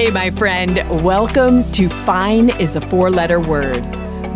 Hey, 0.00 0.10
my 0.10 0.30
friend, 0.30 0.76
welcome 1.04 1.70
to 1.72 1.90
Fine 2.06 2.58
is 2.58 2.74
a 2.74 2.80
Four 2.80 3.10
Letter 3.10 3.38
Word. 3.38 3.82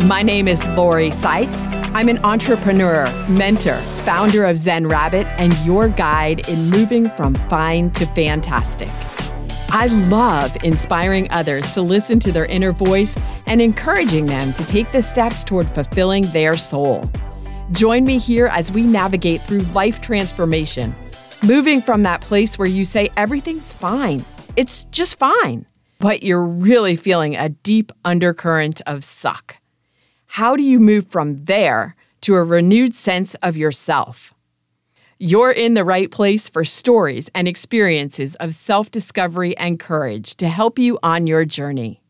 My 0.03 0.21
name 0.21 0.47
is 0.47 0.63
Lori 0.63 1.09
Saitz. 1.09 1.65
I'm 1.91 2.07
an 2.07 2.19
entrepreneur, 2.19 3.11
mentor, 3.27 3.77
founder 4.03 4.45
of 4.45 4.59
Zen 4.59 4.87
Rabbit, 4.87 5.25
and 5.39 5.57
your 5.65 5.89
guide 5.89 6.47
in 6.47 6.69
moving 6.69 7.09
from 7.09 7.33
fine 7.33 7.89
to 7.93 8.05
fantastic. 8.05 8.91
I 9.71 9.87
love 10.07 10.55
inspiring 10.63 11.31
others 11.31 11.71
to 11.71 11.81
listen 11.81 12.19
to 12.19 12.31
their 12.31 12.45
inner 12.45 12.71
voice 12.71 13.17
and 13.47 13.59
encouraging 13.59 14.27
them 14.27 14.53
to 14.53 14.65
take 14.67 14.91
the 14.91 15.01
steps 15.01 15.43
toward 15.43 15.65
fulfilling 15.65 16.27
their 16.27 16.57
soul. 16.57 17.09
Join 17.71 18.05
me 18.05 18.19
here 18.19 18.45
as 18.45 18.71
we 18.71 18.83
navigate 18.83 19.41
through 19.41 19.61
life 19.61 19.99
transformation, 19.99 20.93
moving 21.41 21.81
from 21.81 22.03
that 22.03 22.21
place 22.21 22.59
where 22.59 22.67
you 22.67 22.85
say 22.85 23.09
everything's 23.17 23.73
fine 23.73 24.23
it's 24.55 24.85
just 24.85 25.19
fine, 25.19 25.65
but 25.99 26.23
you're 26.23 26.45
really 26.45 26.95
feeling 26.95 27.35
a 27.35 27.49
deep 27.49 27.91
undercurrent 28.03 28.81
of 28.85 29.03
suck. 29.03 29.57
How 30.27 30.55
do 30.55 30.63
you 30.63 30.79
move 30.79 31.07
from 31.07 31.45
there 31.45 31.95
to 32.21 32.35
a 32.35 32.43
renewed 32.43 32.95
sense 32.95 33.35
of 33.35 33.57
yourself? 33.57 34.33
You're 35.17 35.51
in 35.51 35.75
the 35.75 35.85
right 35.85 36.11
place 36.11 36.49
for 36.49 36.65
stories 36.65 37.29
and 37.33 37.47
experiences 37.47 38.35
of 38.35 38.53
self 38.53 38.91
discovery 38.91 39.57
and 39.57 39.79
courage 39.79 40.35
to 40.37 40.47
help 40.47 40.77
you 40.77 40.99
on 41.01 41.27
your 41.27 41.45
journey. 41.45 42.01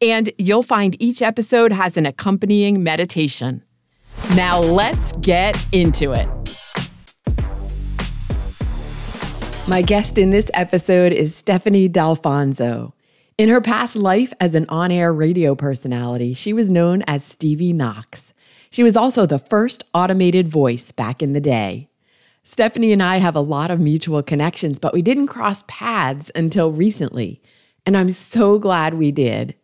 And 0.00 0.32
you'll 0.38 0.62
find 0.62 1.00
each 1.00 1.22
episode 1.22 1.72
has 1.72 1.96
an 1.96 2.06
accompanying 2.06 2.82
meditation. 2.82 3.62
Now 4.34 4.60
let's 4.60 5.12
get 5.12 5.56
into 5.72 6.12
it. 6.12 6.28
My 9.68 9.80
guest 9.80 10.18
in 10.18 10.32
this 10.32 10.50
episode 10.54 11.12
is 11.12 11.36
Stephanie 11.36 11.86
D'Alfonso. 11.86 12.94
In 13.38 13.48
her 13.48 13.60
past 13.60 13.94
life 13.94 14.32
as 14.40 14.56
an 14.56 14.66
on 14.68 14.90
air 14.90 15.12
radio 15.12 15.54
personality, 15.54 16.34
she 16.34 16.52
was 16.52 16.68
known 16.68 17.02
as 17.06 17.22
Stevie 17.22 17.72
Knox. 17.72 18.34
She 18.70 18.82
was 18.82 18.96
also 18.96 19.24
the 19.24 19.38
first 19.38 19.84
automated 19.94 20.48
voice 20.48 20.90
back 20.90 21.22
in 21.22 21.32
the 21.32 21.40
day. 21.40 21.88
Stephanie 22.42 22.92
and 22.92 23.00
I 23.00 23.18
have 23.18 23.36
a 23.36 23.40
lot 23.40 23.70
of 23.70 23.78
mutual 23.78 24.20
connections, 24.20 24.80
but 24.80 24.92
we 24.92 25.00
didn't 25.00 25.28
cross 25.28 25.62
paths 25.68 26.32
until 26.34 26.72
recently, 26.72 27.40
and 27.86 27.96
I'm 27.96 28.10
so 28.10 28.58
glad 28.58 28.94
we 28.94 29.12
did. 29.12 29.54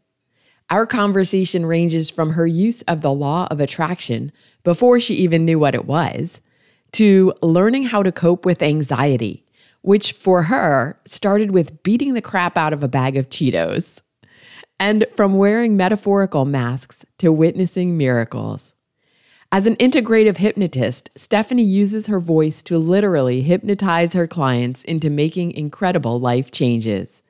Our 0.70 0.86
conversation 0.86 1.66
ranges 1.66 2.08
from 2.08 2.30
her 2.30 2.46
use 2.46 2.82
of 2.82 3.00
the 3.00 3.12
law 3.12 3.48
of 3.50 3.58
attraction 3.58 4.30
before 4.62 5.00
she 5.00 5.16
even 5.16 5.44
knew 5.44 5.58
what 5.58 5.74
it 5.74 5.86
was, 5.86 6.40
to 6.92 7.34
learning 7.42 7.82
how 7.84 8.04
to 8.04 8.12
cope 8.12 8.44
with 8.44 8.62
anxiety 8.62 9.44
which 9.82 10.12
for 10.12 10.44
her 10.44 10.98
started 11.06 11.50
with 11.50 11.82
beating 11.82 12.14
the 12.14 12.22
crap 12.22 12.56
out 12.56 12.72
of 12.72 12.82
a 12.82 12.88
bag 12.88 13.16
of 13.16 13.28
Cheetos, 13.28 14.00
and 14.78 15.06
from 15.16 15.36
wearing 15.36 15.76
metaphorical 15.76 16.44
masks 16.44 17.04
to 17.18 17.32
witnessing 17.32 17.96
miracles. 17.96 18.74
As 19.50 19.66
an 19.66 19.76
integrative 19.76 20.36
hypnotist, 20.36 21.08
Stephanie 21.16 21.62
uses 21.62 22.06
her 22.06 22.20
voice 22.20 22.62
to 22.64 22.78
literally 22.78 23.40
hypnotize 23.40 24.12
her 24.12 24.26
clients 24.26 24.84
into 24.84 25.08
making 25.08 25.52
incredible 25.52 26.20
life 26.20 26.50
changes. 26.50 27.22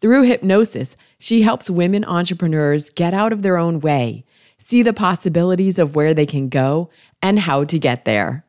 Through 0.00 0.22
hypnosis, 0.22 0.96
she 1.18 1.42
helps 1.42 1.68
women 1.68 2.04
entrepreneurs 2.04 2.90
get 2.90 3.12
out 3.12 3.32
of 3.32 3.42
their 3.42 3.56
own 3.56 3.80
way, 3.80 4.24
see 4.58 4.82
the 4.82 4.92
possibilities 4.92 5.80
of 5.80 5.96
where 5.96 6.14
they 6.14 6.26
can 6.26 6.48
go, 6.48 6.90
and 7.20 7.40
how 7.40 7.64
to 7.64 7.78
get 7.78 8.04
there. 8.04 8.44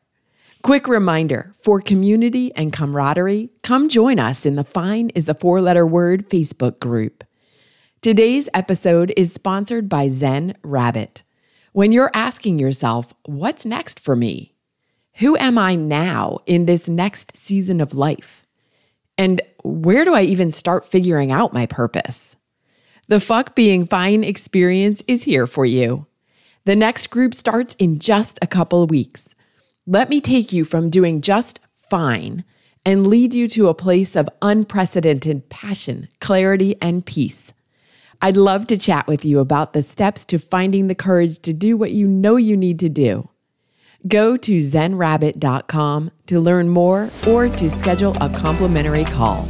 Quick 0.62 0.90
reminder 0.90 1.54
for 1.56 1.80
community 1.80 2.54
and 2.54 2.74
camaraderie, 2.74 3.50
come 3.64 3.88
join 3.88 4.20
us 4.20 4.46
in 4.46 4.56
the 4.56 4.64
Fine 4.66 5.10
is 5.16 5.24
the 5.24 5.34
Four 5.34 5.62
Letter 5.62 5.88
Word 5.88 6.28
Facebook 6.28 6.80
group. 6.80 7.24
Today's 8.02 8.50
episode 8.54 9.14
is 9.16 9.32
sponsored 9.32 9.88
by 9.88 10.10
Zen 10.10 10.56
Rabbit. 10.62 11.24
When 11.72 11.94
you're 11.94 12.12
asking 12.14 12.60
yourself, 12.60 13.14
what's 13.26 13.66
next 13.66 14.02
for 14.02 14.18
me? 14.18 14.54
Who 15.20 15.38
am 15.38 15.58
I 15.58 15.76
now 15.76 16.40
in 16.46 16.66
this 16.66 16.90
next 16.90 17.38
season 17.38 17.80
of 17.80 17.94
life? 17.94 18.46
And 19.18 19.40
where 19.64 20.04
do 20.04 20.14
I 20.14 20.24
even 20.24 20.52
start 20.52 20.86
figuring 20.86 21.32
out 21.32 21.54
my 21.54 21.68
purpose? 21.68 22.36
The 23.08 23.22
Fuck 23.22 23.56
Being 23.56 23.86
Fine 23.86 24.26
experience 24.26 25.04
is 25.08 25.24
here 25.24 25.48
for 25.48 25.66
you. 25.66 26.06
The 26.66 26.76
next 26.76 27.08
group 27.08 27.34
starts 27.34 27.76
in 27.76 28.00
just 28.00 28.38
a 28.42 28.48
couple 28.48 28.86
weeks. 28.88 29.36
Let 29.92 30.08
me 30.08 30.22
take 30.22 30.54
you 30.54 30.66
from 30.66 30.92
doing 30.92 31.20
just 31.20 31.60
fine 31.76 32.44
and 32.86 33.08
lead 33.08 33.34
you 33.34 33.48
to 33.48 33.70
a 33.70 33.74
place 33.74 34.16
of 34.16 34.30
unprecedented 34.40 35.50
passion, 35.50 36.10
clarity, 36.20 36.80
and 36.80 37.04
peace. 37.04 37.56
I'd 38.22 38.38
love 38.38 38.68
to 38.68 38.78
chat 38.78 39.08
with 39.08 39.26
you 39.26 39.40
about 39.40 39.74
the 39.74 39.82
steps 39.82 40.26
to 40.26 40.38
finding 40.38 40.90
the 40.90 40.94
courage 40.94 41.40
to 41.40 41.54
do 41.54 41.76
what 41.76 41.90
you 41.90 42.06
know 42.06 42.36
you 42.36 42.56
need 42.56 42.78
to 42.82 42.90
do. 42.90 43.30
Go 44.08 44.38
to 44.38 44.58
zenrabbit.com 44.58 46.12
to 46.28 46.40
learn 46.40 46.70
more 46.70 47.10
or 47.28 47.50
to 47.50 47.70
schedule 47.72 48.16
a 48.22 48.30
complimentary 48.30 49.06
call. 49.06 49.48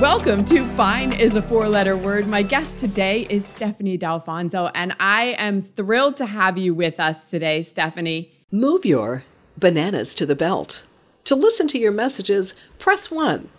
Welcome 0.00 0.44
to 0.46 0.66
Fine 0.74 1.12
is 1.12 1.36
a 1.36 1.40
four 1.40 1.68
letter 1.68 1.96
word. 1.96 2.26
My 2.26 2.42
guest 2.42 2.80
today 2.80 3.28
is 3.30 3.46
Stephanie 3.46 3.96
D'Alfonso, 3.96 4.68
and 4.74 4.92
I 4.98 5.36
am 5.38 5.62
thrilled 5.62 6.16
to 6.16 6.26
have 6.26 6.58
you 6.58 6.74
with 6.74 6.98
us 6.98 7.30
today, 7.30 7.62
Stephanie. 7.62 8.32
Move 8.50 8.84
your 8.84 9.22
bananas 9.56 10.12
to 10.16 10.26
the 10.26 10.34
belt. 10.34 10.84
To 11.24 11.36
listen 11.36 11.68
to 11.68 11.78
your 11.78 11.92
messages, 11.92 12.54
press 12.80 13.08
one. 13.08 13.50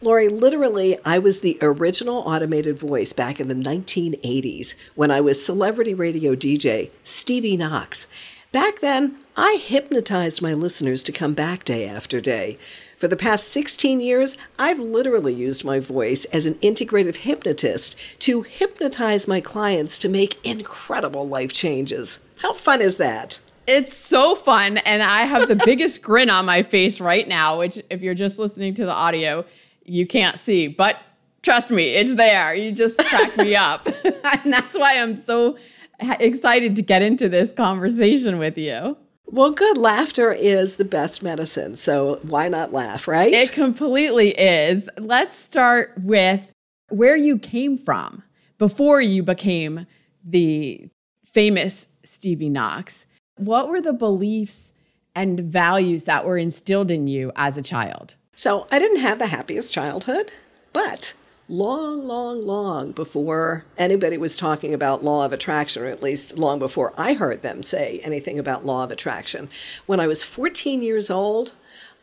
Lori, 0.00 0.28
literally, 0.28 0.98
I 1.04 1.20
was 1.20 1.40
the 1.40 1.56
original 1.62 2.18
automated 2.18 2.76
voice 2.76 3.12
back 3.12 3.38
in 3.38 3.46
the 3.46 3.54
1980s 3.54 4.74
when 4.96 5.12
I 5.12 5.20
was 5.20 5.42
celebrity 5.42 5.94
radio 5.94 6.34
DJ 6.34 6.90
Stevie 7.04 7.56
Knox. 7.56 8.08
Back 8.50 8.80
then, 8.80 9.18
I 9.36 9.60
hypnotized 9.62 10.42
my 10.42 10.52
listeners 10.52 11.02
to 11.04 11.12
come 11.12 11.34
back 11.34 11.62
day 11.62 11.86
after 11.86 12.20
day. 12.20 12.58
For 12.96 13.08
the 13.08 13.16
past 13.16 13.48
16 13.48 14.00
years, 14.00 14.38
I've 14.58 14.78
literally 14.78 15.34
used 15.34 15.64
my 15.64 15.80
voice 15.80 16.24
as 16.26 16.46
an 16.46 16.54
integrative 16.56 17.16
hypnotist 17.16 17.94
to 18.20 18.40
hypnotize 18.40 19.28
my 19.28 19.42
clients 19.42 19.98
to 19.98 20.08
make 20.08 20.42
incredible 20.44 21.28
life 21.28 21.52
changes. 21.52 22.20
How 22.38 22.54
fun 22.54 22.80
is 22.80 22.96
that? 22.96 23.38
It's 23.66 23.94
so 23.94 24.34
fun. 24.34 24.78
And 24.78 25.02
I 25.02 25.22
have 25.22 25.46
the 25.46 25.56
biggest 25.66 26.00
grin 26.00 26.30
on 26.30 26.46
my 26.46 26.62
face 26.62 26.98
right 26.98 27.28
now, 27.28 27.58
which, 27.58 27.82
if 27.90 28.00
you're 28.00 28.14
just 28.14 28.38
listening 28.38 28.72
to 28.74 28.86
the 28.86 28.92
audio, 28.92 29.44
you 29.84 30.06
can't 30.06 30.38
see. 30.38 30.66
But 30.66 30.96
trust 31.42 31.70
me, 31.70 31.90
it's 31.90 32.14
there. 32.14 32.54
You 32.54 32.72
just 32.72 32.98
crack 32.98 33.36
me 33.36 33.54
up. 33.56 33.86
and 34.04 34.50
that's 34.50 34.78
why 34.78 34.98
I'm 35.00 35.16
so 35.16 35.58
excited 36.00 36.76
to 36.76 36.82
get 36.82 37.02
into 37.02 37.28
this 37.28 37.52
conversation 37.52 38.38
with 38.38 38.56
you. 38.56 38.96
Well, 39.26 39.50
good. 39.50 39.76
Laughter 39.76 40.32
is 40.32 40.76
the 40.76 40.84
best 40.84 41.22
medicine. 41.22 41.76
So 41.76 42.20
why 42.22 42.48
not 42.48 42.72
laugh, 42.72 43.08
right? 43.08 43.32
It 43.32 43.52
completely 43.52 44.30
is. 44.30 44.88
Let's 44.98 45.36
start 45.36 45.92
with 45.96 46.42
where 46.88 47.16
you 47.16 47.38
came 47.38 47.76
from 47.76 48.22
before 48.58 49.00
you 49.00 49.22
became 49.22 49.86
the 50.24 50.88
famous 51.24 51.88
Stevie 52.04 52.48
Knox. 52.48 53.04
What 53.36 53.68
were 53.68 53.80
the 53.80 53.92
beliefs 53.92 54.72
and 55.14 55.40
values 55.40 56.04
that 56.04 56.24
were 56.24 56.38
instilled 56.38 56.90
in 56.90 57.06
you 57.06 57.32
as 57.36 57.56
a 57.56 57.62
child? 57.62 58.16
So 58.34 58.66
I 58.70 58.78
didn't 58.78 59.00
have 59.00 59.18
the 59.18 59.26
happiest 59.26 59.72
childhood, 59.72 60.32
but 60.72 61.14
long, 61.48 62.06
long, 62.06 62.44
long 62.44 62.92
before 62.92 63.64
anybody 63.78 64.18
was 64.18 64.36
talking 64.36 64.74
about 64.74 65.04
law 65.04 65.24
of 65.24 65.32
attraction, 65.32 65.82
or 65.82 65.86
at 65.86 66.02
least 66.02 66.38
long 66.38 66.58
before 66.58 66.92
I 66.96 67.14
heard 67.14 67.42
them 67.42 67.62
say 67.62 68.00
anything 68.02 68.38
about 68.38 68.66
law 68.66 68.84
of 68.84 68.90
attraction. 68.90 69.48
When 69.86 70.00
I 70.00 70.06
was 70.06 70.22
14 70.22 70.82
years 70.82 71.10
old, 71.10 71.54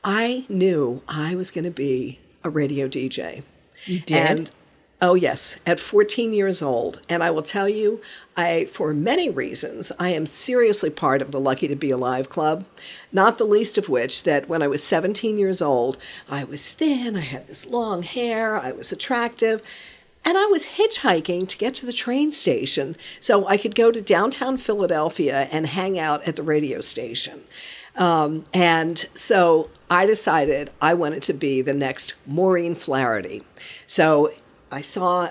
I 0.03 0.45
knew 0.49 1.01
I 1.07 1.35
was 1.35 1.51
going 1.51 1.65
to 1.65 1.71
be 1.71 2.19
a 2.43 2.49
radio 2.49 2.87
DJ. 2.87 3.43
You 3.85 3.99
did? 3.99 4.17
And 4.17 4.51
Oh, 5.05 5.15
yes, 5.15 5.59
at 5.65 5.81
14 5.81 6.31
years 6.31 6.61
old. 6.61 7.01
And 7.09 7.21
I 7.21 7.29
will 7.29 7.43
tell 7.43 7.67
you, 7.67 7.99
I, 8.37 8.63
for 8.63 8.93
many 8.93 9.29
reasons, 9.29 9.91
I 9.99 10.11
am 10.11 10.25
seriously 10.25 10.89
part 10.89 11.21
of 11.21 11.31
the 11.33 11.41
Lucky 11.41 11.67
to 11.67 11.75
Be 11.75 11.91
Alive 11.91 12.29
Club. 12.29 12.63
Not 13.11 13.37
the 13.37 13.45
least 13.45 13.77
of 13.77 13.89
which 13.89 14.23
that 14.23 14.47
when 14.47 14.61
I 14.63 14.67
was 14.67 14.81
17 14.81 15.37
years 15.37 15.61
old, 15.61 15.97
I 16.29 16.45
was 16.45 16.71
thin, 16.71 17.17
I 17.17 17.19
had 17.19 17.47
this 17.47 17.65
long 17.65 18.03
hair, 18.03 18.55
I 18.55 18.71
was 18.71 18.93
attractive. 18.93 19.61
And 20.23 20.37
I 20.37 20.45
was 20.45 20.67
hitchhiking 20.77 21.49
to 21.49 21.57
get 21.57 21.73
to 21.73 21.85
the 21.85 21.91
train 21.91 22.31
station 22.31 22.95
so 23.19 23.45
I 23.45 23.57
could 23.57 23.75
go 23.75 23.91
to 23.91 24.01
downtown 24.01 24.55
Philadelphia 24.55 25.49
and 25.51 25.67
hang 25.67 25.99
out 25.99 26.25
at 26.25 26.37
the 26.37 26.43
radio 26.43 26.79
station. 26.79 27.43
Um, 27.97 28.45
and 28.53 29.05
so 29.15 29.69
I 29.89 30.05
decided 30.05 30.71
I 30.81 30.93
wanted 30.93 31.23
to 31.23 31.33
be 31.33 31.61
the 31.61 31.73
next 31.73 32.13
Maureen 32.25 32.73
Flaherty. 32.73 33.43
So 33.85 34.31
I 34.73 34.81
saw 34.81 35.29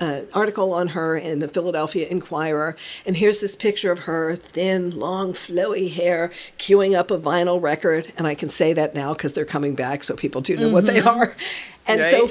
an 0.00 0.28
article 0.34 0.72
on 0.72 0.88
her 0.88 1.16
in 1.16 1.38
the 1.38 1.48
Philadelphia 1.48 2.08
Inquirer, 2.08 2.76
and 3.06 3.16
here's 3.16 3.40
this 3.40 3.54
picture 3.54 3.92
of 3.92 4.00
her 4.00 4.34
thin, 4.34 4.90
long, 4.98 5.32
flowy 5.32 5.92
hair 5.92 6.32
queuing 6.58 6.96
up 6.96 7.10
a 7.10 7.18
vinyl 7.18 7.62
record. 7.62 8.12
And 8.18 8.26
I 8.26 8.34
can 8.34 8.48
say 8.48 8.72
that 8.72 8.94
now 8.94 9.14
because 9.14 9.32
they're 9.32 9.44
coming 9.44 9.74
back, 9.74 10.02
so 10.02 10.16
people 10.16 10.40
do 10.40 10.56
know 10.56 10.64
mm-hmm. 10.64 10.72
what 10.74 10.86
they 10.86 10.98
mm-hmm. 10.98 11.20
are. 11.20 11.36
And 11.86 12.00
right. 12.00 12.10
so, 12.10 12.30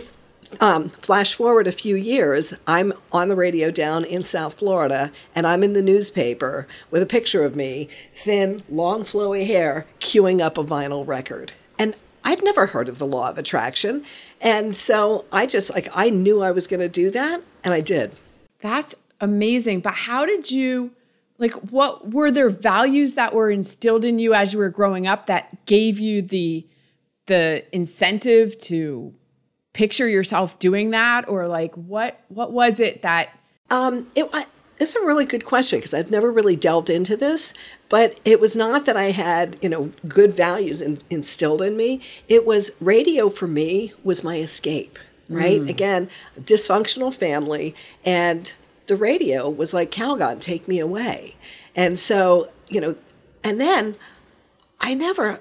um, 0.59 0.89
flash 0.89 1.33
forward 1.33 1.67
a 1.67 1.71
few 1.71 1.95
years, 1.95 2.53
I'm 2.67 2.93
on 3.11 3.29
the 3.29 3.35
radio 3.35 3.71
down 3.71 4.03
in 4.03 4.23
South 4.23 4.55
Florida, 4.55 5.11
and 5.33 5.47
I'm 5.47 5.63
in 5.63 5.73
the 5.73 5.81
newspaper 5.81 6.67
with 6.91 7.01
a 7.01 7.07
picture 7.07 7.43
of 7.43 7.55
me, 7.55 7.87
thin, 8.15 8.63
long, 8.69 9.03
flowy 9.03 9.47
hair, 9.47 9.85
queuing 9.99 10.41
up 10.41 10.57
a 10.57 10.63
vinyl 10.63 11.07
record. 11.07 11.53
And 11.79 11.95
I'd 12.23 12.43
never 12.43 12.67
heard 12.67 12.87
of 12.87 12.99
the 12.99 13.07
law 13.07 13.29
of 13.29 13.37
attraction. 13.37 14.05
And 14.43 14.75
so 14.75 15.23
I 15.31 15.45
just 15.45 15.73
like, 15.73 15.87
I 15.93 16.09
knew 16.09 16.41
I 16.43 16.51
was 16.51 16.67
going 16.67 16.81
to 16.81 16.89
do 16.89 17.09
that 17.11 17.41
and 17.63 17.73
I 17.73 17.79
did. 17.79 18.11
That's 18.59 18.93
amazing. 19.21 19.79
But 19.79 19.93
how 19.93 20.25
did 20.25 20.51
you, 20.51 20.91
like, 21.37 21.53
what 21.53 22.11
were 22.11 22.29
there 22.29 22.49
values 22.49 23.13
that 23.13 23.33
were 23.33 23.49
instilled 23.49 24.03
in 24.03 24.19
you 24.19 24.33
as 24.33 24.51
you 24.51 24.59
were 24.59 24.69
growing 24.69 25.07
up 25.07 25.27
that 25.27 25.65
gave 25.65 25.97
you 25.97 26.21
the, 26.21 26.67
the 27.27 27.63
incentive 27.71 28.59
to 28.59 29.13
picture 29.71 30.09
yourself 30.09 30.59
doing 30.59 30.91
that? 30.91 31.27
Or 31.29 31.47
like, 31.47 31.73
what, 31.75 32.19
what 32.27 32.51
was 32.51 32.81
it 32.81 33.01
that, 33.01 33.29
um, 33.69 34.07
it, 34.13 34.29
it's 34.79 34.95
a 34.95 35.05
really 35.05 35.25
good 35.25 35.45
question 35.45 35.79
because 35.79 35.93
I've 35.93 36.11
never 36.11 36.31
really 36.31 36.55
delved 36.55 36.89
into 36.89 37.15
this, 37.15 37.53
but 37.89 38.19
it 38.25 38.39
was 38.39 38.55
not 38.55 38.85
that 38.85 38.97
I 38.97 39.11
had, 39.11 39.57
you 39.61 39.69
know, 39.69 39.91
good 40.07 40.33
values 40.33 40.81
in, 40.81 40.99
instilled 41.09 41.61
in 41.61 41.77
me. 41.77 42.01
It 42.27 42.45
was 42.45 42.71
radio 42.79 43.29
for 43.29 43.47
me 43.47 43.93
was 44.03 44.23
my 44.23 44.39
escape, 44.39 44.97
right? 45.29 45.61
Mm. 45.61 45.69
Again, 45.69 46.09
dysfunctional 46.39 47.13
family 47.13 47.75
and 48.03 48.53
the 48.87 48.95
radio 48.95 49.49
was 49.49 49.73
like 49.73 49.91
Calgon, 49.91 50.39
take 50.39 50.67
me 50.67 50.79
away. 50.79 51.35
And 51.75 51.97
so, 51.97 52.49
you 52.67 52.81
know, 52.81 52.95
and 53.43 53.59
then 53.59 53.95
I 54.79 54.93
never 54.93 55.39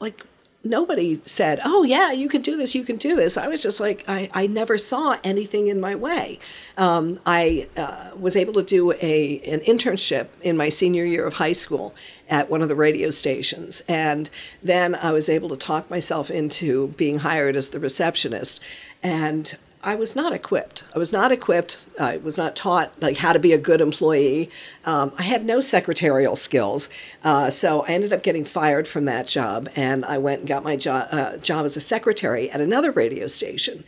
like 0.00 0.26
nobody 0.64 1.20
said, 1.24 1.60
"Oh 1.64 1.82
yeah, 1.82 2.12
you 2.12 2.28
can 2.28 2.42
do 2.42 2.56
this. 2.56 2.74
You 2.74 2.84
can 2.84 2.96
do 2.96 3.16
this." 3.16 3.36
I 3.36 3.48
was 3.48 3.62
just 3.62 3.80
like, 3.80 4.04
I, 4.08 4.28
I 4.32 4.46
never 4.46 4.78
saw 4.78 5.16
anything 5.24 5.68
in 5.68 5.80
my 5.80 5.94
way. 5.94 6.38
Um, 6.76 7.20
I 7.26 7.68
uh, 7.76 8.10
was 8.16 8.36
able 8.36 8.54
to 8.54 8.62
do 8.62 8.92
a 8.92 9.40
an 9.40 9.60
internship 9.60 10.28
in 10.42 10.56
my 10.56 10.68
senior 10.68 11.04
year 11.04 11.26
of 11.26 11.34
high 11.34 11.52
school 11.52 11.94
at 12.28 12.50
one 12.50 12.62
of 12.62 12.68
the 12.68 12.76
radio 12.76 13.10
stations, 13.10 13.82
and 13.88 14.30
then 14.62 14.94
I 14.94 15.10
was 15.12 15.28
able 15.28 15.48
to 15.50 15.56
talk 15.56 15.90
myself 15.90 16.30
into 16.30 16.88
being 16.96 17.20
hired 17.20 17.56
as 17.56 17.70
the 17.70 17.80
receptionist. 17.80 18.60
And 19.02 19.56
I 19.84 19.96
was 19.96 20.14
not 20.14 20.32
equipped. 20.32 20.84
I 20.94 20.98
was 20.98 21.12
not 21.12 21.32
equipped. 21.32 21.86
I 21.98 22.18
was 22.18 22.38
not 22.38 22.54
taught 22.54 22.92
like 23.00 23.16
how 23.16 23.32
to 23.32 23.40
be 23.40 23.52
a 23.52 23.58
good 23.58 23.80
employee. 23.80 24.48
Um, 24.84 25.12
I 25.18 25.22
had 25.22 25.44
no 25.44 25.58
secretarial 25.58 26.36
skills, 26.36 26.88
uh, 27.24 27.50
so 27.50 27.82
I 27.82 27.88
ended 27.88 28.12
up 28.12 28.22
getting 28.22 28.44
fired 28.44 28.86
from 28.86 29.06
that 29.06 29.26
job, 29.26 29.68
and 29.74 30.04
I 30.04 30.18
went 30.18 30.40
and 30.40 30.48
got 30.48 30.62
my 30.62 30.76
job 30.76 31.08
uh, 31.10 31.36
job 31.38 31.64
as 31.64 31.76
a 31.76 31.80
secretary 31.80 32.48
at 32.50 32.60
another 32.60 32.92
radio 32.92 33.26
station. 33.26 33.82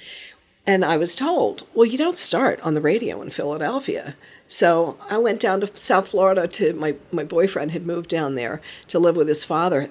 And 0.66 0.84
I 0.84 0.96
was 0.96 1.14
told, 1.14 1.66
well, 1.74 1.84
you 1.84 1.98
don't 1.98 2.16
start 2.16 2.58
on 2.62 2.72
the 2.74 2.80
radio 2.80 3.20
in 3.20 3.30
Philadelphia. 3.30 4.16
So 4.48 4.98
I 5.10 5.18
went 5.18 5.38
down 5.38 5.60
to 5.60 5.76
South 5.76 6.08
Florida 6.08 6.48
to 6.48 6.72
my, 6.72 6.94
my 7.12 7.22
boyfriend 7.22 7.72
had 7.72 7.86
moved 7.86 8.08
down 8.08 8.34
there 8.34 8.62
to 8.88 8.98
live 8.98 9.14
with 9.14 9.28
his 9.28 9.44
father. 9.44 9.90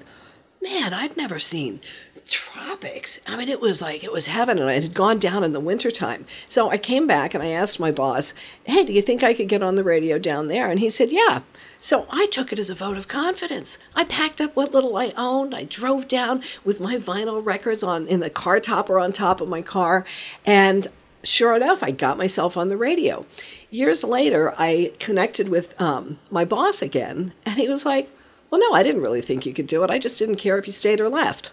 Man, 0.63 0.91
I'd 0.93 1.15
never 1.15 1.37
seen 1.37 1.79
tropics. 2.25 3.19
I 3.27 3.35
mean, 3.35 3.49
it 3.49 3.61
was 3.61 3.81
like 3.81 4.03
it 4.03 4.11
was 4.11 4.27
heaven, 4.27 4.57
and 4.59 4.69
I 4.69 4.73
had 4.73 4.93
gone 4.93 5.19
down 5.19 5.43
in 5.43 5.51
the 5.51 5.59
wintertime. 5.59 6.25
So 6.47 6.69
I 6.69 6.77
came 6.77 7.07
back 7.07 7.33
and 7.33 7.43
I 7.43 7.47
asked 7.47 7.79
my 7.79 7.91
boss, 7.91 8.33
Hey, 8.63 8.83
do 8.83 8.93
you 8.93 9.01
think 9.01 9.23
I 9.23 9.33
could 9.33 9.49
get 9.49 9.63
on 9.63 9.75
the 9.75 9.83
radio 9.83 10.17
down 10.17 10.47
there? 10.47 10.69
And 10.69 10.79
he 10.79 10.89
said, 10.89 11.11
Yeah. 11.11 11.41
So 11.79 12.07
I 12.09 12.27
took 12.27 12.53
it 12.53 12.59
as 12.59 12.69
a 12.69 12.75
vote 12.75 12.97
of 12.97 13.07
confidence. 13.07 13.77
I 13.93 14.05
packed 14.05 14.39
up 14.39 14.55
what 14.55 14.71
little 14.71 14.95
I 14.95 15.13
owned. 15.17 15.53
I 15.53 15.65
drove 15.65 16.07
down 16.07 16.41
with 16.63 16.79
my 16.79 16.95
vinyl 16.95 17.43
records 17.45 17.83
on 17.83 18.07
in 18.07 18.21
the 18.21 18.29
car 18.29 18.59
topper 18.59 18.99
on 18.99 19.11
top 19.11 19.41
of 19.41 19.49
my 19.49 19.61
car. 19.61 20.05
And 20.45 20.87
sure 21.23 21.55
enough, 21.55 21.83
I 21.83 21.91
got 21.91 22.17
myself 22.17 22.55
on 22.55 22.69
the 22.69 22.77
radio. 22.77 23.25
Years 23.69 24.03
later, 24.03 24.53
I 24.57 24.93
connected 24.99 25.49
with 25.49 25.79
um, 25.81 26.19
my 26.31 26.45
boss 26.45 26.81
again, 26.81 27.33
and 27.45 27.55
he 27.55 27.67
was 27.67 27.85
like, 27.85 28.09
Well, 28.49 28.61
no, 28.61 28.73
I 28.73 28.83
didn't 28.83 29.01
really 29.01 29.21
think 29.21 29.45
you 29.45 29.53
could 29.53 29.67
do 29.67 29.83
it. 29.83 29.89
I 29.89 29.99
just 29.99 30.17
didn't 30.19 30.35
care 30.35 30.57
if 30.57 30.67
you 30.67 30.73
stayed 30.73 31.01
or 31.01 31.09
left. 31.09 31.51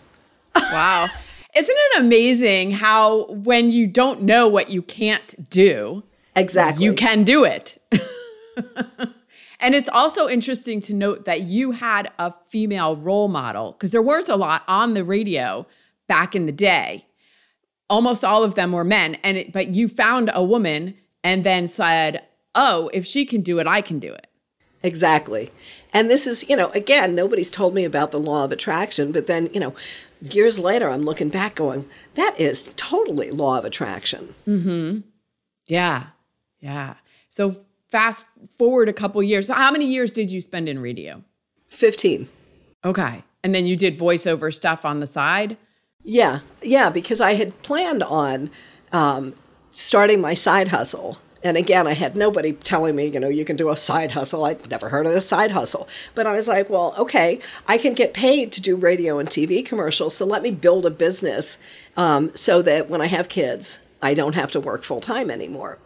Wow. 0.55 1.08
Isn't 1.55 1.76
it 1.76 2.00
amazing 2.00 2.73
how 2.73 3.26
when 3.26 3.70
you 3.70 3.87
don't 3.87 4.23
know 4.23 4.47
what 4.47 4.70
you 4.70 4.82
can't 4.82 5.50
do, 5.50 6.05
exactly, 6.37 6.85
you 6.85 6.94
can 6.94 7.25
do 7.25 7.44
it. 7.44 7.82
and 9.61 9.75
it's 9.75 9.88
also 9.88 10.29
interesting 10.29 10.81
to 10.82 10.94
note 10.94 11.25
that 11.25 11.43
you 11.43 11.73
had 11.73 12.11
a 12.19 12.35
female 12.49 12.94
role 12.94 13.26
model 13.29 13.73
because 13.73 13.91
there 13.91 14.02
weren't 14.02 14.29
a 14.29 14.37
lot 14.37 14.62
on 14.69 14.94
the 14.94 15.05
radio 15.05 15.67
back 16.06 16.37
in 16.37 16.47
the 16.47 16.52
day. 16.52 17.06
Almost 17.88 18.25
all 18.25 18.44
of 18.44 18.55
them 18.55 18.70
were 18.70 18.85
men, 18.85 19.17
and 19.25 19.37
it, 19.37 19.52
but 19.52 19.75
you 19.75 19.88
found 19.88 20.31
a 20.32 20.44
woman 20.44 20.94
and 21.25 21.43
then 21.43 21.67
said, 21.67 22.25
"Oh, 22.55 22.91
if 22.93 23.05
she 23.05 23.26
can 23.26 23.41
do 23.41 23.58
it, 23.58 23.67
I 23.67 23.81
can 23.81 23.99
do 23.99 24.12
it." 24.12 24.29
Exactly. 24.82 25.50
And 25.93 26.08
this 26.08 26.26
is, 26.26 26.49
you 26.49 26.56
know, 26.56 26.70
again, 26.70 27.14
nobody's 27.14 27.50
told 27.50 27.75
me 27.75 27.85
about 27.85 28.12
the 28.12 28.20
law 28.20 28.44
of 28.44 28.52
attraction, 28.52 29.12
but 29.12 29.26
then, 29.26 29.49
you 29.52 29.61
know, 29.61 29.75
years 30.21 30.59
later, 30.59 30.89
I'm 30.89 31.03
looking 31.03 31.29
back 31.29 31.55
going, 31.55 31.89
that 32.15 32.39
is 32.39 32.73
totally 32.77 33.31
law 33.31 33.59
of 33.59 33.65
attraction. 33.65 34.35
Mm-hmm. 34.47 35.01
Yeah. 35.67 36.07
Yeah. 36.61 36.95
So 37.29 37.61
fast 37.89 38.27
forward 38.59 38.89
a 38.89 38.93
couple 38.93 39.23
years. 39.23 39.47
So 39.47 39.55
how 39.55 39.71
many 39.71 39.87
years 39.87 40.13
did 40.13 40.31
you 40.31 40.41
spend 40.41 40.69
in 40.69 40.79
radio? 40.81 41.23
15. 41.69 42.29
Okay. 42.85 43.25
And 43.43 43.55
then 43.55 43.67
you 43.67 43.77
did 43.77 43.99
voiceover 43.99 44.53
stuff 44.53 44.85
on 44.85 45.01
the 45.01 45.07
side? 45.07 45.57
Yeah. 46.03 46.41
Yeah. 46.63 46.91
Because 46.91 47.21
I 47.21 47.35
had 47.35 47.63
planned 47.63 48.03
on 48.03 48.51
um, 48.93 49.35
starting 49.71 50.21
my 50.21 50.35
side 50.35 50.69
hustle 50.69 51.19
and 51.43 51.57
again, 51.57 51.87
I 51.87 51.95
had 51.95 52.17
nobody 52.17 52.53
telling 52.53 52.97
me, 52.97 53.07
you 53.07 53.19
know, 53.19 53.29
you 53.29 53.45
can 53.45 53.57
do 53.57 53.71
a 53.71 53.77
side 53.77 54.13
hustle. 54.13 54.45
I'd 54.45 54.71
never 54.71 54.91
heard 54.91 55.07
of 55.07 55.15
a 55.15 55.21
side 55.21 55.53
hustle. 55.53 55.89
But 56.15 56.27
I 56.27 56.33
was 56.33 56.49
like, 56.49 56.69
well, 56.69 56.95
okay, 56.99 57.41
I 57.67 57.79
can 57.79 57.95
get 57.95 58.13
paid 58.13 58.53
to 58.53 58.61
do 58.61 58.77
radio 58.77 59.19
and 59.19 59.29
TV 59.29 59.65
commercials. 59.65 60.15
So 60.17 60.27
let 60.27 60.43
me 60.43 60.51
build 60.51 60.85
a 60.85 60.91
business 60.91 61.59
um, 61.97 62.31
so 62.35 62.61
that 62.63 62.91
when 62.91 63.01
I 63.01 63.07
have 63.07 63.29
kids, 63.29 63.79
I 64.03 64.15
don't 64.15 64.35
have 64.35 64.51
to 64.53 64.61
work 64.61 64.85
full 64.85 65.01
time 65.01 65.31
anymore. 65.31 65.79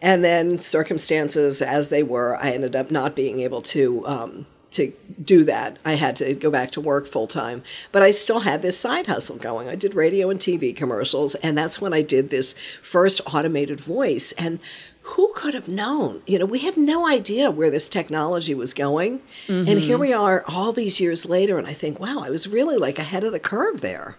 And 0.00 0.24
then 0.24 0.58
circumstances 0.58 1.60
as 1.60 1.90
they 1.90 2.02
were, 2.02 2.36
I 2.36 2.50
ended 2.50 2.74
up 2.74 2.90
not 2.90 3.14
being 3.14 3.40
able 3.40 3.62
to 3.62 4.06
um, 4.06 4.46
to 4.72 4.92
do 5.22 5.44
that. 5.44 5.78
I 5.84 5.94
had 5.94 6.16
to 6.16 6.34
go 6.34 6.50
back 6.50 6.70
to 6.72 6.80
work 6.80 7.06
full 7.06 7.26
time, 7.26 7.62
but 7.92 8.02
I 8.02 8.10
still 8.10 8.40
had 8.40 8.62
this 8.62 8.78
side 8.78 9.06
hustle 9.06 9.36
going. 9.36 9.68
I 9.68 9.76
did 9.76 9.94
radio 9.94 10.30
and 10.30 10.40
TV 10.40 10.74
commercials, 10.74 11.34
and 11.36 11.56
that's 11.56 11.80
when 11.80 11.92
I 11.92 12.02
did 12.02 12.30
this 12.30 12.54
first 12.82 13.20
automated 13.32 13.80
voice. 13.80 14.32
And 14.32 14.58
who 15.02 15.32
could 15.34 15.54
have 15.54 15.68
known? 15.68 16.22
You 16.26 16.38
know, 16.38 16.46
we 16.46 16.60
had 16.60 16.76
no 16.76 17.06
idea 17.08 17.50
where 17.50 17.70
this 17.70 17.88
technology 17.88 18.54
was 18.54 18.72
going. 18.72 19.20
Mm-hmm. 19.46 19.68
And 19.68 19.80
here 19.80 19.98
we 19.98 20.12
are 20.12 20.44
all 20.46 20.72
these 20.72 21.00
years 21.00 21.26
later, 21.26 21.58
and 21.58 21.66
I 21.66 21.72
think, 21.72 21.98
wow, 21.98 22.20
I 22.20 22.30
was 22.30 22.48
really 22.48 22.76
like 22.76 22.98
ahead 22.98 23.24
of 23.24 23.32
the 23.32 23.40
curve 23.40 23.80
there. 23.80 24.16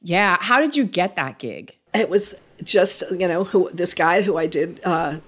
Yeah. 0.00 0.38
How 0.40 0.60
did 0.60 0.76
you 0.76 0.84
get 0.84 1.14
that 1.16 1.38
gig? 1.38 1.76
It 1.94 2.10
was 2.10 2.34
just, 2.64 3.04
you 3.10 3.28
know, 3.28 3.44
who 3.44 3.70
this 3.72 3.94
guy 3.94 4.22
who 4.22 4.36
I 4.36 4.46
did 4.46 4.80
uh, 4.84 5.18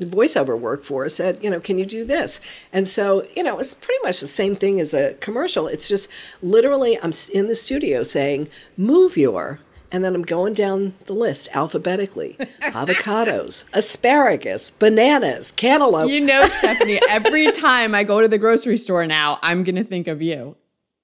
voiceover 0.00 0.58
work 0.58 0.82
for 0.82 1.08
said, 1.08 1.42
you 1.42 1.50
know, 1.50 1.60
can 1.60 1.78
you 1.78 1.86
do 1.86 2.04
this? 2.04 2.40
And 2.72 2.86
so, 2.86 3.26
you 3.34 3.42
know, 3.42 3.58
it's 3.58 3.74
pretty 3.74 4.00
much 4.02 4.20
the 4.20 4.26
same 4.26 4.56
thing 4.56 4.80
as 4.80 4.94
a 4.94 5.14
commercial. 5.14 5.66
It's 5.66 5.88
just 5.88 6.08
literally 6.42 6.98
I'm 7.02 7.12
in 7.32 7.48
the 7.48 7.56
studio 7.56 8.02
saying, 8.02 8.48
move 8.76 9.16
your, 9.16 9.60
and 9.90 10.04
then 10.04 10.14
I'm 10.14 10.22
going 10.22 10.54
down 10.54 10.94
the 11.06 11.12
list 11.12 11.48
alphabetically 11.54 12.36
avocados, 12.60 13.64
asparagus, 13.72 14.70
bananas, 14.70 15.50
cantaloupe. 15.50 16.10
You 16.10 16.20
know, 16.20 16.46
Stephanie, 16.58 17.00
every 17.08 17.50
time 17.52 17.94
I 17.94 18.04
go 18.04 18.20
to 18.20 18.28
the 18.28 18.38
grocery 18.38 18.76
store 18.76 19.06
now, 19.06 19.38
I'm 19.42 19.64
going 19.64 19.76
to 19.76 19.84
think 19.84 20.06
of 20.08 20.20
you. 20.22 20.56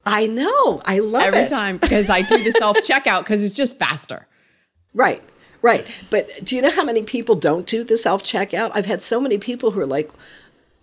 I 0.07 0.27
know. 0.27 0.83
I 0.85 0.99
love 0.99 1.23
every 1.25 1.41
it. 1.41 1.43
Every 1.45 1.57
time 1.57 1.79
because 1.79 2.11
I 2.11 2.23
do 2.23 2.43
the 2.43 2.53
self 2.59 2.77
checkout 2.79 3.21
because 3.21 3.43
it's 3.43 3.57
just 3.57 3.79
faster. 3.79 4.27
Right. 4.93 5.23
Right. 5.63 5.87
But 6.11 6.45
do 6.45 6.57
you 6.57 6.61
know 6.63 6.71
how 6.71 6.85
many 6.85 7.03
people 7.03 7.37
don't 7.37 7.67
do 7.67 7.85
the 7.85 7.97
self 7.97 8.23
checkout? 8.23 8.73
I've 8.75 8.87
had 8.87 9.03
so 9.03 9.21
many 9.21 9.39
people 9.39 9.71
who 9.71 9.81
are 9.81 9.87
like, 9.87 10.11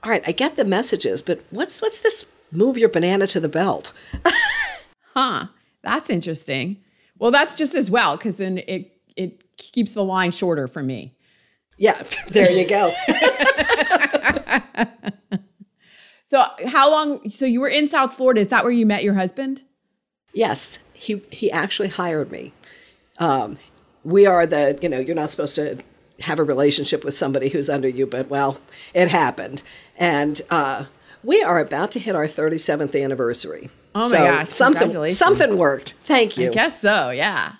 all 0.03 0.10
right, 0.10 0.24
I 0.27 0.31
get 0.31 0.55
the 0.55 0.65
messages, 0.65 1.22
but 1.22 1.43
what's 1.51 1.81
what's 1.81 2.00
this 2.00 2.27
move 2.51 2.77
your 2.79 2.89
banana 2.89 3.27
to 3.27 3.39
the 3.39 3.48
belt? 3.48 3.93
huh. 5.13 5.48
That's 5.84 6.10
interesting. 6.10 6.77
Well, 7.22 7.30
that's 7.30 7.56
just 7.56 7.75
as 7.75 7.92
well 7.92 8.18
because 8.18 8.38
then 8.38 8.58
it 8.68 8.98
it 9.16 9.56
keeps 9.56 9.94
the 9.94 10.04
line 10.04 10.32
shorter 10.32 10.68
for 10.68 10.82
me. 10.82 11.13
Yeah, 11.78 12.01
there 12.30 12.50
you 12.51 12.68
go. 12.68 12.92
so, 16.25 16.44
how 16.66 16.90
long? 16.90 17.30
So, 17.30 17.46
you 17.46 17.62
were 17.62 17.68
in 17.68 17.88
South 17.88 18.16
Florida. 18.16 18.42
Is 18.42 18.48
that 18.48 18.63
where 18.63 18.74
you 18.74 18.88
met 18.88 19.04
your 19.04 19.13
husband? 19.13 19.62
Yes, 20.34 20.80
he 20.94 21.22
he 21.30 21.51
actually 21.51 21.90
hired 21.90 22.32
me. 22.32 22.54
Um, 23.20 23.60
we 24.04 24.25
are 24.25 24.48
the 24.48 24.80
you 24.82 24.90
know 24.90 24.98
you're 24.98 25.13
not 25.13 25.30
supposed 25.30 25.54
to 25.56 25.78
have 26.22 26.40
a 26.40 26.44
relationship 26.44 27.06
with 27.06 27.16
somebody 27.16 27.50
who's 27.50 27.70
under 27.70 27.88
you, 27.88 28.08
but 28.08 28.30
well, 28.30 28.58
it 28.96 29.10
happened. 29.10 29.62
And 29.96 30.42
uh, 30.50 30.86
we 31.24 31.44
are 31.44 31.60
about 31.60 31.92
to 31.92 32.00
hit 32.00 32.16
our 32.16 32.25
37th 32.25 33.00
anniversary. 33.00 33.70
Oh 33.94 34.10
my 34.10 34.18
gosh! 34.18 34.50
Something 34.50 35.10
something 35.12 35.58
worked. 35.58 35.96
Thank 36.04 36.38
you. 36.38 36.50
I 36.50 36.52
guess 36.54 36.80
so. 36.82 37.10
Yeah, 37.10 37.54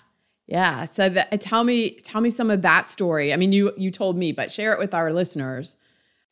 yeah. 0.46 0.86
So 0.86 1.08
that, 1.08 1.28
uh, 1.32 1.36
tell 1.36 1.64
me 1.64 1.90
tell 2.00 2.20
me 2.20 2.30
some 2.30 2.50
of 2.50 2.62
that 2.62 2.86
story. 2.86 3.32
I 3.32 3.36
mean, 3.36 3.52
you 3.52 3.72
you 3.76 3.90
told 3.90 4.16
me, 4.16 4.32
but 4.32 4.50
share 4.50 4.72
it 4.72 4.78
with 4.78 4.94
our 4.94 5.12
listeners. 5.12 5.76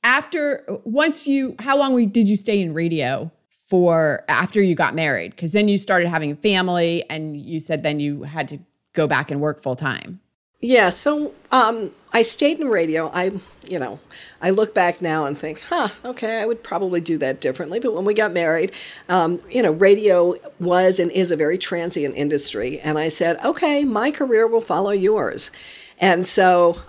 After 0.02 0.64
once 0.84 1.26
you, 1.26 1.54
how 1.58 1.76
long 1.76 2.08
did 2.08 2.28
you 2.28 2.36
stay 2.36 2.60
in 2.60 2.72
radio 2.72 3.30
for 3.68 4.24
after 4.28 4.62
you 4.62 4.74
got 4.74 4.94
married? 4.94 5.32
Because 5.32 5.52
then 5.52 5.68
you 5.68 5.76
started 5.76 6.08
having 6.08 6.32
a 6.32 6.36
family, 6.36 7.04
and 7.10 7.36
you 7.36 7.60
said 7.60 7.82
then 7.82 8.00
you 8.00 8.22
had 8.22 8.48
to 8.48 8.58
go 8.94 9.06
back 9.06 9.30
and 9.30 9.40
work 9.40 9.60
full 9.60 9.76
time. 9.76 10.20
Yeah, 10.62 10.90
so 10.90 11.34
um, 11.50 11.92
I 12.12 12.20
stayed 12.20 12.60
in 12.60 12.68
radio. 12.68 13.10
I, 13.14 13.32
you 13.66 13.78
know, 13.78 13.98
I 14.42 14.50
look 14.50 14.74
back 14.74 15.00
now 15.00 15.24
and 15.24 15.36
think, 15.36 15.60
huh, 15.60 15.88
okay, 16.04 16.38
I 16.38 16.44
would 16.44 16.62
probably 16.62 17.00
do 17.00 17.16
that 17.18 17.40
differently. 17.40 17.80
But 17.80 17.94
when 17.94 18.04
we 18.04 18.12
got 18.12 18.32
married, 18.32 18.72
um, 19.08 19.40
you 19.50 19.62
know, 19.62 19.72
radio 19.72 20.34
was 20.58 20.98
and 20.98 21.10
is 21.12 21.30
a 21.30 21.36
very 21.36 21.56
transient 21.56 22.14
industry. 22.14 22.78
And 22.80 22.98
I 22.98 23.08
said, 23.08 23.42
okay, 23.42 23.84
my 23.84 24.10
career 24.10 24.46
will 24.46 24.60
follow 24.60 24.90
yours. 24.90 25.50
And 25.98 26.26
so, 26.26 26.80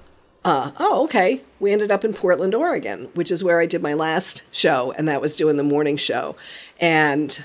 uh, 0.44 0.72
oh, 0.78 1.06
okay, 1.06 1.42
we 1.62 1.72
ended 1.72 1.92
up 1.92 2.04
in 2.04 2.14
Portland, 2.14 2.54
Oregon, 2.54 3.08
which 3.14 3.32
is 3.32 3.42
where 3.42 3.62
I 3.62 3.68
did 3.68 3.82
my 3.82 3.94
last 3.94 4.44
show, 4.52 4.92
and 4.98 5.08
that 5.08 5.22
was 5.22 5.38
doing 5.38 5.56
the 5.56 5.64
morning 5.64 5.96
show. 5.96 6.36
And 6.80 7.42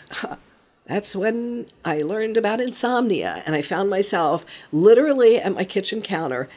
that's 0.87 1.17
when 1.17 1.67
I 1.85 2.03
learned 2.03 2.37
about 2.37 2.61
insomnia. 2.61 3.43
And 3.45 3.55
I 3.55 3.63
found 3.63 3.91
myself 3.91 4.47
literally 4.73 5.39
at 5.39 5.55
my 5.55 5.65
kitchen 5.65 6.01
counter 6.01 6.49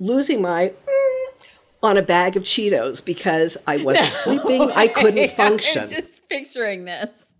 losing 0.00 0.42
my 0.42 0.72
mm, 0.86 1.44
on 1.82 1.96
a 1.96 2.02
bag 2.02 2.36
of 2.36 2.42
Cheetos 2.42 3.04
because 3.04 3.56
I 3.66 3.76
wasn't 3.84 4.08
no 4.08 4.14
sleeping. 4.14 4.62
I 4.70 4.88
couldn't 4.88 5.30
function. 5.36 5.82
I'm 5.82 5.90
just 5.90 6.28
picturing 6.28 6.84
this 6.86 7.32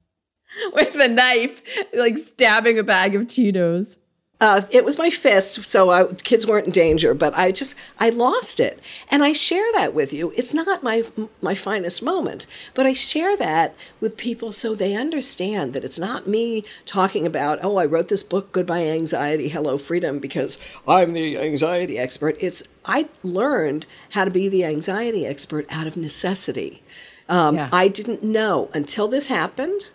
with 0.72 0.94
a 0.94 1.08
knife, 1.08 1.62
like 1.94 2.18
stabbing 2.18 2.78
a 2.78 2.84
bag 2.84 3.14
of 3.14 3.22
Cheetos. 3.22 3.96
Uh, 4.44 4.60
it 4.70 4.84
was 4.84 4.98
my 4.98 5.08
fist, 5.08 5.64
so 5.64 5.88
I, 5.88 6.04
kids 6.04 6.46
weren't 6.46 6.66
in 6.66 6.72
danger. 6.72 7.14
But 7.14 7.34
I 7.34 7.50
just 7.50 7.74
I 7.98 8.10
lost 8.10 8.60
it, 8.60 8.78
and 9.08 9.24
I 9.24 9.32
share 9.32 9.72
that 9.72 9.94
with 9.94 10.12
you. 10.12 10.34
It's 10.36 10.52
not 10.52 10.82
my 10.82 11.04
my 11.40 11.54
finest 11.54 12.02
moment, 12.02 12.46
but 12.74 12.84
I 12.84 12.92
share 12.92 13.38
that 13.38 13.74
with 14.02 14.18
people 14.18 14.52
so 14.52 14.74
they 14.74 14.94
understand 14.94 15.72
that 15.72 15.82
it's 15.82 15.98
not 15.98 16.26
me 16.26 16.62
talking 16.84 17.26
about 17.26 17.58
oh 17.62 17.78
I 17.78 17.86
wrote 17.86 18.08
this 18.08 18.22
book 18.22 18.52
Goodbye 18.52 18.84
Anxiety, 18.84 19.48
Hello 19.48 19.78
Freedom 19.78 20.18
because 20.18 20.58
I'm 20.86 21.14
the 21.14 21.38
anxiety 21.38 21.98
expert. 21.98 22.36
It's 22.38 22.62
I 22.84 23.08
learned 23.22 23.86
how 24.10 24.26
to 24.26 24.30
be 24.30 24.50
the 24.50 24.66
anxiety 24.66 25.24
expert 25.24 25.64
out 25.70 25.86
of 25.86 25.96
necessity. 25.96 26.82
Um, 27.30 27.56
yeah. 27.56 27.70
I 27.72 27.88
didn't 27.88 28.22
know 28.22 28.68
until 28.74 29.08
this 29.08 29.28
happened 29.28 29.90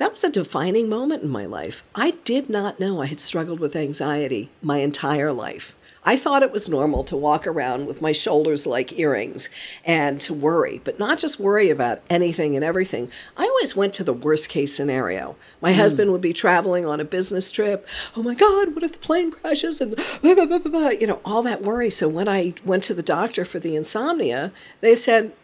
that 0.00 0.12
was 0.12 0.24
a 0.24 0.30
defining 0.30 0.88
moment 0.88 1.22
in 1.22 1.28
my 1.28 1.44
life. 1.44 1.84
I 1.94 2.12
did 2.24 2.48
not 2.48 2.80
know 2.80 3.02
I 3.02 3.06
had 3.06 3.20
struggled 3.20 3.60
with 3.60 3.76
anxiety 3.76 4.48
my 4.62 4.78
entire 4.78 5.30
life. 5.30 5.76
I 6.02 6.16
thought 6.16 6.42
it 6.42 6.52
was 6.52 6.70
normal 6.70 7.04
to 7.04 7.18
walk 7.18 7.46
around 7.46 7.86
with 7.86 8.00
my 8.00 8.12
shoulders 8.12 8.66
like 8.66 8.98
earrings 8.98 9.50
and 9.84 10.18
to 10.22 10.32
worry, 10.32 10.80
but 10.84 10.98
not 10.98 11.18
just 11.18 11.38
worry 11.38 11.68
about 11.68 12.00
anything 12.08 12.56
and 12.56 12.64
everything. 12.64 13.10
I 13.36 13.44
always 13.44 13.76
went 13.76 13.92
to 13.92 14.04
the 14.04 14.14
worst 14.14 14.48
case 14.48 14.74
scenario. 14.74 15.36
My 15.60 15.72
mm. 15.72 15.76
husband 15.76 16.12
would 16.12 16.22
be 16.22 16.32
traveling 16.32 16.86
on 16.86 16.98
a 16.98 17.04
business 17.04 17.52
trip. 17.52 17.86
Oh 18.16 18.22
my 18.22 18.34
God, 18.34 18.74
what 18.74 18.82
if 18.82 18.92
the 18.92 18.98
plane 18.98 19.30
crashes? 19.30 19.82
And 19.82 19.96
blah, 20.22 20.46
blah, 20.46 20.58
blah, 20.60 20.88
you 20.88 21.08
know, 21.08 21.20
all 21.26 21.42
that 21.42 21.60
worry. 21.60 21.90
So 21.90 22.08
when 22.08 22.26
I 22.26 22.54
went 22.64 22.84
to 22.84 22.94
the 22.94 23.02
doctor 23.02 23.44
for 23.44 23.58
the 23.58 23.76
insomnia, 23.76 24.50
they 24.80 24.94
said, 24.94 25.34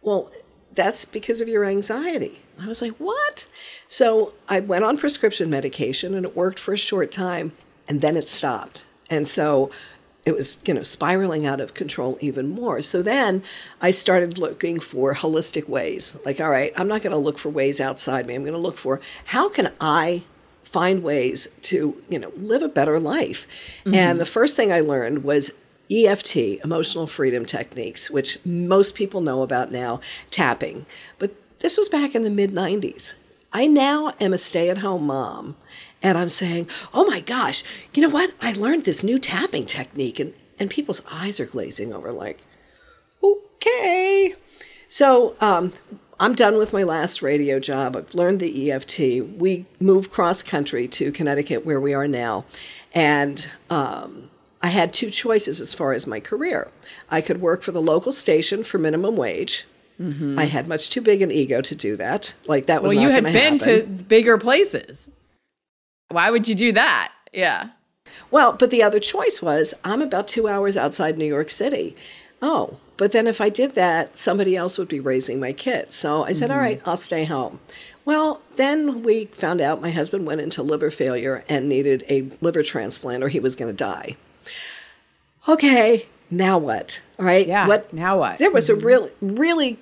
well, 0.00 0.30
that's 0.74 1.04
because 1.04 1.40
of 1.40 1.48
your 1.48 1.64
anxiety. 1.64 2.40
I 2.60 2.66
was 2.66 2.82
like, 2.82 2.96
what? 2.98 3.46
So 3.88 4.34
I 4.48 4.60
went 4.60 4.84
on 4.84 4.98
prescription 4.98 5.50
medication 5.50 6.14
and 6.14 6.24
it 6.24 6.36
worked 6.36 6.58
for 6.58 6.72
a 6.72 6.78
short 6.78 7.10
time 7.10 7.52
and 7.88 8.00
then 8.00 8.16
it 8.16 8.28
stopped. 8.28 8.84
And 9.10 9.26
so 9.26 9.70
it 10.26 10.34
was, 10.34 10.58
you 10.66 10.74
know, 10.74 10.82
spiraling 10.82 11.46
out 11.46 11.60
of 11.60 11.72
control 11.72 12.18
even 12.20 12.50
more. 12.50 12.82
So 12.82 13.00
then 13.02 13.42
I 13.80 13.90
started 13.90 14.36
looking 14.36 14.78
for 14.78 15.14
holistic 15.14 15.68
ways. 15.68 16.16
Like, 16.24 16.40
all 16.40 16.50
right, 16.50 16.72
I'm 16.76 16.88
not 16.88 17.00
going 17.00 17.12
to 17.12 17.18
look 17.18 17.38
for 17.38 17.48
ways 17.48 17.80
outside 17.80 18.26
me. 18.26 18.34
I'm 18.34 18.42
going 18.42 18.52
to 18.52 18.58
look 18.58 18.76
for 18.76 19.00
how 19.26 19.48
can 19.48 19.72
I 19.80 20.24
find 20.62 21.02
ways 21.02 21.48
to, 21.62 22.02
you 22.10 22.18
know, 22.18 22.30
live 22.36 22.62
a 22.62 22.68
better 22.68 23.00
life. 23.00 23.46
Mm-hmm. 23.80 23.94
And 23.94 24.20
the 24.20 24.26
first 24.26 24.54
thing 24.54 24.70
I 24.70 24.80
learned 24.80 25.24
was 25.24 25.52
EFT, 25.90 26.62
emotional 26.64 27.06
freedom 27.06 27.44
techniques, 27.44 28.10
which 28.10 28.38
most 28.44 28.94
people 28.94 29.20
know 29.20 29.42
about 29.42 29.72
now, 29.72 30.00
tapping. 30.30 30.86
But 31.18 31.34
this 31.60 31.76
was 31.76 31.88
back 31.88 32.14
in 32.14 32.24
the 32.24 32.30
mid 32.30 32.52
90s. 32.52 33.14
I 33.52 33.66
now 33.66 34.12
am 34.20 34.34
a 34.34 34.38
stay 34.38 34.68
at 34.68 34.78
home 34.78 35.06
mom, 35.06 35.56
and 36.02 36.18
I'm 36.18 36.28
saying, 36.28 36.68
oh 36.92 37.06
my 37.06 37.20
gosh, 37.20 37.64
you 37.94 38.02
know 38.02 38.10
what? 38.10 38.34
I 38.42 38.52
learned 38.52 38.84
this 38.84 39.02
new 39.02 39.18
tapping 39.18 39.64
technique, 39.64 40.20
and, 40.20 40.34
and 40.58 40.68
people's 40.68 41.02
eyes 41.10 41.40
are 41.40 41.46
glazing 41.46 41.92
over 41.92 42.12
like, 42.12 42.42
okay. 43.22 44.34
So 44.88 45.36
um, 45.40 45.72
I'm 46.20 46.34
done 46.34 46.58
with 46.58 46.72
my 46.72 46.82
last 46.82 47.22
radio 47.22 47.58
job. 47.58 47.96
I've 47.96 48.14
learned 48.14 48.40
the 48.40 48.70
EFT. 48.70 49.38
We 49.38 49.66
moved 49.80 50.10
cross 50.10 50.42
country 50.42 50.86
to 50.88 51.12
Connecticut, 51.12 51.64
where 51.64 51.80
we 51.80 51.94
are 51.94 52.08
now. 52.08 52.44
And 52.92 53.48
um, 53.70 54.27
I 54.60 54.68
had 54.68 54.92
two 54.92 55.10
choices 55.10 55.60
as 55.60 55.74
far 55.74 55.92
as 55.92 56.06
my 56.06 56.20
career. 56.20 56.70
I 57.10 57.20
could 57.20 57.40
work 57.40 57.62
for 57.62 57.72
the 57.72 57.82
local 57.82 58.12
station 58.12 58.64
for 58.64 58.78
minimum 58.78 59.16
wage. 59.16 59.66
Mm-hmm. 60.00 60.38
I 60.38 60.44
had 60.44 60.68
much 60.68 60.90
too 60.90 61.00
big 61.00 61.22
an 61.22 61.30
ego 61.30 61.60
to 61.60 61.74
do 61.74 61.96
that. 61.96 62.34
Like 62.46 62.66
that 62.66 62.82
was 62.82 62.94
well, 62.94 63.02
you 63.02 63.10
had 63.10 63.24
been 63.24 63.58
happen. 63.58 63.96
to 63.96 64.04
bigger 64.04 64.38
places. 64.38 65.08
Why 66.08 66.30
would 66.30 66.48
you 66.48 66.54
do 66.54 66.72
that? 66.72 67.12
Yeah. 67.32 67.70
Well, 68.30 68.52
but 68.52 68.70
the 68.70 68.82
other 68.82 69.00
choice 69.00 69.42
was 69.42 69.74
I'm 69.84 70.02
about 70.02 70.28
two 70.28 70.48
hours 70.48 70.76
outside 70.76 71.18
New 71.18 71.26
York 71.26 71.50
City. 71.50 71.96
Oh, 72.40 72.78
but 72.96 73.12
then 73.12 73.26
if 73.26 73.40
I 73.40 73.48
did 73.48 73.74
that, 73.74 74.16
somebody 74.16 74.56
else 74.56 74.78
would 74.78 74.88
be 74.88 75.00
raising 75.00 75.38
my 75.38 75.52
kids. 75.52 75.96
So 75.96 76.24
I 76.24 76.32
said, 76.32 76.50
mm-hmm. 76.50 76.58
All 76.58 76.64
right, 76.64 76.82
I'll 76.84 76.96
stay 76.96 77.24
home. 77.24 77.60
Well, 78.04 78.40
then 78.56 79.02
we 79.02 79.26
found 79.26 79.60
out 79.60 79.82
my 79.82 79.90
husband 79.90 80.26
went 80.26 80.40
into 80.40 80.62
liver 80.62 80.90
failure 80.90 81.44
and 81.48 81.68
needed 81.68 82.04
a 82.08 82.30
liver 82.40 82.62
transplant 82.62 83.22
or 83.22 83.28
he 83.28 83.40
was 83.40 83.54
going 83.54 83.70
to 83.70 83.76
die 83.76 84.16
okay, 85.48 86.06
now 86.30 86.58
what? 86.58 87.00
All 87.18 87.24
right. 87.24 87.46
Yeah. 87.46 87.66
What 87.66 87.92
now? 87.92 88.18
What? 88.18 88.38
There 88.38 88.50
was 88.50 88.68
mm-hmm. 88.68 88.82
a 88.82 88.86
real, 88.86 89.10
really 89.20 89.78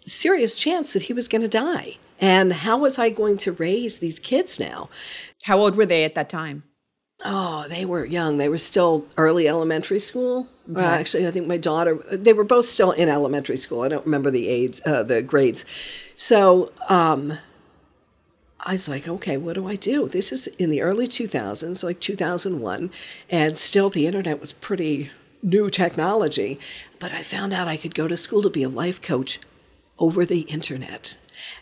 serious 0.00 0.58
chance 0.58 0.92
that 0.92 1.02
he 1.02 1.12
was 1.12 1.28
going 1.28 1.42
to 1.42 1.48
die. 1.48 1.98
And 2.20 2.52
how 2.52 2.78
was 2.78 2.98
I 2.98 3.10
going 3.10 3.36
to 3.38 3.52
raise 3.52 3.98
these 3.98 4.18
kids 4.18 4.58
now? 4.58 4.88
How 5.44 5.58
old 5.58 5.76
were 5.76 5.86
they 5.86 6.04
at 6.04 6.14
that 6.14 6.28
time? 6.28 6.64
Oh, 7.24 7.66
they 7.68 7.84
were 7.84 8.04
young. 8.04 8.38
They 8.38 8.48
were 8.48 8.58
still 8.58 9.04
early 9.16 9.48
elementary 9.48 9.98
school. 9.98 10.48
Okay. 10.70 10.80
Uh, 10.80 10.84
actually, 10.84 11.26
I 11.26 11.30
think 11.30 11.46
my 11.46 11.56
daughter. 11.56 11.96
They 12.12 12.32
were 12.32 12.44
both 12.44 12.66
still 12.66 12.92
in 12.92 13.08
elementary 13.08 13.56
school. 13.56 13.82
I 13.82 13.88
don't 13.88 14.04
remember 14.04 14.30
the 14.30 14.48
aids, 14.48 14.80
uh, 14.86 15.02
the 15.02 15.22
grades. 15.22 15.64
So 16.14 16.72
um, 16.88 17.38
I 18.68 18.72
was 18.72 18.86
like, 18.86 19.08
okay, 19.08 19.38
what 19.38 19.54
do 19.54 19.66
I 19.66 19.76
do? 19.76 20.08
This 20.08 20.30
is 20.30 20.46
in 20.58 20.68
the 20.68 20.82
early 20.82 21.08
2000s, 21.08 21.82
like 21.82 22.00
2001, 22.00 22.90
and 23.30 23.56
still 23.56 23.88
the 23.88 24.06
internet 24.06 24.40
was 24.40 24.52
pretty 24.52 25.10
new 25.42 25.70
technology. 25.70 26.60
But 26.98 27.12
I 27.12 27.22
found 27.22 27.54
out 27.54 27.66
I 27.66 27.78
could 27.78 27.94
go 27.94 28.06
to 28.06 28.16
school 28.16 28.42
to 28.42 28.50
be 28.50 28.62
a 28.62 28.68
life 28.68 29.00
coach 29.00 29.40
over 29.98 30.26
the 30.26 30.40
internet. 30.42 31.16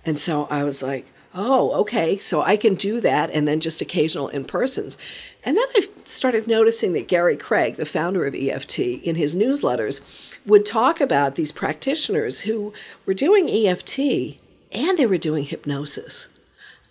And 0.04 0.18
so 0.18 0.48
I 0.50 0.64
was 0.64 0.82
like, 0.82 1.06
oh, 1.32 1.70
okay, 1.82 2.18
so 2.18 2.42
I 2.42 2.56
can 2.56 2.74
do 2.74 3.00
that 3.00 3.30
and 3.30 3.46
then 3.46 3.60
just 3.60 3.80
occasional 3.80 4.26
in 4.26 4.44
persons. 4.44 4.98
And 5.44 5.56
then 5.56 5.66
I 5.76 5.86
started 6.02 6.48
noticing 6.48 6.92
that 6.94 7.06
Gary 7.06 7.36
Craig, 7.36 7.76
the 7.76 7.86
founder 7.86 8.26
of 8.26 8.34
EFT, 8.34 8.80
in 8.80 9.14
his 9.14 9.36
newsletters 9.36 10.00
would 10.44 10.66
talk 10.66 11.00
about 11.00 11.36
these 11.36 11.52
practitioners 11.52 12.40
who 12.40 12.72
were 13.04 13.14
doing 13.14 13.48
EFT 13.48 14.40
and 14.72 14.98
they 14.98 15.06
were 15.06 15.18
doing 15.18 15.44
hypnosis. 15.44 16.30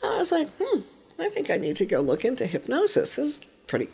I 0.04 0.18
was 0.18 0.32
like, 0.32 0.50
hmm, 0.62 0.82
I 1.20 1.30
think 1.30 1.50
I 1.50 1.58
need 1.58 1.76
to 1.78 1.86
go 1.86 2.02
look 2.02 2.26
into 2.26 2.46
hypnosis. 2.46 3.16
This 3.16 3.26
is 3.26 3.42
pretty 3.68 3.90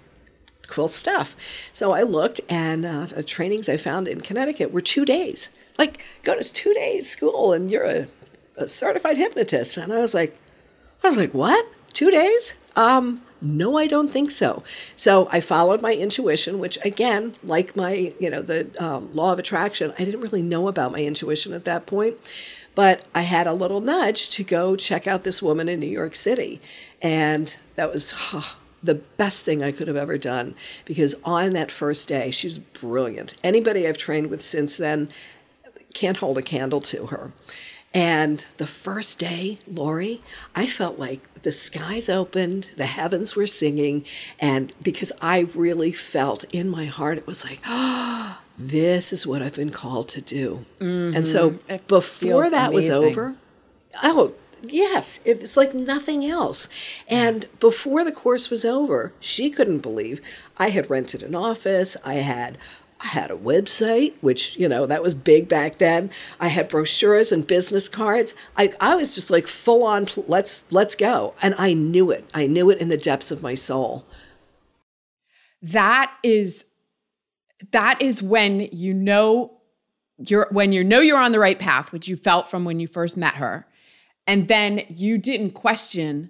cool 0.68 0.88
stuff. 0.88 1.36
So 1.74 1.92
I 1.92 2.04
looked, 2.04 2.42
and 2.50 2.86
uh, 2.86 3.06
the 3.06 3.24
trainings 3.24 3.70
I 3.70 3.78
found 3.78 4.08
in 4.08 4.22
Connecticut 4.22 4.72
were 4.72 4.82
two 4.82 5.06
days. 5.06 5.50
Like, 5.78 6.04
go 6.24 6.38
to 6.38 6.44
two 6.44 6.74
days 6.74 7.10
school, 7.10 7.54
and 7.54 7.70
you're 7.72 7.86
a, 7.86 8.08
a 8.56 8.68
certified 8.68 9.18
hypnotist. 9.18 9.78
And 9.78 9.94
I 9.94 10.00
was 10.00 10.14
like, 10.14 10.38
I 11.04 11.08
was 11.08 11.18
like, 11.18 11.34
what? 11.34 11.66
Two 11.94 12.12
days? 12.12 12.56
Um, 12.76 13.22
no, 13.42 13.78
I 13.78 13.88
don't 13.88 14.10
think 14.10 14.32
so. 14.32 14.64
So 14.96 15.28
I 15.32 15.42
followed 15.42 15.82
my 15.82 15.94
intuition, 15.94 16.60
which 16.60 16.78
again, 16.86 17.36
like 17.44 17.76
my, 17.76 18.14
you 18.20 18.30
know, 18.30 18.42
the 18.42 18.70
um, 18.84 19.12
law 19.14 19.34
of 19.34 19.40
attraction, 19.40 19.94
I 19.98 20.06
didn't 20.06 20.22
really 20.22 20.44
know 20.44 20.68
about 20.68 20.92
my 20.92 21.00
intuition 21.00 21.54
at 21.54 21.66
that 21.66 21.86
point. 21.86 22.18
But 22.74 23.06
I 23.14 23.24
had 23.24 23.48
a 23.48 23.54
little 23.54 23.82
nudge 23.82 24.30
to 24.30 24.46
go 24.46 24.78
check 24.78 25.06
out 25.06 25.24
this 25.24 25.42
woman 25.42 25.68
in 25.68 25.80
New 25.82 25.88
York 25.88 26.16
City. 26.16 26.62
And 27.02 27.56
that 27.76 27.92
was, 27.92 28.14
the 28.84 28.96
best 28.96 29.46
thing 29.46 29.64
I 29.64 29.72
could 29.72 29.88
have 29.88 29.98
ever 29.98 30.18
done 30.18 30.56
because 30.86 31.16
on 31.24 31.52
that 31.52 31.72
first 31.72 32.08
day, 32.08 32.32
she's 32.32 32.58
brilliant. 32.58 33.36
Anybody 33.44 33.88
I've 33.88 33.98
trained 33.98 34.30
with 34.30 34.42
since 34.42 34.76
then 34.76 35.10
can't 35.94 36.18
hold 36.18 36.38
a 36.38 36.42
candle 36.42 36.82
to 36.82 37.08
her. 37.08 37.32
And 37.94 38.46
the 38.58 38.68
first 38.68 39.20
day, 39.20 39.60
Lori, 39.68 40.22
I 40.56 40.66
felt 40.66 40.98
like 40.98 41.42
the 41.44 41.52
skies 41.52 42.08
opened, 42.08 42.72
the 42.78 42.86
heavens 42.86 43.36
were 43.36 43.48
singing, 43.48 44.06
and 44.40 44.74
because 44.82 45.12
I 45.22 45.40
really 45.54 45.92
felt 45.92 46.46
in 46.54 46.70
my 46.70 46.86
heart, 46.86 47.18
it 47.18 47.28
was 47.28 47.44
like, 47.44 47.60
oh, 47.68 48.40
this 48.58 49.12
is 49.12 49.28
what 49.28 49.42
I've 49.42 49.56
been 49.56 49.72
called 49.72 50.08
to 50.10 50.22
do. 50.22 50.66
Mm-hmm. 50.80 51.18
And 51.18 51.28
so 51.28 51.56
it 51.68 51.88
before 51.88 52.50
that 52.50 52.70
amazing. 52.70 52.96
was 52.96 53.04
over, 53.04 53.36
oh, 54.04 54.36
yes, 54.64 55.20
it's 55.26 55.58
like 55.58 55.74
nothing 55.74 56.26
else. 56.26 56.70
And 57.08 57.48
before 57.60 58.04
the 58.04 58.12
course 58.12 58.50
was 58.50 58.64
over, 58.64 59.14
she 59.20 59.50
couldn't 59.50 59.80
believe 59.80 60.22
I 60.58 60.70
had 60.70 60.90
rented 60.90 61.24
an 61.24 61.36
office, 61.36 61.98
I 62.06 62.16
had 62.16 62.58
I 63.04 63.08
had 63.08 63.32
a 63.32 63.36
website, 63.36 64.14
which, 64.22 64.56
you 64.58 64.70
know, 64.70 64.86
that 64.86 65.02
was 65.02 65.16
big 65.16 65.48
back 65.48 65.80
then. 65.80 66.12
I 66.40 66.50
had 66.50 66.70
brochures 66.70 67.32
and 67.32 67.48
business 67.48 67.90
cards. 67.90 68.36
I, 68.56 68.74
I 68.80 68.96
was 68.96 69.16
just 69.16 69.32
like 69.32 69.48
full 69.48 69.84
on, 69.84 70.08
let's, 70.28 70.66
let's 70.70 70.94
go. 70.94 71.34
And 71.42 71.56
I 71.58 71.74
knew 71.74 72.12
it. 72.12 72.30
I 72.34 72.46
knew 72.46 72.70
it 72.70 72.78
in 72.78 72.90
the 72.90 72.98
depths 72.98 73.32
of 73.32 73.42
my 73.42 73.56
soul. 73.56 74.06
That 75.64 76.14
is, 76.22 76.66
that 77.72 78.02
is 78.02 78.22
when 78.22 78.62
you 78.72 78.94
know 78.94 79.54
you're, 80.18 80.48
when 80.52 80.72
you 80.72 80.84
know 80.84 81.00
you're 81.00 81.18
on 81.18 81.32
the 81.32 81.40
right 81.40 81.58
path, 81.58 81.92
which 81.92 82.08
you 82.08 82.16
felt 82.16 82.50
from 82.50 82.66
when 82.66 82.80
you 82.80 82.88
first 82.88 83.18
met 83.18 83.36
her. 83.36 83.66
And 84.28 84.48
then 84.48 84.84
you 84.90 85.18
didn't 85.18 85.52
question 85.52 86.30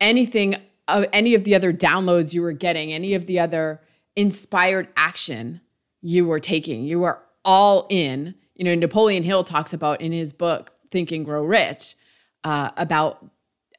anything 0.00 0.56
of 0.88 1.06
any 1.12 1.34
of 1.34 1.44
the 1.44 1.54
other 1.54 1.72
downloads 1.72 2.34
you 2.34 2.42
were 2.42 2.52
getting, 2.52 2.92
any 2.92 3.14
of 3.14 3.26
the 3.26 3.38
other 3.38 3.80
inspired 4.16 4.88
action 4.96 5.60
you 6.02 6.26
were 6.26 6.40
taking. 6.40 6.84
You 6.84 7.00
were 7.00 7.18
all 7.44 7.86
in. 7.88 8.34
You 8.54 8.64
know, 8.64 8.74
Napoleon 8.74 9.22
Hill 9.22 9.44
talks 9.44 9.72
about 9.72 10.00
in 10.00 10.12
his 10.12 10.32
book, 10.32 10.72
Think 10.90 11.10
and 11.12 11.24
Grow 11.24 11.42
Rich, 11.42 11.94
uh, 12.44 12.70
about 12.76 13.24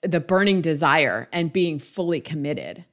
the 0.02 0.20
burning 0.20 0.62
desire 0.62 1.30
and 1.32 1.54
being 1.54 1.80
fully 1.80 2.20
committed. 2.20 2.86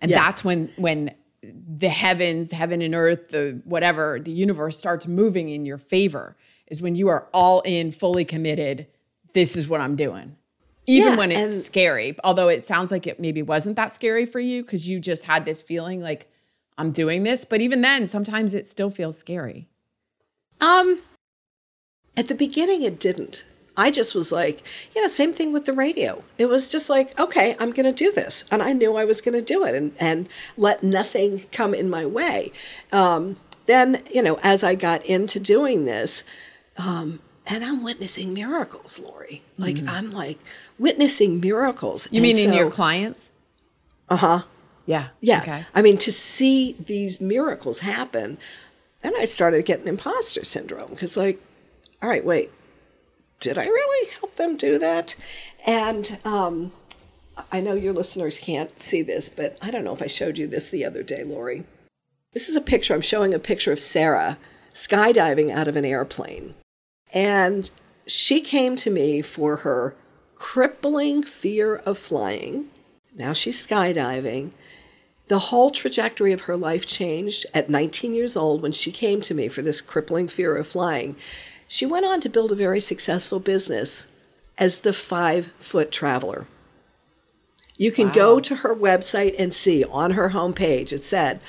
And 0.00 0.10
yeah. 0.10 0.18
that's 0.18 0.44
when 0.44 0.70
when 0.76 1.14
the 1.42 1.88
heavens, 1.88 2.52
heaven 2.52 2.82
and 2.82 2.94
earth, 2.94 3.28
the 3.28 3.60
whatever, 3.64 4.20
the 4.20 4.32
universe 4.32 4.78
starts 4.78 5.06
moving 5.06 5.48
in 5.48 5.66
your 5.66 5.78
favor 5.78 6.36
is 6.68 6.80
when 6.80 6.94
you 6.94 7.08
are 7.08 7.28
all 7.34 7.60
in, 7.64 7.92
fully 7.92 8.24
committed. 8.24 8.86
This 9.34 9.56
is 9.56 9.68
what 9.68 9.80
I'm 9.80 9.96
doing. 9.96 10.36
Even 10.86 11.12
yeah, 11.12 11.18
when 11.18 11.30
it's 11.30 11.66
scary, 11.66 12.16
although 12.24 12.48
it 12.48 12.66
sounds 12.66 12.90
like 12.90 13.06
it 13.06 13.20
maybe 13.20 13.42
wasn't 13.42 13.76
that 13.76 13.94
scary 13.94 14.26
for 14.26 14.40
you 14.40 14.62
because 14.62 14.88
you 14.88 14.98
just 14.98 15.24
had 15.24 15.44
this 15.44 15.62
feeling 15.62 16.00
like 16.00 16.31
I'm 16.78 16.90
doing 16.90 17.22
this. 17.22 17.44
But 17.44 17.60
even 17.60 17.80
then, 17.80 18.06
sometimes 18.06 18.54
it 18.54 18.66
still 18.66 18.90
feels 18.90 19.18
scary. 19.18 19.68
Um, 20.60 21.00
at 22.16 22.28
the 22.28 22.34
beginning, 22.34 22.82
it 22.82 22.98
didn't. 22.98 23.44
I 23.76 23.90
just 23.90 24.14
was 24.14 24.30
like, 24.30 24.62
you 24.94 25.00
know, 25.00 25.08
same 25.08 25.32
thing 25.32 25.52
with 25.52 25.64
the 25.64 25.72
radio. 25.72 26.22
It 26.36 26.46
was 26.46 26.70
just 26.70 26.90
like, 26.90 27.18
okay, 27.18 27.56
I'm 27.58 27.72
going 27.72 27.86
to 27.86 27.92
do 27.92 28.12
this. 28.12 28.44
And 28.50 28.62
I 28.62 28.72
knew 28.72 28.96
I 28.96 29.04
was 29.04 29.20
going 29.20 29.34
to 29.34 29.42
do 29.42 29.64
it 29.64 29.74
and, 29.74 29.92
and 29.98 30.28
let 30.56 30.82
nothing 30.82 31.46
come 31.52 31.72
in 31.74 31.88
my 31.88 32.04
way. 32.04 32.52
Um, 32.92 33.36
then, 33.66 34.02
you 34.12 34.22
know, 34.22 34.38
as 34.42 34.62
I 34.62 34.74
got 34.74 35.04
into 35.06 35.40
doing 35.40 35.86
this, 35.86 36.22
um, 36.76 37.20
and 37.46 37.64
I'm 37.64 37.82
witnessing 37.82 38.34
miracles, 38.34 39.00
Lori. 39.00 39.42
Like, 39.56 39.76
mm-hmm. 39.76 39.88
I'm 39.88 40.12
like 40.12 40.38
witnessing 40.78 41.40
miracles. 41.40 42.08
You 42.10 42.18
and 42.18 42.22
mean 42.22 42.36
so, 42.36 42.42
in 42.42 42.52
your 42.52 42.70
clients? 42.70 43.30
Uh 44.08 44.16
huh. 44.16 44.42
Yeah. 44.86 45.08
Yeah. 45.20 45.42
Okay. 45.42 45.64
I 45.74 45.82
mean, 45.82 45.98
to 45.98 46.12
see 46.12 46.72
these 46.78 47.20
miracles 47.20 47.80
happen, 47.80 48.38
then 49.02 49.14
I 49.16 49.24
started 49.24 49.64
getting 49.64 49.88
imposter 49.88 50.44
syndrome 50.44 50.90
because, 50.90 51.16
like, 51.16 51.40
all 52.02 52.08
right, 52.08 52.24
wait, 52.24 52.50
did 53.40 53.58
I 53.58 53.66
really 53.66 54.10
help 54.20 54.36
them 54.36 54.56
do 54.56 54.78
that? 54.78 55.16
And 55.66 56.18
um, 56.24 56.72
I 57.50 57.60
know 57.60 57.74
your 57.74 57.92
listeners 57.92 58.38
can't 58.38 58.78
see 58.78 59.02
this, 59.02 59.28
but 59.28 59.58
I 59.62 59.70
don't 59.70 59.84
know 59.84 59.94
if 59.94 60.02
I 60.02 60.06
showed 60.06 60.38
you 60.38 60.46
this 60.46 60.68
the 60.68 60.84
other 60.84 61.02
day, 61.02 61.24
Lori. 61.24 61.64
This 62.32 62.48
is 62.48 62.56
a 62.56 62.60
picture. 62.60 62.94
I'm 62.94 63.00
showing 63.00 63.34
a 63.34 63.38
picture 63.38 63.72
of 63.72 63.80
Sarah 63.80 64.38
skydiving 64.72 65.50
out 65.50 65.68
of 65.68 65.76
an 65.76 65.84
airplane. 65.84 66.54
And 67.12 67.70
she 68.06 68.40
came 68.40 68.76
to 68.76 68.90
me 68.90 69.22
for 69.22 69.56
her 69.58 69.94
crippling 70.34 71.22
fear 71.22 71.76
of 71.76 71.98
flying. 71.98 72.68
Now 73.14 73.32
she's 73.32 73.64
skydiving. 73.64 74.50
The 75.28 75.38
whole 75.38 75.70
trajectory 75.70 76.32
of 76.32 76.42
her 76.42 76.56
life 76.56 76.84
changed 76.86 77.46
at 77.54 77.70
19 77.70 78.14
years 78.14 78.36
old 78.36 78.62
when 78.62 78.72
she 78.72 78.92
came 78.92 79.20
to 79.22 79.34
me 79.34 79.48
for 79.48 79.62
this 79.62 79.80
crippling 79.80 80.28
fear 80.28 80.56
of 80.56 80.66
flying. 80.66 81.16
She 81.68 81.86
went 81.86 82.04
on 82.04 82.20
to 82.20 82.28
build 82.28 82.52
a 82.52 82.56
very 82.56 82.80
successful 82.80 83.40
business 83.40 84.06
as 84.58 84.80
the 84.80 84.92
five 84.92 85.52
foot 85.58 85.90
traveler. 85.90 86.46
You 87.76 87.90
can 87.90 88.08
wow. 88.08 88.12
go 88.12 88.40
to 88.40 88.56
her 88.56 88.74
website 88.74 89.34
and 89.38 89.54
see 89.54 89.84
on 89.84 90.12
her 90.12 90.30
homepage, 90.30 90.92
it 90.92 91.04
said, 91.04 91.40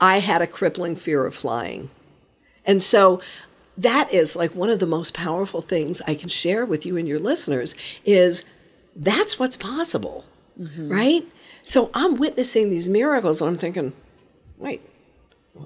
I 0.00 0.18
had 0.18 0.42
a 0.42 0.46
crippling 0.46 0.96
fear 0.96 1.24
of 1.24 1.34
flying. 1.34 1.90
And 2.64 2.82
so 2.82 3.20
that 3.76 4.12
is 4.12 4.36
like 4.36 4.54
one 4.54 4.70
of 4.70 4.80
the 4.80 4.86
most 4.86 5.14
powerful 5.14 5.62
things 5.62 6.02
I 6.06 6.14
can 6.14 6.28
share 6.28 6.66
with 6.66 6.84
you 6.84 6.96
and 6.96 7.06
your 7.06 7.18
listeners 7.18 7.74
is 8.04 8.44
that's 8.94 9.38
what's 9.38 9.56
possible, 9.56 10.24
mm-hmm. 10.58 10.90
right? 10.90 11.26
So 11.62 11.90
I'm 11.94 12.16
witnessing 12.16 12.70
these 12.70 12.88
miracles 12.88 13.40
and 13.40 13.48
I'm 13.48 13.58
thinking, 13.58 13.92
wait, 14.56 14.82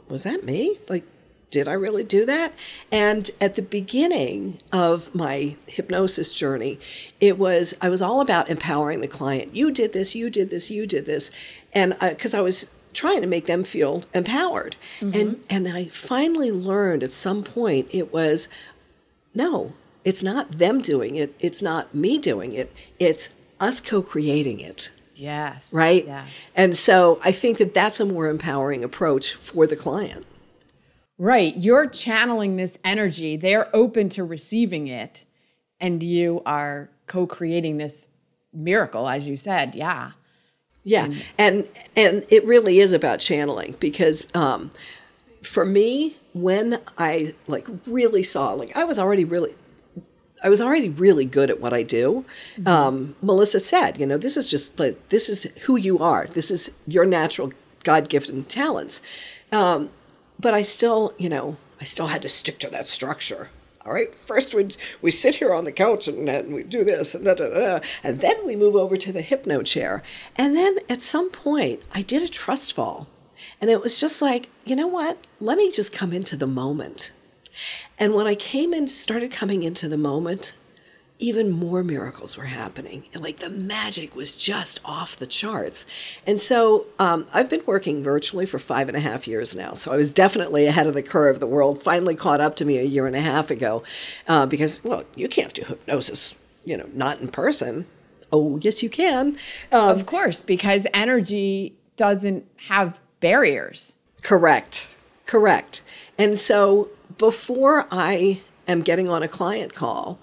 was 0.08 0.24
that 0.24 0.44
me? 0.44 0.78
Like, 0.88 1.04
did 1.50 1.68
I 1.68 1.74
really 1.74 2.02
do 2.02 2.24
that? 2.26 2.54
And 2.90 3.30
at 3.40 3.56
the 3.56 3.62
beginning 3.62 4.58
of 4.72 5.14
my 5.14 5.56
hypnosis 5.66 6.32
journey, 6.32 6.80
it 7.20 7.38
was, 7.38 7.74
I 7.80 7.90
was 7.90 8.00
all 8.00 8.22
about 8.22 8.48
empowering 8.48 9.02
the 9.02 9.08
client. 9.08 9.54
You 9.54 9.70
did 9.70 9.92
this, 9.92 10.14
you 10.14 10.30
did 10.30 10.48
this, 10.48 10.70
you 10.70 10.86
did 10.86 11.04
this. 11.04 11.30
And 11.74 11.94
because 12.00 12.32
I, 12.32 12.38
I 12.38 12.42
was 12.42 12.70
trying 12.94 13.20
to 13.20 13.26
make 13.26 13.46
them 13.46 13.64
feel 13.64 14.04
empowered. 14.14 14.76
Mm-hmm. 15.00 15.20
And, 15.20 15.44
and 15.50 15.68
I 15.68 15.86
finally 15.86 16.50
learned 16.50 17.02
at 17.02 17.12
some 17.12 17.44
point 17.44 17.88
it 17.90 18.12
was, 18.12 18.48
no, 19.34 19.74
it's 20.04 20.22
not 20.22 20.52
them 20.52 20.80
doing 20.80 21.16
it. 21.16 21.34
It's 21.38 21.62
not 21.62 21.94
me 21.94 22.18
doing 22.18 22.52
it. 22.54 22.72
It's 22.98 23.28
us 23.62 23.80
co 23.80 24.02
creating 24.02 24.60
it. 24.60 24.90
Yes. 25.14 25.72
Right? 25.72 26.04
Yes. 26.04 26.28
And 26.54 26.76
so 26.76 27.20
I 27.24 27.32
think 27.32 27.58
that 27.58 27.72
that's 27.72 28.00
a 28.00 28.04
more 28.04 28.28
empowering 28.28 28.82
approach 28.82 29.34
for 29.34 29.66
the 29.66 29.76
client. 29.76 30.26
Right. 31.16 31.56
You're 31.56 31.88
channeling 31.88 32.56
this 32.56 32.76
energy, 32.84 33.36
they're 33.36 33.74
open 33.74 34.08
to 34.10 34.24
receiving 34.24 34.88
it, 34.88 35.24
and 35.80 36.02
you 36.02 36.42
are 36.44 36.90
co 37.06 37.26
creating 37.26 37.78
this 37.78 38.08
miracle, 38.52 39.08
as 39.08 39.28
you 39.28 39.36
said. 39.36 39.74
Yeah. 39.74 40.12
Yeah. 40.82 41.04
And, 41.04 41.24
and, 41.38 41.68
and 41.94 42.26
it 42.28 42.44
really 42.44 42.80
is 42.80 42.92
about 42.92 43.20
channeling 43.20 43.76
because 43.78 44.26
um, 44.34 44.70
for 45.42 45.64
me, 45.64 46.16
when 46.32 46.80
I 46.98 47.34
like 47.46 47.68
really 47.86 48.24
saw, 48.24 48.54
like 48.54 48.76
I 48.76 48.82
was 48.82 48.98
already 48.98 49.24
really 49.24 49.54
I 50.42 50.48
was 50.48 50.60
already 50.60 50.88
really 50.88 51.24
good 51.24 51.50
at 51.50 51.60
what 51.60 51.72
I 51.72 51.82
do. 51.82 52.24
Mm-hmm. 52.56 52.68
Um, 52.68 53.16
Melissa 53.22 53.60
said, 53.60 54.00
you 54.00 54.06
know, 54.06 54.18
this 54.18 54.36
is 54.36 54.46
just 54.46 54.78
like, 54.78 55.08
this 55.08 55.28
is 55.28 55.44
who 55.62 55.76
you 55.76 55.98
are. 55.98 56.26
This 56.26 56.50
is 56.50 56.72
your 56.86 57.06
natural 57.06 57.52
God 57.84 58.08
given 58.08 58.44
talents. 58.44 59.02
Um, 59.50 59.90
but 60.38 60.54
I 60.54 60.62
still, 60.62 61.14
you 61.18 61.28
know, 61.28 61.56
I 61.80 61.84
still 61.84 62.08
had 62.08 62.22
to 62.22 62.28
stick 62.28 62.58
to 62.60 62.70
that 62.70 62.88
structure. 62.88 63.50
All 63.84 63.92
right, 63.92 64.14
first 64.14 64.54
we 64.54 64.68
we 65.00 65.10
sit 65.10 65.36
here 65.36 65.52
on 65.52 65.64
the 65.64 65.72
couch 65.72 66.06
and, 66.06 66.28
and 66.28 66.54
we 66.54 66.62
do 66.62 66.84
this 66.84 67.16
and 67.16 67.24
da, 67.24 67.34
da, 67.34 67.48
da, 67.48 67.80
and 68.04 68.20
then 68.20 68.46
we 68.46 68.54
move 68.54 68.76
over 68.76 68.96
to 68.96 69.12
the 69.12 69.22
hypno 69.22 69.62
chair. 69.62 70.04
And 70.36 70.56
then 70.56 70.78
at 70.88 71.02
some 71.02 71.30
point, 71.30 71.82
I 71.92 72.02
did 72.02 72.22
a 72.22 72.28
trust 72.28 72.72
fall, 72.74 73.08
and 73.60 73.70
it 73.70 73.82
was 73.82 74.00
just 74.00 74.22
like, 74.22 74.50
you 74.64 74.76
know 74.76 74.86
what? 74.86 75.18
Let 75.40 75.58
me 75.58 75.68
just 75.68 75.92
come 75.92 76.12
into 76.12 76.36
the 76.36 76.46
moment. 76.46 77.10
And 77.98 78.14
when 78.14 78.26
I 78.26 78.34
came 78.34 78.72
and 78.72 78.90
started 78.90 79.30
coming 79.30 79.62
into 79.62 79.88
the 79.88 79.96
moment, 79.96 80.54
even 81.22 81.50
more 81.50 81.84
miracles 81.84 82.36
were 82.36 82.46
happening. 82.46 83.04
Like 83.14 83.36
the 83.36 83.48
magic 83.48 84.16
was 84.16 84.34
just 84.34 84.80
off 84.84 85.16
the 85.16 85.26
charts. 85.26 85.86
And 86.26 86.40
so 86.40 86.86
um, 86.98 87.26
I've 87.32 87.48
been 87.48 87.62
working 87.64 88.02
virtually 88.02 88.44
for 88.44 88.58
five 88.58 88.88
and 88.88 88.96
a 88.96 89.00
half 89.00 89.28
years 89.28 89.54
now. 89.54 89.74
So 89.74 89.92
I 89.92 89.96
was 89.96 90.12
definitely 90.12 90.66
ahead 90.66 90.88
of 90.88 90.94
the 90.94 91.02
curve. 91.02 91.38
The 91.38 91.46
world 91.46 91.80
finally 91.80 92.16
caught 92.16 92.40
up 92.40 92.56
to 92.56 92.64
me 92.64 92.78
a 92.78 92.82
year 92.82 93.06
and 93.06 93.14
a 93.14 93.20
half 93.20 93.50
ago 93.50 93.84
uh, 94.26 94.46
because, 94.46 94.82
well, 94.82 95.04
you 95.14 95.28
can't 95.28 95.54
do 95.54 95.62
hypnosis, 95.62 96.34
you 96.64 96.76
know, 96.76 96.88
not 96.92 97.20
in 97.20 97.28
person. 97.28 97.86
Oh, 98.32 98.58
yes, 98.60 98.82
you 98.82 98.90
can. 98.90 99.38
Um, 99.70 99.90
of 99.90 100.06
course, 100.06 100.42
because 100.42 100.86
energy 100.92 101.76
doesn't 101.96 102.46
have 102.68 102.98
barriers. 103.20 103.94
Correct. 104.22 104.88
Correct. 105.26 105.82
And 106.18 106.36
so 106.36 106.88
before 107.18 107.86
I 107.90 108.40
am 108.66 108.82
getting 108.82 109.08
on 109.08 109.22
a 109.22 109.28
client 109.28 109.74
call, 109.74 110.18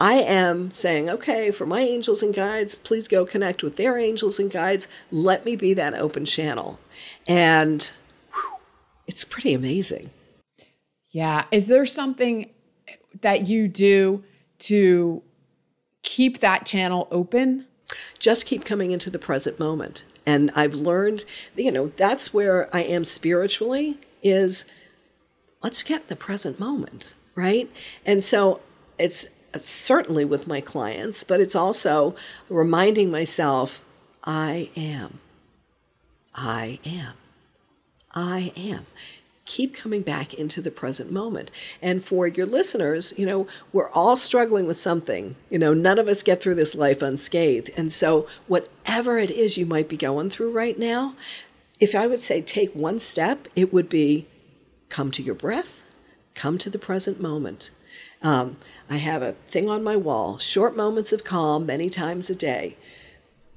I 0.00 0.14
am 0.14 0.72
saying, 0.72 1.10
okay, 1.10 1.50
for 1.50 1.66
my 1.66 1.80
angels 1.80 2.22
and 2.22 2.34
guides, 2.34 2.74
please 2.74 3.06
go 3.06 3.26
connect 3.26 3.62
with 3.62 3.76
their 3.76 3.98
angels 3.98 4.38
and 4.38 4.50
guides. 4.50 4.88
Let 5.10 5.44
me 5.44 5.56
be 5.56 5.74
that 5.74 5.94
open 5.94 6.24
channel. 6.24 6.78
And 7.28 7.90
whew, 8.32 8.56
it's 9.06 9.24
pretty 9.24 9.52
amazing. 9.52 10.10
Yeah. 11.10 11.44
Is 11.50 11.66
there 11.66 11.84
something 11.84 12.50
that 13.20 13.46
you 13.48 13.68
do 13.68 14.24
to 14.60 15.22
keep 16.02 16.40
that 16.40 16.64
channel 16.64 17.06
open? 17.10 17.66
Just 18.18 18.46
keep 18.46 18.64
coming 18.64 18.92
into 18.92 19.10
the 19.10 19.18
present 19.18 19.58
moment. 19.58 20.04
And 20.24 20.50
I've 20.54 20.74
learned, 20.74 21.24
you 21.56 21.72
know, 21.72 21.88
that's 21.88 22.32
where 22.32 22.74
I 22.74 22.82
am 22.82 23.04
spiritually 23.04 23.98
is 24.22 24.64
let's 25.62 25.82
get 25.82 26.08
the 26.08 26.16
present 26.16 26.58
moment, 26.58 27.14
right? 27.34 27.70
And 28.04 28.22
so 28.22 28.60
it's 28.98 29.26
certainly 29.56 30.24
with 30.24 30.46
my 30.46 30.60
clients, 30.60 31.24
but 31.24 31.40
it's 31.40 31.56
also 31.56 32.14
reminding 32.48 33.10
myself 33.10 33.82
I 34.24 34.70
am. 34.76 35.20
I 36.34 36.78
am. 36.84 37.14
I 38.14 38.52
am 38.56 38.86
keep 39.50 39.74
coming 39.74 40.02
back 40.02 40.32
into 40.32 40.62
the 40.62 40.70
present 40.70 41.10
moment. 41.10 41.50
And 41.82 42.04
for 42.04 42.28
your 42.28 42.46
listeners, 42.46 43.12
you 43.16 43.26
know, 43.26 43.48
we're 43.72 43.90
all 43.90 44.16
struggling 44.16 44.64
with 44.66 44.76
something. 44.76 45.34
You 45.50 45.58
know, 45.58 45.74
none 45.74 45.98
of 45.98 46.06
us 46.06 46.22
get 46.22 46.40
through 46.40 46.54
this 46.54 46.76
life 46.76 47.02
unscathed. 47.02 47.70
And 47.76 47.92
so, 47.92 48.28
whatever 48.46 49.18
it 49.18 49.30
is 49.30 49.58
you 49.58 49.66
might 49.66 49.88
be 49.88 49.96
going 49.96 50.30
through 50.30 50.52
right 50.52 50.78
now, 50.78 51.16
if 51.80 51.96
I 51.96 52.06
would 52.06 52.20
say 52.20 52.40
take 52.40 52.72
one 52.76 53.00
step, 53.00 53.48
it 53.56 53.72
would 53.72 53.88
be 53.88 54.26
come 54.90 55.10
to 55.12 55.22
your 55.22 55.34
breath, 55.34 55.82
come 56.34 56.58
to 56.58 56.68
the 56.68 56.78
present 56.78 57.20
moment. 57.20 57.70
Um, 58.22 58.58
I 58.90 58.96
have 58.96 59.22
a 59.22 59.32
thing 59.46 59.70
on 59.70 59.82
my 59.82 59.96
wall 59.96 60.36
short 60.36 60.76
moments 60.76 61.12
of 61.12 61.24
calm 61.24 61.64
many 61.64 61.88
times 61.88 62.28
a 62.28 62.34
day. 62.34 62.76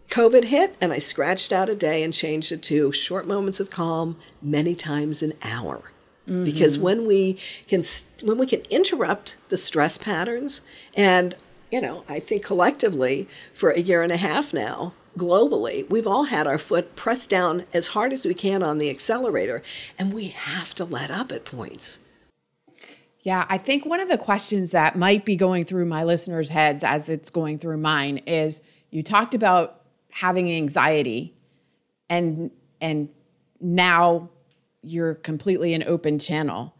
COVID 0.10 0.46
hit, 0.46 0.76
and 0.80 0.94
I 0.94 1.00
scratched 1.00 1.52
out 1.52 1.70
a 1.70 1.76
day 1.76 2.04
and 2.04 2.14
changed 2.14 2.52
it 2.52 2.62
to 2.64 2.92
short 2.92 3.28
moments 3.28 3.60
of 3.60 3.70
calm 3.70 4.18
many 4.42 4.76
times 4.76 5.22
an 5.24 5.34
hour. 5.42 5.92
Mm-hmm. 6.28 6.46
Because 6.46 6.78
when 6.78 7.06
we 7.06 7.38
can 7.68 7.84
when 8.22 8.38
we 8.38 8.46
can 8.46 8.62
interrupt 8.70 9.38
the 9.50 9.58
stress 9.58 9.98
patterns, 9.98 10.62
and 10.96 11.36
you 11.72 11.82
know, 11.82 12.04
I 12.08 12.20
think 12.20 12.44
collectively 12.46 13.28
for 13.54 13.72
a 13.72 13.82
year 13.82 14.04
and 14.04 14.12
a 14.12 14.18
half 14.18 14.54
now, 14.54 14.94
globally, 15.18 15.90
we've 15.90 16.08
all 16.08 16.26
had 16.26 16.48
our 16.48 16.58
foot 16.58 16.96
pressed 16.96 17.30
down 17.30 17.66
as 17.74 17.88
hard 17.88 18.14
as 18.14 18.26
we 18.26 18.34
can 18.34 18.64
on 18.64 18.78
the 18.78 18.90
accelerator, 18.90 19.62
and 19.98 20.14
we 20.14 20.28
have 20.30 20.74
to 20.76 20.86
let 20.86 21.12
up 21.12 21.32
at 21.32 21.46
points. 21.46 22.00
Yeah, 23.22 23.46
I 23.48 23.58
think 23.58 23.86
one 23.86 24.02
of 24.02 24.10
the 24.10 24.18
questions 24.18 24.72
that 24.72 24.98
might 24.98 25.24
be 25.24 25.36
going 25.36 25.64
through 25.64 25.86
my 25.86 26.04
listeners' 26.04 26.50
heads 26.50 26.84
as 26.84 27.08
it's 27.08 27.30
going 27.30 27.58
through 27.58 27.78
mine 27.78 28.18
is 28.28 28.62
you 28.90 29.02
talked 29.02 29.34
about 29.34 29.82
having 30.10 30.52
anxiety 30.52 31.34
and 32.10 32.52
and 32.82 33.10
now 33.62 34.30
you're 34.82 35.16
completely 35.16 35.74
an 35.74 35.84
open 35.84 36.20
channel. 36.20 36.76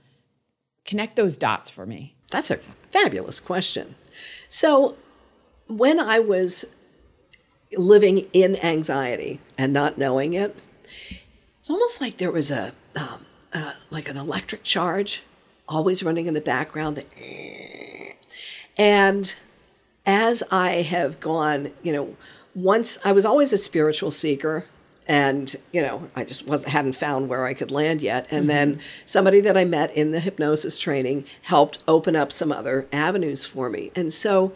Connect 0.84 1.16
those 1.16 1.38
dots 1.38 1.70
for 1.70 1.86
me. 1.86 2.16
That's 2.30 2.52
a 2.52 2.60
fabulous 2.92 3.40
question. 3.40 3.96
So 4.50 4.98
when 5.68 6.00
i 6.00 6.20
was 6.20 6.66
living 7.78 8.28
in 8.34 8.56
anxiety 8.58 9.40
and 9.58 9.74
not 9.74 9.98
knowing 9.98 10.34
it 10.34 10.56
it's 11.60 11.70
almost 11.70 12.02
like 12.02 12.18
there 12.18 12.32
was 12.32 12.52
a 12.52 12.74
um, 12.96 13.26
uh, 13.54 13.74
like 13.90 14.10
an 14.10 14.18
electric 14.18 14.64
charge 14.64 15.24
always 15.68 16.04
running 16.04 16.28
in 16.28 16.34
the 16.34 16.42
background 16.42 16.98
that, 16.98 17.08
and 18.78 19.36
as 20.06 20.44
i 20.52 20.82
have 20.82 21.20
gone 21.20 21.72
you 21.82 21.94
know 21.94 22.16
once 22.56 23.00
I 23.04 23.12
was 23.12 23.26
always 23.26 23.52
a 23.52 23.58
spiritual 23.58 24.12
seeker 24.12 24.66
and 25.08 25.56
you 25.74 25.82
know 25.82 26.10
i 26.16 26.24
just 26.24 26.48
wasn't 26.48 26.72
hadn't 26.72 26.94
found 26.94 27.28
where 27.28 27.46
i 27.46 27.54
could 27.54 27.72
land 27.72 28.02
yet 28.02 28.26
and 28.32 28.42
mm-hmm. 28.42 28.48
then 28.48 28.80
somebody 29.06 29.42
that 29.42 29.58
i 29.58 29.66
met 29.66 29.96
in 29.98 30.12
the 30.12 30.20
hypnosis 30.22 30.78
training 30.78 31.26
helped 31.44 31.80
open 31.88 32.16
up 32.16 32.32
some 32.32 32.52
other 32.52 32.88
avenues 32.94 33.46
for 33.46 33.70
me 33.70 33.92
and 33.96 34.14
so 34.14 34.54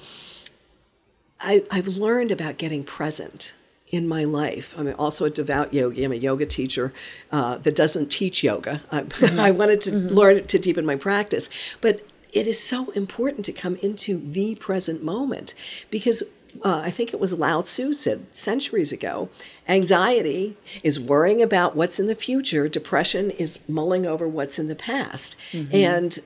I, 1.40 1.64
i've 1.72 1.88
learned 1.88 2.32
about 2.32 2.58
getting 2.58 2.84
present 2.84 3.54
in 3.90 4.08
my 4.08 4.24
life 4.24 4.74
i'm 4.78 4.94
also 4.98 5.26
a 5.26 5.30
devout 5.30 5.74
yogi 5.74 6.04
i'm 6.04 6.12
a 6.12 6.16
yoga 6.16 6.46
teacher 6.46 6.94
uh, 7.32 7.58
that 7.58 7.76
doesn't 7.76 8.10
teach 8.12 8.44
yoga 8.44 8.82
i, 8.92 9.02
mm-hmm. 9.02 9.40
I 9.40 9.52
wanted 9.52 9.82
to 9.82 9.92
mm-hmm. 9.92 10.08
learn 10.14 10.38
it 10.38 10.48
to 10.50 10.60
deepen 10.60 10.86
my 10.86 10.96
practice 10.96 11.50
but 11.82 12.06
it 12.34 12.46
is 12.48 12.62
so 12.62 12.92
important 12.92 13.46
to 13.46 13.52
come 13.52 13.78
into 13.78 14.20
the 14.20 14.56
present 14.56 15.04
moment 15.04 15.56
because 15.90 16.24
uh, 16.64 16.82
I 16.84 16.92
think 16.92 17.14
it 17.14 17.20
was 17.20 17.34
Lao 17.34 17.62
Tzu 17.62 17.94
said 17.94 18.26
centuries 18.36 18.92
ago 18.92 19.30
anxiety 19.68 20.58
is 20.84 21.00
worrying 21.00 21.42
about 21.42 21.76
what's 21.76 22.00
in 22.00 22.08
the 22.08 22.16
future, 22.16 22.68
depression 22.68 23.32
is 23.32 23.68
mulling 23.68 24.06
over 24.06 24.28
what's 24.28 24.58
in 24.58 24.68
the 24.68 24.76
past. 24.76 25.36
Mm-hmm. 25.52 25.76
And 25.76 26.20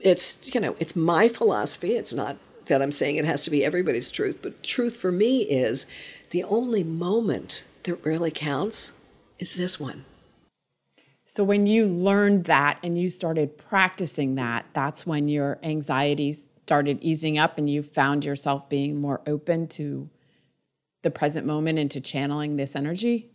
it's, 0.00 0.54
you 0.54 0.60
know, 0.60 0.76
it's 0.78 0.94
my 0.96 1.28
philosophy. 1.28 1.96
It's 1.96 2.14
not 2.14 2.36
that 2.66 2.82
I'm 2.82 2.92
saying 2.92 3.16
it 3.16 3.24
has 3.24 3.44
to 3.44 3.50
be 3.50 3.64
everybody's 3.64 4.10
truth, 4.10 4.38
but 4.42 4.62
truth 4.62 4.96
for 4.96 5.12
me 5.12 5.42
is 5.42 5.86
the 6.30 6.44
only 6.44 6.84
moment 6.84 7.64
that 7.84 8.04
really 8.04 8.30
counts 8.30 8.92
is 9.38 9.54
this 9.54 9.78
one. 9.78 10.04
So 11.24 11.42
when 11.44 11.66
you 11.66 11.86
learned 11.86 12.44
that 12.44 12.78
and 12.82 12.98
you 12.98 13.10
started 13.10 13.58
practicing 13.58 14.36
that, 14.36 14.66
that's 14.72 15.06
when 15.06 15.28
your 15.28 15.58
anxieties 15.62 16.42
started 16.62 16.98
easing 17.00 17.36
up 17.36 17.58
and 17.58 17.68
you 17.68 17.82
found 17.82 18.24
yourself 18.24 18.68
being 18.68 19.00
more 19.00 19.20
open 19.26 19.68
to 19.68 20.08
the 21.02 21.10
present 21.10 21.46
moment 21.46 21.78
and 21.78 21.90
to 21.90 22.00
channeling 22.00 22.56
this 22.56 22.74
energy? 22.74 23.30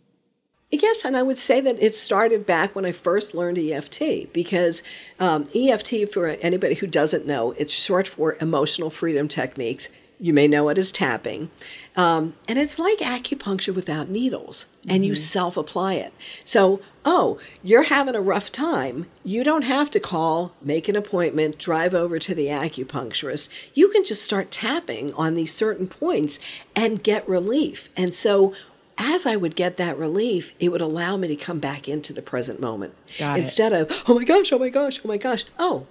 Yes, 0.74 1.04
and 1.04 1.18
I 1.18 1.22
would 1.22 1.36
say 1.36 1.60
that 1.60 1.78
it 1.82 1.94
started 1.94 2.46
back 2.46 2.74
when 2.74 2.86
I 2.86 2.92
first 2.92 3.34
learned 3.34 3.58
EFT 3.58 4.32
because 4.32 4.82
um, 5.20 5.44
EFT, 5.54 6.10
for 6.10 6.28
anybody 6.40 6.76
who 6.76 6.86
doesn't 6.86 7.26
know, 7.26 7.52
it's 7.58 7.72
short 7.72 8.08
for 8.08 8.38
Emotional 8.40 8.88
Freedom 8.88 9.28
Techniques. 9.28 9.90
You 10.18 10.32
may 10.32 10.48
know 10.48 10.70
it 10.70 10.78
as 10.78 10.90
tapping. 10.90 11.50
Um, 11.94 12.36
and 12.48 12.58
it's 12.58 12.78
like 12.78 12.98
acupuncture 12.98 13.74
without 13.74 14.08
needles, 14.08 14.66
and 14.84 14.98
mm-hmm. 14.98 15.04
you 15.04 15.14
self 15.14 15.58
apply 15.58 15.94
it. 15.94 16.14
So, 16.42 16.80
oh, 17.04 17.38
you're 17.62 17.82
having 17.82 18.14
a 18.14 18.20
rough 18.22 18.50
time. 18.50 19.06
You 19.24 19.44
don't 19.44 19.62
have 19.62 19.90
to 19.90 20.00
call, 20.00 20.54
make 20.62 20.88
an 20.88 20.96
appointment, 20.96 21.58
drive 21.58 21.92
over 21.92 22.18
to 22.20 22.34
the 22.34 22.46
acupuncturist. 22.46 23.50
You 23.74 23.90
can 23.90 24.04
just 24.04 24.22
start 24.22 24.50
tapping 24.50 25.12
on 25.14 25.34
these 25.34 25.52
certain 25.52 25.86
points 25.86 26.38
and 26.74 27.02
get 27.02 27.28
relief. 27.28 27.90
And 27.94 28.14
so, 28.14 28.54
as 28.98 29.26
I 29.26 29.36
would 29.36 29.56
get 29.56 29.76
that 29.76 29.98
relief, 29.98 30.52
it 30.60 30.70
would 30.70 30.80
allow 30.80 31.16
me 31.16 31.28
to 31.28 31.36
come 31.36 31.58
back 31.58 31.88
into 31.88 32.12
the 32.12 32.22
present 32.22 32.60
moment. 32.60 32.94
Got 33.18 33.38
Instead 33.38 33.72
it. 33.72 33.90
of, 33.90 34.02
oh 34.08 34.14
my 34.14 34.24
gosh, 34.24 34.52
oh 34.52 34.58
my 34.58 34.68
gosh, 34.68 35.00
oh 35.04 35.08
my 35.08 35.16
gosh. 35.16 35.44
Oh, 35.58 35.86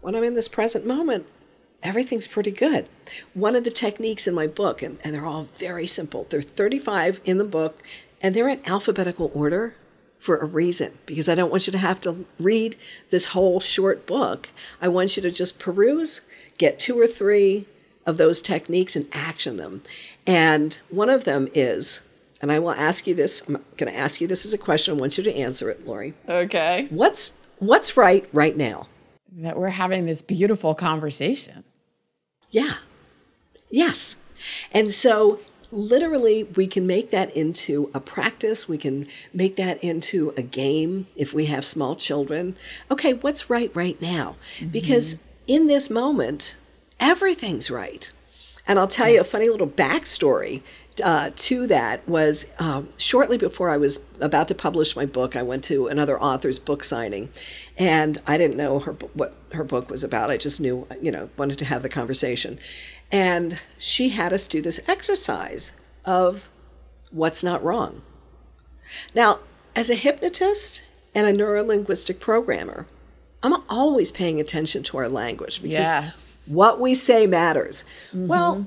when 0.00 0.14
I'm 0.14 0.24
in 0.24 0.34
this 0.34 0.48
present 0.48 0.86
moment, 0.86 1.26
everything's 1.82 2.26
pretty 2.26 2.50
good. 2.50 2.88
One 3.34 3.56
of 3.56 3.64
the 3.64 3.70
techniques 3.70 4.26
in 4.26 4.34
my 4.34 4.46
book, 4.46 4.82
and, 4.82 4.98
and 5.04 5.14
they're 5.14 5.26
all 5.26 5.44
very 5.58 5.86
simple, 5.86 6.26
there 6.30 6.40
are 6.40 6.42
35 6.42 7.20
in 7.24 7.38
the 7.38 7.44
book, 7.44 7.82
and 8.20 8.34
they're 8.34 8.48
in 8.48 8.66
alphabetical 8.66 9.30
order 9.34 9.76
for 10.18 10.38
a 10.38 10.46
reason 10.46 10.96
because 11.04 11.28
I 11.28 11.34
don't 11.34 11.50
want 11.50 11.66
you 11.66 11.70
to 11.72 11.78
have 11.78 12.00
to 12.00 12.24
read 12.40 12.76
this 13.10 13.26
whole 13.26 13.60
short 13.60 14.06
book. 14.06 14.48
I 14.80 14.88
want 14.88 15.16
you 15.16 15.22
to 15.22 15.30
just 15.30 15.58
peruse, 15.58 16.22
get 16.56 16.78
two 16.78 16.98
or 16.98 17.06
three 17.06 17.66
of 18.06 18.16
those 18.16 18.40
techniques 18.40 18.96
and 18.96 19.06
action 19.12 19.58
them. 19.58 19.82
And 20.26 20.78
one 20.88 21.10
of 21.10 21.24
them 21.24 21.48
is, 21.52 22.00
and 22.44 22.52
I 22.52 22.58
will 22.58 22.72
ask 22.72 23.06
you 23.06 23.14
this, 23.14 23.42
I'm 23.48 23.54
going 23.78 23.90
to 23.90 23.98
ask 23.98 24.20
you 24.20 24.26
this 24.26 24.44
as 24.44 24.52
a 24.52 24.58
question. 24.58 24.92
I 24.92 25.00
want 25.00 25.16
you 25.16 25.24
to 25.24 25.34
answer 25.34 25.70
it, 25.70 25.86
Lori. 25.86 26.12
Okay. 26.28 26.88
What's 26.90 27.32
what's 27.58 27.96
right 27.96 28.28
right 28.34 28.54
now? 28.54 28.86
That 29.38 29.56
we're 29.56 29.70
having 29.70 30.04
this 30.04 30.20
beautiful 30.20 30.74
conversation. 30.74 31.64
Yeah. 32.50 32.74
Yes. 33.70 34.16
And 34.72 34.92
so 34.92 35.40
literally 35.70 36.44
we 36.44 36.66
can 36.66 36.86
make 36.86 37.10
that 37.12 37.34
into 37.34 37.90
a 37.94 37.98
practice 37.98 38.68
we 38.68 38.76
can 38.76 39.08
make 39.32 39.56
that 39.56 39.82
into 39.82 40.34
a 40.36 40.42
game 40.42 41.06
if 41.16 41.32
we 41.32 41.46
have 41.46 41.64
small 41.64 41.96
children 41.96 42.54
okay 42.92 43.14
what's 43.14 43.50
right 43.50 43.74
right 43.74 44.00
now 44.00 44.36
mm-hmm. 44.58 44.68
because 44.68 45.20
in 45.48 45.66
this 45.66 45.90
moment 45.90 46.54
everything's 47.00 47.72
right 47.72 48.12
and 48.66 48.78
i'll 48.78 48.88
tell 48.88 49.08
you 49.08 49.20
a 49.20 49.24
funny 49.24 49.48
little 49.48 49.68
backstory 49.68 50.62
uh, 51.02 51.30
to 51.34 51.66
that 51.66 52.06
was 52.08 52.46
um, 52.58 52.88
shortly 52.96 53.36
before 53.36 53.70
I 53.70 53.76
was 53.76 54.00
about 54.20 54.48
to 54.48 54.54
publish 54.54 54.94
my 54.94 55.06
book, 55.06 55.34
I 55.34 55.42
went 55.42 55.64
to 55.64 55.88
another 55.88 56.20
author's 56.20 56.58
book 56.58 56.84
signing, 56.84 57.30
and 57.76 58.20
I 58.26 58.38
didn't 58.38 58.56
know 58.56 58.78
her 58.80 58.92
what 59.14 59.34
her 59.52 59.64
book 59.64 59.90
was 59.90 60.04
about. 60.04 60.30
I 60.30 60.36
just 60.36 60.60
knew, 60.60 60.86
you 61.00 61.10
know, 61.10 61.30
wanted 61.36 61.58
to 61.58 61.64
have 61.64 61.82
the 61.82 61.88
conversation, 61.88 62.58
and 63.10 63.60
she 63.78 64.10
had 64.10 64.32
us 64.32 64.46
do 64.46 64.60
this 64.60 64.80
exercise 64.86 65.74
of 66.04 66.48
what's 67.10 67.42
not 67.42 67.62
wrong. 67.64 68.02
Now, 69.14 69.40
as 69.74 69.90
a 69.90 69.94
hypnotist 69.94 70.84
and 71.14 71.26
a 71.26 71.32
neurolinguistic 71.32 72.20
programmer, 72.20 72.86
I'm 73.42 73.62
always 73.68 74.12
paying 74.12 74.40
attention 74.40 74.82
to 74.84 74.98
our 74.98 75.08
language 75.08 75.60
because 75.60 75.72
yes. 75.72 76.23
What 76.46 76.80
we 76.80 76.94
say 76.94 77.26
matters. 77.26 77.84
Mm-hmm. 78.08 78.26
Well, 78.26 78.66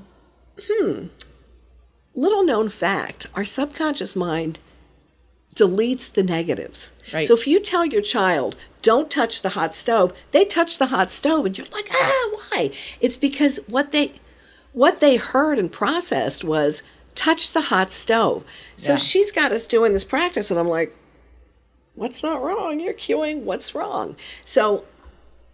hmm. 0.60 1.06
Little 2.14 2.44
known 2.44 2.68
fact 2.68 3.26
our 3.34 3.44
subconscious 3.44 4.16
mind 4.16 4.58
deletes 5.54 6.12
the 6.12 6.22
negatives. 6.22 6.92
Right. 7.12 7.26
So 7.26 7.34
if 7.34 7.46
you 7.46 7.60
tell 7.60 7.84
your 7.84 8.02
child, 8.02 8.56
don't 8.82 9.10
touch 9.10 9.42
the 9.42 9.50
hot 9.50 9.74
stove, 9.74 10.12
they 10.30 10.44
touch 10.44 10.78
the 10.78 10.86
hot 10.86 11.10
stove 11.10 11.46
and 11.46 11.58
you're 11.58 11.66
like, 11.72 11.88
ah, 11.92 12.30
why? 12.32 12.70
It's 13.00 13.16
because 13.16 13.58
what 13.66 13.92
they 13.92 14.12
what 14.72 15.00
they 15.00 15.16
heard 15.16 15.58
and 15.58 15.72
processed 15.72 16.44
was 16.44 16.82
touch 17.14 17.52
the 17.52 17.62
hot 17.62 17.90
stove. 17.90 18.44
So 18.76 18.92
yeah. 18.92 18.96
she's 18.96 19.32
got 19.32 19.50
us 19.50 19.66
doing 19.66 19.92
this 19.92 20.04
practice 20.04 20.50
and 20.50 20.60
I'm 20.60 20.68
like, 20.68 20.96
what's 21.94 22.22
not 22.22 22.42
wrong? 22.42 22.78
You're 22.78 22.94
cueing 22.94 23.42
what's 23.42 23.74
wrong. 23.74 24.14
So 24.44 24.84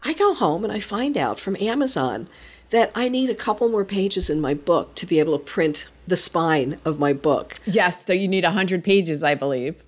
I 0.04 0.12
go 0.12 0.34
home 0.34 0.64
and 0.64 0.72
I 0.72 0.80
find 0.80 1.16
out 1.16 1.40
from 1.40 1.56
Amazon 1.58 2.28
that 2.70 2.92
I 2.94 3.08
need 3.08 3.30
a 3.30 3.34
couple 3.34 3.68
more 3.68 3.84
pages 3.84 4.28
in 4.28 4.40
my 4.40 4.52
book 4.52 4.94
to 4.96 5.06
be 5.06 5.18
able 5.18 5.38
to 5.38 5.44
print 5.44 5.88
the 6.06 6.16
spine 6.16 6.78
of 6.84 6.98
my 6.98 7.12
book. 7.12 7.54
Yes, 7.64 8.04
so 8.04 8.12
you 8.12 8.28
need 8.28 8.44
100 8.44 8.84
pages, 8.84 9.22
I 9.22 9.34
believe. 9.34 9.82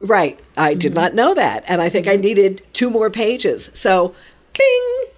Right. 0.00 0.40
I 0.56 0.74
did 0.74 0.92
mm-hmm. 0.92 1.00
not 1.00 1.14
know 1.14 1.34
that. 1.34 1.64
And 1.68 1.80
I 1.80 1.88
think 1.88 2.06
mm-hmm. 2.06 2.18
I 2.18 2.22
needed 2.22 2.62
two 2.72 2.90
more 2.90 3.10
pages. 3.10 3.70
So, 3.74 4.14
bing, 4.56 5.12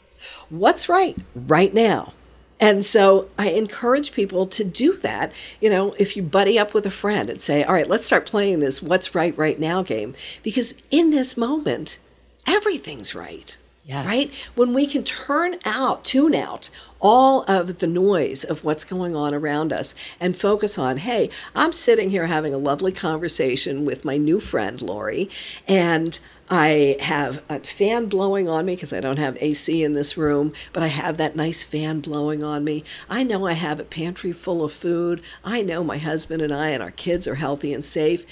what's 0.50 0.88
right 0.88 1.16
right 1.34 1.72
now? 1.72 2.12
And 2.60 2.84
so 2.84 3.28
I 3.38 3.50
encourage 3.50 4.12
people 4.12 4.46
to 4.48 4.62
do 4.62 4.96
that. 4.98 5.32
You 5.60 5.70
know, 5.70 5.94
if 5.98 6.16
you 6.16 6.22
buddy 6.22 6.58
up 6.58 6.74
with 6.74 6.86
a 6.86 6.90
friend 6.90 7.28
and 7.28 7.40
say, 7.40 7.64
all 7.64 7.74
right, 7.74 7.88
let's 7.88 8.06
start 8.06 8.26
playing 8.26 8.60
this 8.60 8.82
what's 8.82 9.14
right 9.14 9.36
right 9.36 9.58
now 9.58 9.82
game, 9.82 10.14
because 10.42 10.74
in 10.90 11.10
this 11.10 11.36
moment, 11.36 11.98
everything's 12.46 13.14
right. 13.14 13.56
Yes. 13.84 14.06
Right? 14.06 14.30
When 14.54 14.74
we 14.74 14.86
can 14.86 15.02
turn 15.02 15.56
out, 15.64 16.04
tune 16.04 16.36
out 16.36 16.70
all 17.00 17.42
of 17.48 17.80
the 17.80 17.88
noise 17.88 18.44
of 18.44 18.62
what's 18.62 18.84
going 18.84 19.16
on 19.16 19.34
around 19.34 19.72
us 19.72 19.92
and 20.20 20.36
focus 20.36 20.78
on, 20.78 20.98
hey, 20.98 21.30
I'm 21.52 21.72
sitting 21.72 22.10
here 22.10 22.26
having 22.26 22.54
a 22.54 22.58
lovely 22.58 22.92
conversation 22.92 23.84
with 23.84 24.04
my 24.04 24.18
new 24.18 24.38
friend, 24.38 24.80
Lori, 24.80 25.28
and 25.66 26.16
I 26.48 26.96
have 27.00 27.42
a 27.48 27.58
fan 27.60 28.06
blowing 28.06 28.48
on 28.48 28.66
me 28.66 28.76
because 28.76 28.92
I 28.92 29.00
don't 29.00 29.18
have 29.18 29.36
AC 29.40 29.82
in 29.82 29.94
this 29.94 30.16
room, 30.16 30.52
but 30.72 30.84
I 30.84 30.88
have 30.88 31.16
that 31.16 31.34
nice 31.34 31.64
fan 31.64 31.98
blowing 32.00 32.44
on 32.44 32.62
me. 32.62 32.84
I 33.10 33.24
know 33.24 33.46
I 33.46 33.54
have 33.54 33.80
a 33.80 33.84
pantry 33.84 34.30
full 34.30 34.62
of 34.62 34.72
food. 34.72 35.22
I 35.42 35.62
know 35.62 35.82
my 35.82 35.98
husband 35.98 36.40
and 36.40 36.54
I 36.54 36.68
and 36.68 36.82
our 36.82 36.92
kids 36.92 37.26
are 37.26 37.34
healthy 37.34 37.74
and 37.74 37.84
safe. 37.84 38.24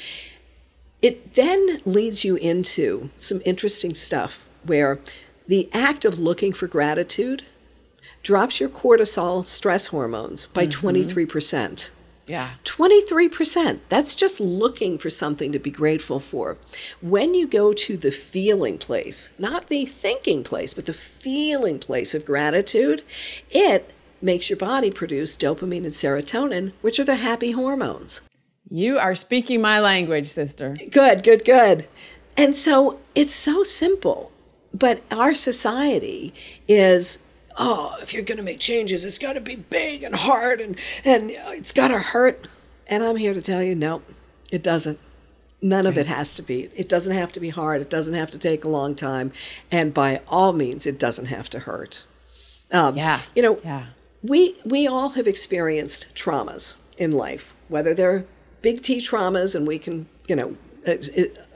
It 1.02 1.34
then 1.34 1.80
leads 1.84 2.24
you 2.24 2.36
into 2.36 3.10
some 3.18 3.42
interesting 3.44 3.94
stuff 3.94 4.46
where 4.64 5.00
the 5.50 5.68
act 5.72 6.04
of 6.04 6.16
looking 6.16 6.52
for 6.52 6.68
gratitude 6.68 7.42
drops 8.22 8.60
your 8.60 8.68
cortisol 8.68 9.44
stress 9.44 9.88
hormones 9.88 10.46
by 10.46 10.64
mm-hmm. 10.64 10.86
23%. 10.86 11.90
Yeah. 12.28 12.50
23%. 12.62 13.80
That's 13.88 14.14
just 14.14 14.38
looking 14.38 14.96
for 14.96 15.10
something 15.10 15.50
to 15.50 15.58
be 15.58 15.72
grateful 15.72 16.20
for. 16.20 16.56
When 17.00 17.34
you 17.34 17.48
go 17.48 17.72
to 17.72 17.96
the 17.96 18.12
feeling 18.12 18.78
place, 18.78 19.34
not 19.40 19.66
the 19.66 19.86
thinking 19.86 20.44
place, 20.44 20.72
but 20.72 20.86
the 20.86 20.92
feeling 20.92 21.80
place 21.80 22.14
of 22.14 22.24
gratitude, 22.24 23.02
it 23.50 23.90
makes 24.22 24.50
your 24.50 24.56
body 24.56 24.92
produce 24.92 25.36
dopamine 25.36 25.78
and 25.78 25.92
serotonin, 25.92 26.74
which 26.80 27.00
are 27.00 27.04
the 27.04 27.16
happy 27.16 27.50
hormones. 27.50 28.20
You 28.68 29.00
are 29.00 29.16
speaking 29.16 29.60
my 29.60 29.80
language, 29.80 30.28
sister. 30.28 30.76
Good, 30.92 31.24
good, 31.24 31.44
good. 31.44 31.88
And 32.36 32.54
so 32.54 33.00
it's 33.16 33.34
so 33.34 33.64
simple. 33.64 34.30
But 34.72 35.02
our 35.10 35.34
society 35.34 36.32
is 36.68 37.18
oh, 37.56 37.96
if 38.00 38.14
you're 38.14 38.22
going 38.22 38.38
to 38.38 38.42
make 38.42 38.58
changes, 38.58 39.04
it's 39.04 39.18
got 39.18 39.34
to 39.34 39.40
be 39.40 39.56
big 39.56 40.02
and 40.02 40.14
hard 40.14 40.60
and, 40.60 40.76
and 41.04 41.30
it's 41.30 41.72
got 41.72 41.88
to 41.88 41.98
hurt. 41.98 42.46
And 42.88 43.04
I'm 43.04 43.16
here 43.16 43.34
to 43.34 43.42
tell 43.42 43.62
you, 43.62 43.74
no, 43.74 44.02
it 44.50 44.62
doesn't. 44.62 44.98
None 45.62 45.84
of 45.84 45.98
it 45.98 46.06
has 46.06 46.34
to 46.36 46.42
be. 46.42 46.70
It 46.74 46.88
doesn't 46.88 47.14
have 47.14 47.32
to 47.32 47.40
be 47.40 47.50
hard. 47.50 47.82
It 47.82 47.90
doesn't 47.90 48.14
have 48.14 48.30
to 48.30 48.38
take 48.38 48.64
a 48.64 48.68
long 48.68 48.94
time. 48.94 49.30
And 49.70 49.92
by 49.92 50.22
all 50.26 50.54
means, 50.54 50.86
it 50.86 50.98
doesn't 50.98 51.26
have 51.26 51.50
to 51.50 51.60
hurt. 51.60 52.04
Um, 52.72 52.96
yeah. 52.96 53.20
You 53.36 53.42
know, 53.42 53.60
yeah. 53.62 53.86
we, 54.22 54.56
we 54.64 54.86
all 54.86 55.10
have 55.10 55.28
experienced 55.28 56.14
traumas 56.14 56.78
in 56.96 57.10
life, 57.12 57.54
whether 57.68 57.92
they're 57.92 58.24
big 58.62 58.80
T 58.80 58.98
traumas 58.98 59.54
and 59.54 59.66
we 59.66 59.78
can, 59.78 60.08
you 60.28 60.34
know, 60.34 60.56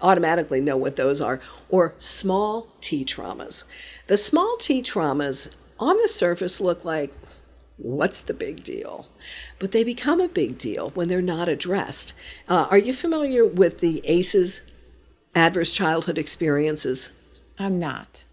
automatically 0.02 0.60
know 0.60 0.76
what 0.76 0.96
those 0.96 1.20
are, 1.20 1.40
or 1.68 1.94
small 1.98 2.68
t 2.80 3.04
traumas. 3.04 3.64
The 4.06 4.16
small 4.16 4.56
t 4.58 4.82
traumas 4.82 5.50
on 5.78 5.96
the 5.98 6.08
surface 6.08 6.60
look 6.60 6.84
like, 6.84 7.12
what's 7.76 8.22
the 8.22 8.34
big 8.34 8.62
deal? 8.62 9.08
But 9.58 9.72
they 9.72 9.84
become 9.84 10.20
a 10.20 10.28
big 10.28 10.58
deal 10.58 10.90
when 10.90 11.08
they're 11.08 11.22
not 11.22 11.48
addressed. 11.48 12.14
Uh, 12.48 12.66
are 12.70 12.78
you 12.78 12.92
familiar 12.92 13.44
with 13.46 13.78
the 13.78 14.00
ACEs, 14.04 14.62
adverse 15.34 15.72
childhood 15.72 16.18
experiences? 16.18 17.12
I'm 17.58 17.78
not. 17.78 18.24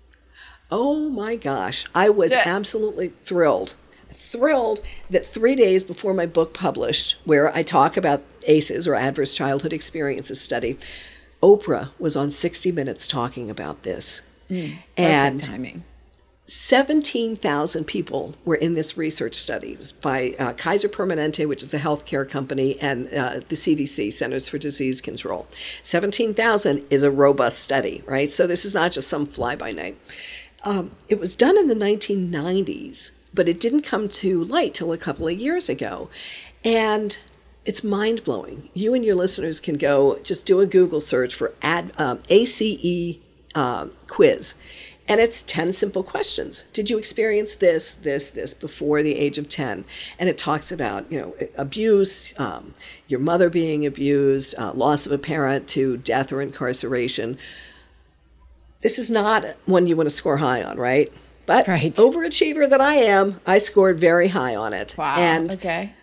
Oh 0.69 1.09
my 1.09 1.35
gosh. 1.35 1.85
I 1.93 2.09
was 2.09 2.31
absolutely 2.33 3.09
thrilled 3.21 3.75
thrilled 4.13 4.81
that 5.09 5.25
three 5.25 5.55
days 5.55 5.83
before 5.83 6.13
my 6.13 6.25
book 6.25 6.53
published, 6.53 7.17
where 7.25 7.53
I 7.55 7.63
talk 7.63 7.97
about 7.97 8.23
ACEs 8.47 8.87
or 8.87 8.95
Adverse 8.95 9.35
Childhood 9.35 9.73
Experiences 9.73 10.41
study, 10.41 10.77
Oprah 11.41 11.89
was 11.99 12.15
on 12.15 12.31
60 12.31 12.71
Minutes 12.71 13.07
talking 13.07 13.49
about 13.49 13.83
this. 13.83 14.21
Mm, 14.49 14.77
and 14.97 15.43
timing. 15.43 15.83
17,000 16.45 17.85
people 17.85 18.35
were 18.43 18.55
in 18.55 18.73
this 18.73 18.97
research 18.97 19.35
study. 19.35 19.71
It 19.71 19.77
was 19.77 19.93
by 19.93 20.35
uh, 20.37 20.51
Kaiser 20.53 20.89
Permanente, 20.89 21.47
which 21.47 21.63
is 21.63 21.73
a 21.73 21.79
healthcare 21.79 22.27
company, 22.27 22.77
and 22.79 23.07
uh, 23.13 23.39
the 23.47 23.55
CDC, 23.55 24.11
Centers 24.11 24.49
for 24.49 24.57
Disease 24.57 24.99
Control. 24.99 25.47
17,000 25.83 26.85
is 26.89 27.03
a 27.03 27.11
robust 27.11 27.59
study, 27.59 28.03
right? 28.05 28.29
So 28.29 28.47
this 28.47 28.65
is 28.65 28.73
not 28.73 28.91
just 28.91 29.07
some 29.07 29.25
fly 29.25 29.55
by 29.55 29.71
night. 29.71 29.97
Um, 30.65 30.91
it 31.07 31.19
was 31.19 31.35
done 31.35 31.57
in 31.57 31.69
the 31.69 31.75
1990s 31.75 33.11
but 33.33 33.47
it 33.47 33.59
didn't 33.59 33.81
come 33.81 34.07
to 34.07 34.43
light 34.43 34.73
till 34.73 34.91
a 34.91 34.97
couple 34.97 35.27
of 35.27 35.37
years 35.37 35.69
ago. 35.69 36.09
And 36.63 37.17
it's 37.65 37.83
mind 37.83 38.23
blowing. 38.23 38.69
You 38.73 38.93
and 38.93 39.05
your 39.05 39.15
listeners 39.15 39.59
can 39.59 39.75
go 39.75 40.19
just 40.19 40.45
do 40.45 40.59
a 40.59 40.65
Google 40.65 40.99
search 40.99 41.35
for 41.35 41.53
ad, 41.61 41.91
um, 41.97 42.19
ACE 42.29 43.17
uh, 43.53 43.87
quiz. 44.07 44.55
And 45.07 45.19
it's 45.19 45.43
10 45.43 45.73
simple 45.73 46.03
questions. 46.03 46.63
Did 46.73 46.89
you 46.89 46.97
experience 46.97 47.55
this, 47.55 47.95
this, 47.95 48.29
this 48.29 48.53
before 48.53 49.03
the 49.03 49.17
age 49.17 49.37
of 49.37 49.49
10? 49.49 49.83
And 50.17 50.29
it 50.29 50.37
talks 50.37 50.71
about, 50.71 51.11
you 51.11 51.19
know, 51.19 51.35
abuse, 51.57 52.33
um, 52.39 52.73
your 53.07 53.19
mother 53.19 53.49
being 53.49 53.85
abused, 53.85 54.55
uh, 54.57 54.71
loss 54.73 55.05
of 55.05 55.11
a 55.11 55.17
parent 55.17 55.67
to 55.69 55.97
death 55.97 56.31
or 56.31 56.41
incarceration. 56.41 57.37
This 58.81 58.97
is 58.97 59.11
not 59.11 59.45
one 59.65 59.85
you 59.85 59.97
want 59.97 60.09
to 60.09 60.15
score 60.15 60.37
high 60.37 60.63
on, 60.63 60.77
right? 60.77 61.11
But 61.45 61.67
right. 61.67 61.93
overachiever 61.95 62.69
that 62.69 62.79
I 62.79 62.95
am, 62.95 63.41
I 63.45 63.57
scored 63.57 63.99
very 63.99 64.29
high 64.29 64.55
on 64.55 64.73
it. 64.73 64.95
Wow. 64.97 65.15
And 65.17 65.51
okay. 65.51 65.93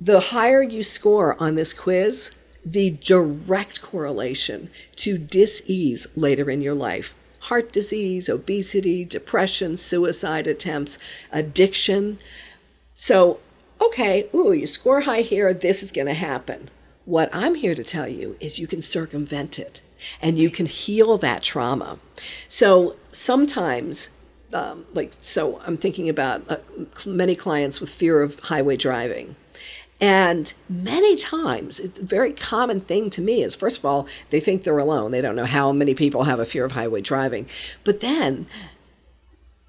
The 0.00 0.20
higher 0.20 0.62
you 0.62 0.82
score 0.82 1.40
on 1.42 1.54
this 1.54 1.72
quiz, 1.72 2.32
the 2.64 2.90
direct 2.90 3.82
correlation 3.82 4.70
to 4.96 5.18
dis-ease 5.18 6.06
later 6.14 6.50
in 6.50 6.60
your 6.60 6.74
life. 6.74 7.16
Heart 7.40 7.72
disease, 7.72 8.28
obesity, 8.28 9.04
depression, 9.04 9.76
suicide 9.76 10.46
attempts, 10.46 10.98
addiction. 11.32 12.18
So, 12.94 13.40
okay, 13.80 14.28
ooh, 14.34 14.52
you 14.52 14.66
score 14.66 15.02
high 15.02 15.22
here, 15.22 15.54
this 15.54 15.82
is 15.82 15.92
going 15.92 16.08
to 16.08 16.14
happen. 16.14 16.68
What 17.04 17.30
I'm 17.32 17.54
here 17.54 17.74
to 17.74 17.84
tell 17.84 18.08
you 18.08 18.36
is 18.38 18.58
you 18.58 18.66
can 18.66 18.82
circumvent 18.82 19.58
it 19.58 19.80
and 20.20 20.38
you 20.38 20.50
can 20.50 20.66
heal 20.66 21.16
that 21.18 21.42
trauma. 21.42 21.98
So 22.48 22.96
sometimes 23.12 24.10
um, 24.52 24.86
like 24.94 25.12
so 25.20 25.60
i'm 25.66 25.76
thinking 25.76 26.08
about 26.08 26.42
uh, 26.50 26.56
many 27.06 27.34
clients 27.34 27.80
with 27.80 27.90
fear 27.90 28.22
of 28.22 28.38
highway 28.40 28.76
driving 28.76 29.36
and 30.00 30.52
many 30.68 31.16
times 31.16 31.80
it's 31.80 31.98
a 31.98 32.04
very 32.04 32.32
common 32.32 32.80
thing 32.80 33.10
to 33.10 33.20
me 33.20 33.42
is 33.42 33.54
first 33.54 33.78
of 33.78 33.84
all 33.84 34.06
they 34.30 34.40
think 34.40 34.62
they're 34.62 34.78
alone 34.78 35.10
they 35.10 35.20
don't 35.20 35.36
know 35.36 35.46
how 35.46 35.72
many 35.72 35.94
people 35.94 36.24
have 36.24 36.38
a 36.38 36.44
fear 36.44 36.64
of 36.64 36.72
highway 36.72 37.00
driving 37.00 37.46
but 37.84 38.00
then 38.00 38.46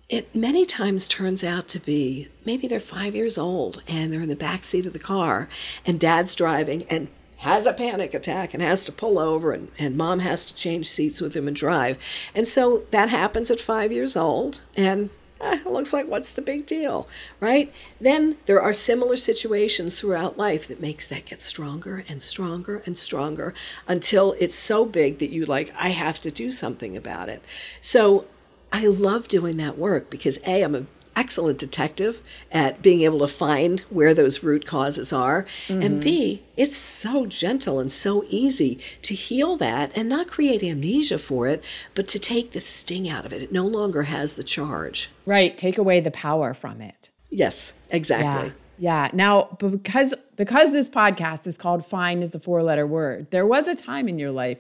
it 0.07 0.33
many 0.35 0.65
times 0.65 1.07
turns 1.07 1.43
out 1.43 1.67
to 1.67 1.79
be 1.79 2.27
maybe 2.45 2.67
they're 2.67 2.79
five 2.79 3.15
years 3.15 3.37
old 3.37 3.81
and 3.87 4.11
they're 4.11 4.21
in 4.21 4.29
the 4.29 4.35
back 4.35 4.63
seat 4.63 4.85
of 4.85 4.93
the 4.93 4.99
car 4.99 5.47
and 5.85 5.99
dad's 5.99 6.35
driving 6.35 6.83
and 6.89 7.07
has 7.39 7.65
a 7.65 7.73
panic 7.73 8.13
attack 8.13 8.53
and 8.53 8.61
has 8.61 8.83
to 8.83 8.91
pull 8.91 9.17
over, 9.17 9.53
and, 9.53 9.69
and 9.77 9.95
mom 9.95 10.19
has 10.19 10.43
to 10.45 10.53
change 10.55 10.89
seats 10.89 11.21
with 11.21 11.35
him 11.35 11.47
and 11.47 11.55
drive. 11.55 11.97
And 12.35 12.45
so 12.45 12.83
that 12.91 13.09
happens 13.09 13.49
at 13.49 13.61
five 13.61 13.93
years 13.93 14.17
old, 14.17 14.59
and 14.75 15.09
eh, 15.41 15.59
it 15.65 15.67
looks 15.67 15.93
like 15.93 16.07
what's 16.07 16.31
the 16.31 16.41
big 16.41 16.65
deal, 16.65 17.07
right? 17.39 17.71
Then 17.99 18.37
there 18.45 18.61
are 18.61 18.73
similar 18.73 19.17
situations 19.17 19.99
throughout 19.99 20.37
life 20.37 20.67
that 20.67 20.81
makes 20.81 21.07
that 21.07 21.25
get 21.25 21.41
stronger 21.41 22.03
and 22.07 22.21
stronger 22.21 22.81
and 22.85 22.97
stronger 22.97 23.53
until 23.87 24.35
it's 24.39 24.55
so 24.55 24.85
big 24.85 25.19
that 25.19 25.31
you 25.31 25.45
like, 25.45 25.73
I 25.79 25.89
have 25.89 26.19
to 26.21 26.31
do 26.31 26.51
something 26.51 26.97
about 26.97 27.29
it. 27.29 27.43
So 27.81 28.25
I 28.71 28.85
love 28.87 29.27
doing 29.27 29.57
that 29.57 29.77
work 29.77 30.09
because 30.09 30.39
A, 30.45 30.61
I'm 30.63 30.75
a 30.75 30.85
excellent 31.19 31.59
detective 31.59 32.23
at 32.49 32.81
being 32.81 33.01
able 33.01 33.19
to 33.19 33.27
find 33.27 33.81
where 33.89 34.13
those 34.13 34.41
root 34.41 34.65
causes 34.65 35.11
are. 35.11 35.45
Mm-hmm. 35.67 35.81
And 35.81 36.01
B, 36.01 36.43
it's 36.55 36.77
so 36.77 37.25
gentle 37.25 37.77
and 37.77 37.91
so 37.91 38.23
easy 38.29 38.79
to 39.01 39.13
heal 39.13 39.57
that 39.57 39.91
and 39.97 40.07
not 40.07 40.27
create 40.27 40.63
amnesia 40.63 41.19
for 41.19 41.47
it, 41.47 41.61
but 41.93 42.07
to 42.07 42.19
take 42.19 42.53
the 42.53 42.61
sting 42.61 43.09
out 43.09 43.25
of 43.25 43.33
it. 43.33 43.41
It 43.41 43.51
no 43.51 43.67
longer 43.67 44.03
has 44.03 44.33
the 44.33 44.43
charge. 44.43 45.09
Right. 45.25 45.57
Take 45.57 45.77
away 45.77 45.99
the 45.99 46.11
power 46.11 46.53
from 46.53 46.79
it. 46.79 47.09
Yes, 47.29 47.73
exactly. 47.89 48.53
Yeah. 48.77 49.03
yeah. 49.05 49.09
Now, 49.13 49.57
because 49.59 50.13
because 50.37 50.71
this 50.71 50.87
podcast 50.87 51.45
is 51.45 51.57
called 51.57 51.85
Fine 51.85 52.23
is 52.23 52.33
a 52.33 52.39
four 52.39 52.63
letter 52.63 52.87
word, 52.87 53.29
there 53.31 53.45
was 53.45 53.67
a 53.67 53.75
time 53.75 54.07
in 54.07 54.17
your 54.17 54.31
life 54.31 54.59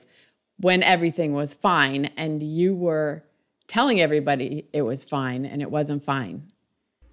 when 0.57 0.83
everything 0.83 1.31
was 1.31 1.53
fine 1.53 2.11
and 2.17 2.43
you 2.43 2.75
were 2.75 3.23
telling 3.69 4.01
everybody 4.01 4.65
it 4.73 4.81
was 4.81 5.05
fine 5.05 5.45
and 5.45 5.61
it 5.61 5.71
wasn't 5.71 6.03
fine. 6.03 6.51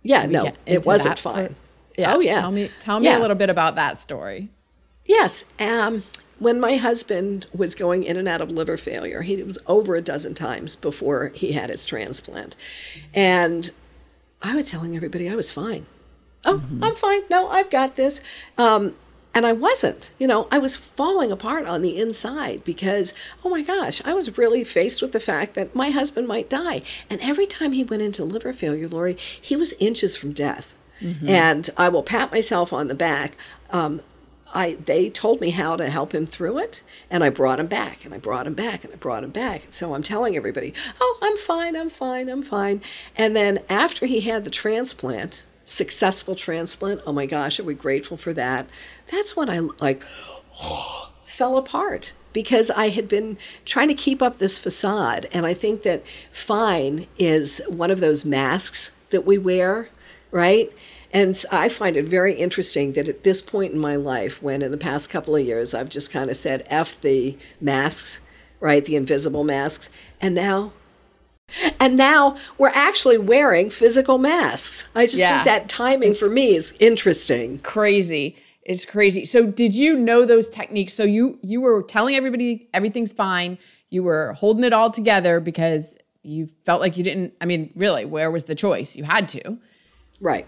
Yeah, 0.02 0.26
no, 0.26 0.52
it 0.64 0.84
wasn't 0.84 1.18
fine. 1.18 1.50
For, 1.50 2.00
yeah. 2.00 2.14
Oh 2.14 2.20
yeah. 2.20 2.40
Tell 2.40 2.50
me 2.50 2.70
tell 2.80 2.98
me 2.98 3.06
yeah. 3.06 3.18
a 3.18 3.20
little 3.20 3.36
bit 3.36 3.50
about 3.50 3.76
that 3.76 3.98
story. 3.98 4.48
Yes. 5.04 5.44
Um 5.60 6.02
when 6.38 6.60
my 6.60 6.76
husband 6.76 7.46
was 7.54 7.74
going 7.74 8.02
in 8.02 8.16
and 8.16 8.28
out 8.28 8.40
of 8.40 8.50
liver 8.50 8.76
failure, 8.76 9.22
he 9.22 9.42
was 9.42 9.58
over 9.66 9.94
a 9.94 10.02
dozen 10.02 10.34
times 10.34 10.76
before 10.76 11.32
he 11.34 11.52
had 11.52 11.70
his 11.70 11.86
transplant. 11.86 12.56
And 13.14 13.70
I 14.42 14.54
was 14.54 14.70
telling 14.70 14.96
everybody 14.96 15.30
I 15.30 15.34
was 15.34 15.50
fine. 15.50 15.86
Oh, 16.44 16.58
mm-hmm. 16.58 16.84
I'm 16.84 16.94
fine. 16.94 17.22
No, 17.30 17.48
I've 17.48 17.70
got 17.70 17.96
this. 17.96 18.20
Um, 18.58 18.94
and 19.36 19.44
I 19.44 19.52
wasn't, 19.52 20.12
you 20.18 20.26
know, 20.26 20.48
I 20.50 20.56
was 20.56 20.76
falling 20.76 21.30
apart 21.30 21.66
on 21.66 21.82
the 21.82 21.98
inside 21.98 22.64
because, 22.64 23.12
oh 23.44 23.50
my 23.50 23.60
gosh, 23.60 24.00
I 24.02 24.14
was 24.14 24.38
really 24.38 24.64
faced 24.64 25.02
with 25.02 25.12
the 25.12 25.20
fact 25.20 25.52
that 25.56 25.74
my 25.74 25.90
husband 25.90 26.26
might 26.26 26.48
die. 26.48 26.80
And 27.10 27.20
every 27.20 27.46
time 27.46 27.72
he 27.72 27.84
went 27.84 28.00
into 28.00 28.24
liver 28.24 28.54
failure, 28.54 28.88
Lori, 28.88 29.18
he 29.18 29.54
was 29.54 29.74
inches 29.74 30.16
from 30.16 30.32
death. 30.32 30.74
Mm-hmm. 31.02 31.28
And 31.28 31.68
I 31.76 31.90
will 31.90 32.02
pat 32.02 32.32
myself 32.32 32.72
on 32.72 32.88
the 32.88 32.94
back. 32.94 33.36
Um, 33.68 34.00
I, 34.54 34.78
they 34.82 35.10
told 35.10 35.42
me 35.42 35.50
how 35.50 35.76
to 35.76 35.90
help 35.90 36.14
him 36.14 36.24
through 36.24 36.56
it, 36.58 36.82
and 37.10 37.22
I 37.22 37.28
brought 37.28 37.60
him 37.60 37.66
back, 37.66 38.06
and 38.06 38.14
I 38.14 38.18
brought 38.18 38.46
him 38.46 38.54
back, 38.54 38.84
and 38.84 38.92
I 38.94 38.96
brought 38.96 39.22
him 39.22 39.30
back. 39.30 39.64
And 39.64 39.74
so 39.74 39.94
I'm 39.94 40.02
telling 40.02 40.34
everybody, 40.34 40.72
oh, 40.98 41.18
I'm 41.20 41.36
fine, 41.36 41.76
I'm 41.76 41.90
fine, 41.90 42.30
I'm 42.30 42.42
fine. 42.42 42.80
And 43.16 43.36
then 43.36 43.58
after 43.68 44.06
he 44.06 44.20
had 44.20 44.44
the 44.44 44.50
transplant, 44.50 45.44
successful 45.66 46.34
transplant. 46.34 47.02
Oh 47.06 47.12
my 47.12 47.26
gosh, 47.26 47.60
are 47.60 47.64
we 47.64 47.74
grateful 47.74 48.16
for 48.16 48.32
that? 48.32 48.66
That's 49.08 49.36
when 49.36 49.50
I 49.50 49.58
like 49.80 50.02
fell 51.26 51.58
apart 51.58 52.14
because 52.32 52.70
I 52.70 52.88
had 52.88 53.08
been 53.08 53.36
trying 53.64 53.88
to 53.88 53.94
keep 53.94 54.22
up 54.22 54.38
this 54.38 54.58
facade. 54.58 55.26
And 55.32 55.44
I 55.44 55.52
think 55.52 55.82
that 55.82 56.06
fine 56.30 57.06
is 57.18 57.60
one 57.68 57.90
of 57.90 58.00
those 58.00 58.24
masks 58.24 58.92
that 59.10 59.26
we 59.26 59.36
wear, 59.36 59.88
right? 60.30 60.72
And 61.12 61.42
I 61.50 61.68
find 61.68 61.96
it 61.96 62.04
very 62.04 62.34
interesting 62.34 62.92
that 62.92 63.08
at 63.08 63.24
this 63.24 63.40
point 63.40 63.72
in 63.72 63.78
my 63.78 63.96
life, 63.96 64.42
when 64.42 64.62
in 64.62 64.70
the 64.70 64.76
past 64.76 65.10
couple 65.10 65.34
of 65.34 65.44
years 65.44 65.74
I've 65.74 65.88
just 65.88 66.10
kind 66.10 66.30
of 66.30 66.36
said 66.36 66.66
F 66.66 67.00
the 67.00 67.36
masks, 67.60 68.20
right? 68.60 68.84
The 68.84 68.96
invisible 68.96 69.44
masks. 69.44 69.90
And 70.20 70.34
now 70.34 70.72
and 71.80 71.96
now 71.96 72.36
we're 72.58 72.72
actually 72.74 73.18
wearing 73.18 73.70
physical 73.70 74.18
masks. 74.18 74.88
I 74.94 75.06
just 75.06 75.18
yeah. 75.18 75.42
think 75.42 75.44
that 75.46 75.68
timing 75.68 76.12
it's 76.12 76.20
for 76.20 76.28
me 76.28 76.56
is 76.56 76.74
interesting. 76.80 77.58
Crazy. 77.60 78.36
It's 78.62 78.84
crazy. 78.84 79.24
So 79.24 79.46
did 79.46 79.74
you 79.74 79.96
know 79.96 80.24
those 80.24 80.48
techniques? 80.48 80.92
So 80.92 81.04
you 81.04 81.38
you 81.42 81.60
were 81.60 81.82
telling 81.82 82.16
everybody 82.16 82.68
everything's 82.74 83.12
fine. 83.12 83.58
You 83.90 84.02
were 84.02 84.32
holding 84.34 84.64
it 84.64 84.72
all 84.72 84.90
together 84.90 85.38
because 85.38 85.96
you 86.22 86.48
felt 86.64 86.80
like 86.80 86.96
you 86.96 87.04
didn't 87.04 87.34
I 87.40 87.46
mean, 87.46 87.72
really, 87.76 88.04
where 88.04 88.30
was 88.30 88.44
the 88.44 88.54
choice? 88.56 88.96
You 88.96 89.04
had 89.04 89.28
to. 89.28 89.58
Right. 90.20 90.46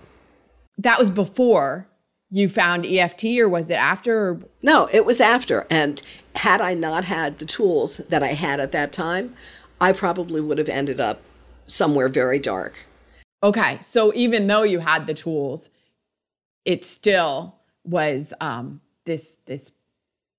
That 0.79 0.99
was 0.99 1.11
before 1.11 1.89
you 2.31 2.49
found 2.49 2.85
EFT 2.85 3.25
or 3.39 3.49
was 3.49 3.71
it 3.71 3.75
after? 3.75 4.41
No, 4.63 4.89
it 4.93 5.05
was 5.05 5.21
after. 5.21 5.67
And 5.71 6.03
had 6.35 6.61
I 6.61 6.75
not 6.75 7.05
had 7.05 7.39
the 7.39 7.47
tools 7.47 7.99
that 8.09 8.23
I 8.23 8.29
had 8.29 8.61
at 8.61 8.73
that 8.73 8.93
time, 8.93 9.35
I 9.81 9.93
probably 9.93 10.41
would 10.41 10.59
have 10.59 10.69
ended 10.69 11.01
up 11.01 11.21
somewhere 11.67 12.09
very 12.09 12.39
dark. 12.39 12.87
Okay. 13.43 13.79
So 13.81 14.13
even 14.15 14.47
though 14.47 14.63
you 14.63 14.81
had 14.81 15.07
the 15.07 15.15
tools, 15.15 15.71
it 16.65 16.85
still 16.85 17.55
was 17.85 18.35
um, 18.41 18.81
this 19.05 19.39
this 19.47 19.73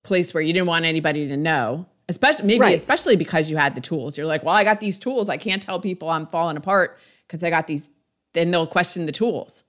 place 0.02 0.32
where 0.32 0.42
you 0.42 0.52
didn't 0.52 0.68
want 0.68 0.84
anybody 0.84 1.28
to 1.28 1.36
know. 1.36 1.86
Especially 2.08 2.46
maybe 2.46 2.60
right. 2.60 2.76
especially 2.76 3.16
because 3.16 3.50
you 3.50 3.56
had 3.56 3.74
the 3.74 3.80
tools. 3.80 4.18
You're 4.18 4.26
like, 4.26 4.42
well, 4.42 4.54
I 4.54 4.64
got 4.64 4.80
these 4.80 4.98
tools. 4.98 5.28
I 5.28 5.36
can't 5.36 5.62
tell 5.62 5.78
people 5.80 6.10
I'm 6.10 6.26
falling 6.26 6.56
apart 6.56 6.98
because 7.26 7.42
I 7.44 7.50
got 7.50 7.66
these. 7.66 7.90
Then 8.32 8.50
they'll 8.50 8.66
question 8.66 9.06
the 9.06 9.12
tools. 9.12 9.64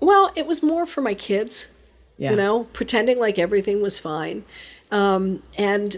Well, 0.00 0.32
it 0.34 0.46
was 0.46 0.62
more 0.62 0.86
for 0.86 1.00
my 1.00 1.14
kids. 1.14 1.68
Yeah. 2.16 2.30
You 2.30 2.36
know, 2.36 2.64
pretending 2.72 3.18
like 3.18 3.38
everything 3.38 3.82
was 3.82 3.98
fine. 3.98 4.44
Um, 4.90 5.42
and 5.58 5.96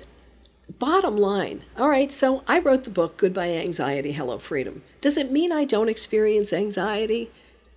bottom 0.79 1.17
line 1.17 1.63
all 1.77 1.89
right 1.89 2.13
so 2.13 2.43
i 2.49 2.59
wrote 2.59 2.85
the 2.85 2.91
book 2.91 3.17
goodbye 3.17 3.51
anxiety 3.51 4.13
hello 4.13 4.39
freedom. 4.39 4.83
Does 5.01 5.17
it 5.17 5.31
mean 5.31 5.53
i 5.53 5.65
don't 5.65 5.89
experience 5.89 6.53
anxiety? 6.53 7.31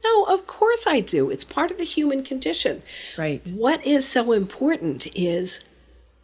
No 0.04 0.24
of 0.26 0.48
course 0.48 0.86
i 0.88 1.00
do. 1.00 1.30
It's 1.30 1.44
part 1.44 1.72
of 1.72 1.78
the 1.78 1.84
human 1.84 2.24
condition. 2.24 2.82
Right. 3.18 3.48
What 3.54 3.86
is 3.86 4.08
so 4.08 4.32
important 4.32 5.08
is 5.16 5.64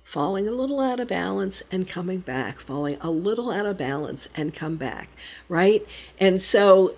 falling 0.02 0.48
a 0.48 0.52
little 0.52 0.80
out 0.80 1.00
of 1.00 1.08
balance 1.08 1.64
and 1.72 1.88
coming 1.88 2.20
back 2.20 2.60
falling 2.60 2.98
a 3.02 3.10
little 3.10 3.52
out 3.52 3.66
of 3.66 3.78
balance 3.78 4.28
and 4.36 4.54
come 4.54 4.76
back 4.76 5.10
right? 5.50 5.86
And 6.20 6.42
so 6.42 6.96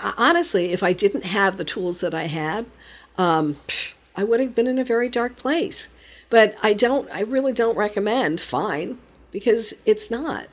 honestly 0.00 0.72
if 0.72 0.82
i 0.82 0.92
didn't 0.92 1.24
have 1.24 1.56
the 1.56 1.64
tools 1.64 2.00
that 2.00 2.14
i 2.14 2.24
had 2.24 2.66
um, 3.16 3.58
i 4.16 4.22
would 4.22 4.40
have 4.40 4.54
been 4.54 4.66
in 4.66 4.78
a 4.78 4.84
very 4.84 5.08
dark 5.08 5.36
place 5.36 5.88
but 6.30 6.56
I 6.62 6.74
don't, 6.74 7.10
I 7.10 7.20
really 7.20 7.52
don't 7.52 7.76
recommend 7.76 8.40
fine 8.40 8.98
because 9.30 9.74
it's 9.84 10.10
not. 10.10 10.46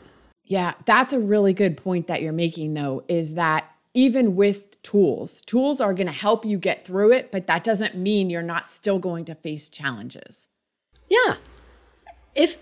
Yeah, 0.43 0.73
that's 0.85 1.11
a 1.13 1.19
really 1.19 1.53
good 1.53 1.75
point 1.77 2.07
that 2.07 2.21
you're 2.21 2.33
making, 2.33 2.73
though, 2.75 3.03
is 3.07 3.33
that 3.33 3.71
even 3.93 4.35
with 4.35 4.81
tools, 4.83 5.41
tools 5.41 5.81
are 5.81 5.93
going 5.93 6.07
to 6.07 6.13
help 6.13 6.45
you 6.45 6.57
get 6.57 6.85
through 6.85 7.11
it, 7.13 7.31
but 7.31 7.47
that 7.47 7.63
doesn't 7.63 7.95
mean 7.95 8.29
you're 8.29 8.41
not 8.43 8.67
still 8.67 8.99
going 8.99 9.25
to 9.25 9.35
face 9.35 9.69
challenges. 9.69 10.47
Yeah. 11.09 11.35
If, 12.35 12.57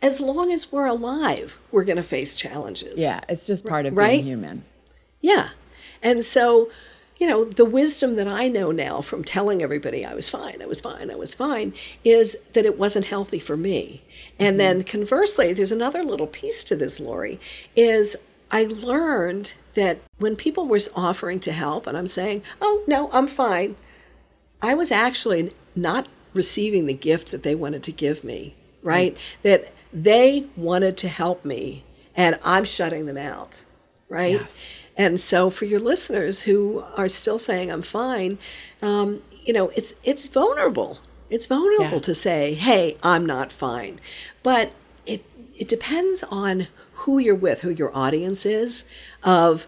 as 0.00 0.20
long 0.20 0.52
as 0.52 0.70
we're 0.70 0.86
alive, 0.86 1.58
we're 1.72 1.84
going 1.84 1.96
to 1.96 2.02
face 2.02 2.36
challenges. 2.36 3.00
Yeah, 3.00 3.20
it's 3.28 3.46
just 3.46 3.66
part 3.66 3.86
of 3.86 3.96
right? 3.96 4.12
being 4.12 4.24
human. 4.24 4.64
Yeah. 5.20 5.48
And 6.02 6.24
so, 6.24 6.70
you 7.24 7.30
know, 7.30 7.42
the 7.42 7.64
wisdom 7.64 8.16
that 8.16 8.28
I 8.28 8.48
know 8.48 8.70
now 8.70 9.00
from 9.00 9.24
telling 9.24 9.62
everybody 9.62 10.04
I 10.04 10.12
was 10.12 10.28
fine, 10.28 10.60
I 10.60 10.66
was 10.66 10.82
fine, 10.82 11.10
I 11.10 11.14
was 11.14 11.32
fine, 11.32 11.72
is 12.04 12.36
that 12.52 12.66
it 12.66 12.78
wasn't 12.78 13.06
healthy 13.06 13.38
for 13.38 13.56
me. 13.56 14.02
And 14.38 14.50
mm-hmm. 14.50 14.58
then 14.58 14.84
conversely, 14.84 15.54
there's 15.54 15.72
another 15.72 16.02
little 16.02 16.26
piece 16.26 16.62
to 16.64 16.76
this, 16.76 17.00
Lori, 17.00 17.40
is 17.74 18.14
I 18.50 18.64
learned 18.64 19.54
that 19.72 20.00
when 20.18 20.36
people 20.36 20.66
were 20.66 20.80
offering 20.94 21.40
to 21.40 21.52
help 21.52 21.86
and 21.86 21.96
I'm 21.96 22.06
saying, 22.06 22.42
oh, 22.60 22.82
no, 22.86 23.08
I'm 23.10 23.26
fine, 23.26 23.76
I 24.60 24.74
was 24.74 24.90
actually 24.90 25.54
not 25.74 26.06
receiving 26.34 26.84
the 26.84 26.92
gift 26.92 27.30
that 27.30 27.42
they 27.42 27.54
wanted 27.54 27.82
to 27.84 27.92
give 27.92 28.22
me, 28.22 28.54
right? 28.82 28.94
right. 28.94 29.36
That 29.44 29.72
they 29.94 30.44
wanted 30.56 30.98
to 30.98 31.08
help 31.08 31.42
me 31.42 31.84
and 32.14 32.38
I'm 32.44 32.66
shutting 32.66 33.06
them 33.06 33.16
out, 33.16 33.64
right? 34.10 34.40
Yes. 34.42 34.83
And 34.96 35.20
so, 35.20 35.50
for 35.50 35.64
your 35.64 35.80
listeners 35.80 36.42
who 36.42 36.84
are 36.96 37.08
still 37.08 37.38
saying 37.38 37.70
I'm 37.70 37.82
fine, 37.82 38.38
um, 38.80 39.22
you 39.44 39.52
know, 39.52 39.70
it's 39.70 39.94
it's 40.04 40.28
vulnerable. 40.28 40.98
It's 41.30 41.46
vulnerable 41.46 41.96
yeah. 41.96 42.00
to 42.00 42.14
say, 42.14 42.54
"Hey, 42.54 42.96
I'm 43.02 43.26
not 43.26 43.52
fine," 43.52 44.00
but 44.42 44.72
it 45.04 45.24
it 45.56 45.68
depends 45.68 46.22
on 46.30 46.68
who 47.04 47.18
you're 47.18 47.34
with, 47.34 47.62
who 47.62 47.70
your 47.70 47.96
audience 47.96 48.46
is. 48.46 48.84
Of, 49.22 49.66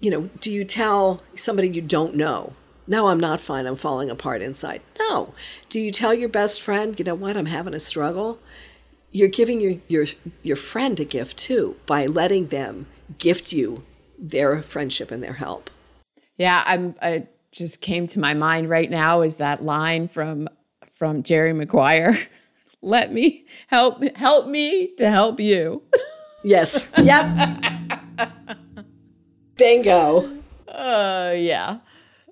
you 0.00 0.10
know, 0.10 0.30
do 0.40 0.52
you 0.52 0.64
tell 0.64 1.22
somebody 1.34 1.68
you 1.68 1.82
don't 1.82 2.14
know? 2.14 2.54
No, 2.86 3.08
I'm 3.08 3.20
not 3.20 3.40
fine. 3.40 3.66
I'm 3.66 3.76
falling 3.76 4.10
apart 4.10 4.42
inside. 4.42 4.82
No. 4.98 5.34
Do 5.68 5.80
you 5.80 5.90
tell 5.90 6.12
your 6.12 6.28
best 6.28 6.60
friend, 6.60 6.98
you 6.98 7.04
know 7.04 7.14
what, 7.14 7.36
I'm 7.36 7.46
having 7.46 7.74
a 7.74 7.80
struggle? 7.80 8.38
You're 9.10 9.28
giving 9.28 9.60
your 9.60 9.76
your 9.88 10.06
your 10.42 10.56
friend 10.56 11.00
a 11.00 11.04
gift 11.04 11.38
too 11.38 11.76
by 11.86 12.06
letting 12.06 12.48
them 12.48 12.86
gift 13.18 13.52
you 13.52 13.84
their 14.28 14.62
friendship 14.62 15.10
and 15.10 15.22
their 15.22 15.34
help. 15.34 15.70
Yeah, 16.36 16.62
I'm. 16.66 16.94
I 17.00 17.28
just 17.52 17.80
came 17.80 18.06
to 18.08 18.18
my 18.18 18.34
mind 18.34 18.68
right 18.68 18.90
now 18.90 19.22
is 19.22 19.36
that 19.36 19.62
line 19.62 20.08
from 20.08 20.48
from 20.94 21.22
Jerry 21.22 21.52
Maguire. 21.52 22.18
Let 22.82 23.12
me 23.12 23.46
help 23.68 24.02
help 24.16 24.46
me 24.48 24.94
to 24.96 25.10
help 25.10 25.40
you. 25.40 25.82
Yes. 26.46 26.86
Yep. 27.02 27.38
Bingo. 29.56 30.36
Uh 30.68 31.32
yeah. 31.34 31.78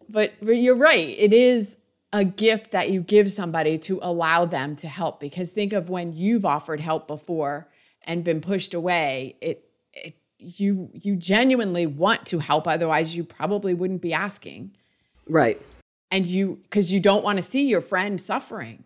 But, 0.07 0.35
but 0.43 0.53
you're 0.53 0.77
right. 0.77 1.09
It 1.19 1.33
is 1.33 1.79
a 2.13 2.23
gift 2.23 2.73
that 2.73 2.91
you 2.91 3.01
give 3.01 3.33
somebody 3.33 3.79
to 3.79 3.99
allow 4.03 4.45
them 4.45 4.77
to 4.77 4.89
help 4.89 5.19
because 5.19 5.53
think 5.53 5.73
of 5.73 5.89
when 5.89 6.13
you've 6.13 6.45
offered 6.45 6.81
help 6.81 7.09
before 7.09 7.71
and 8.05 8.23
been 8.23 8.43
pushed 8.43 8.75
away. 8.75 9.37
It 9.41 9.65
you 10.43 10.91
you 10.95 11.17
genuinely 11.17 11.87
want 11.87 12.27
to 12.27 12.39
help 12.41 12.67
otherwise 12.67 13.17
you 13.17 13.25
probably 13.25 13.75
wouldn't 13.75 14.03
be 14.03 14.13
asking. 14.13 14.75
Right. 15.29 15.61
And 16.11 16.27
you 16.27 16.59
because 16.65 16.93
you 16.93 17.01
don't 17.01 17.25
want 17.25 17.37
to 17.39 17.43
see 17.43 17.69
your 17.69 17.81
friend 17.81 18.21
suffering. 18.21 18.85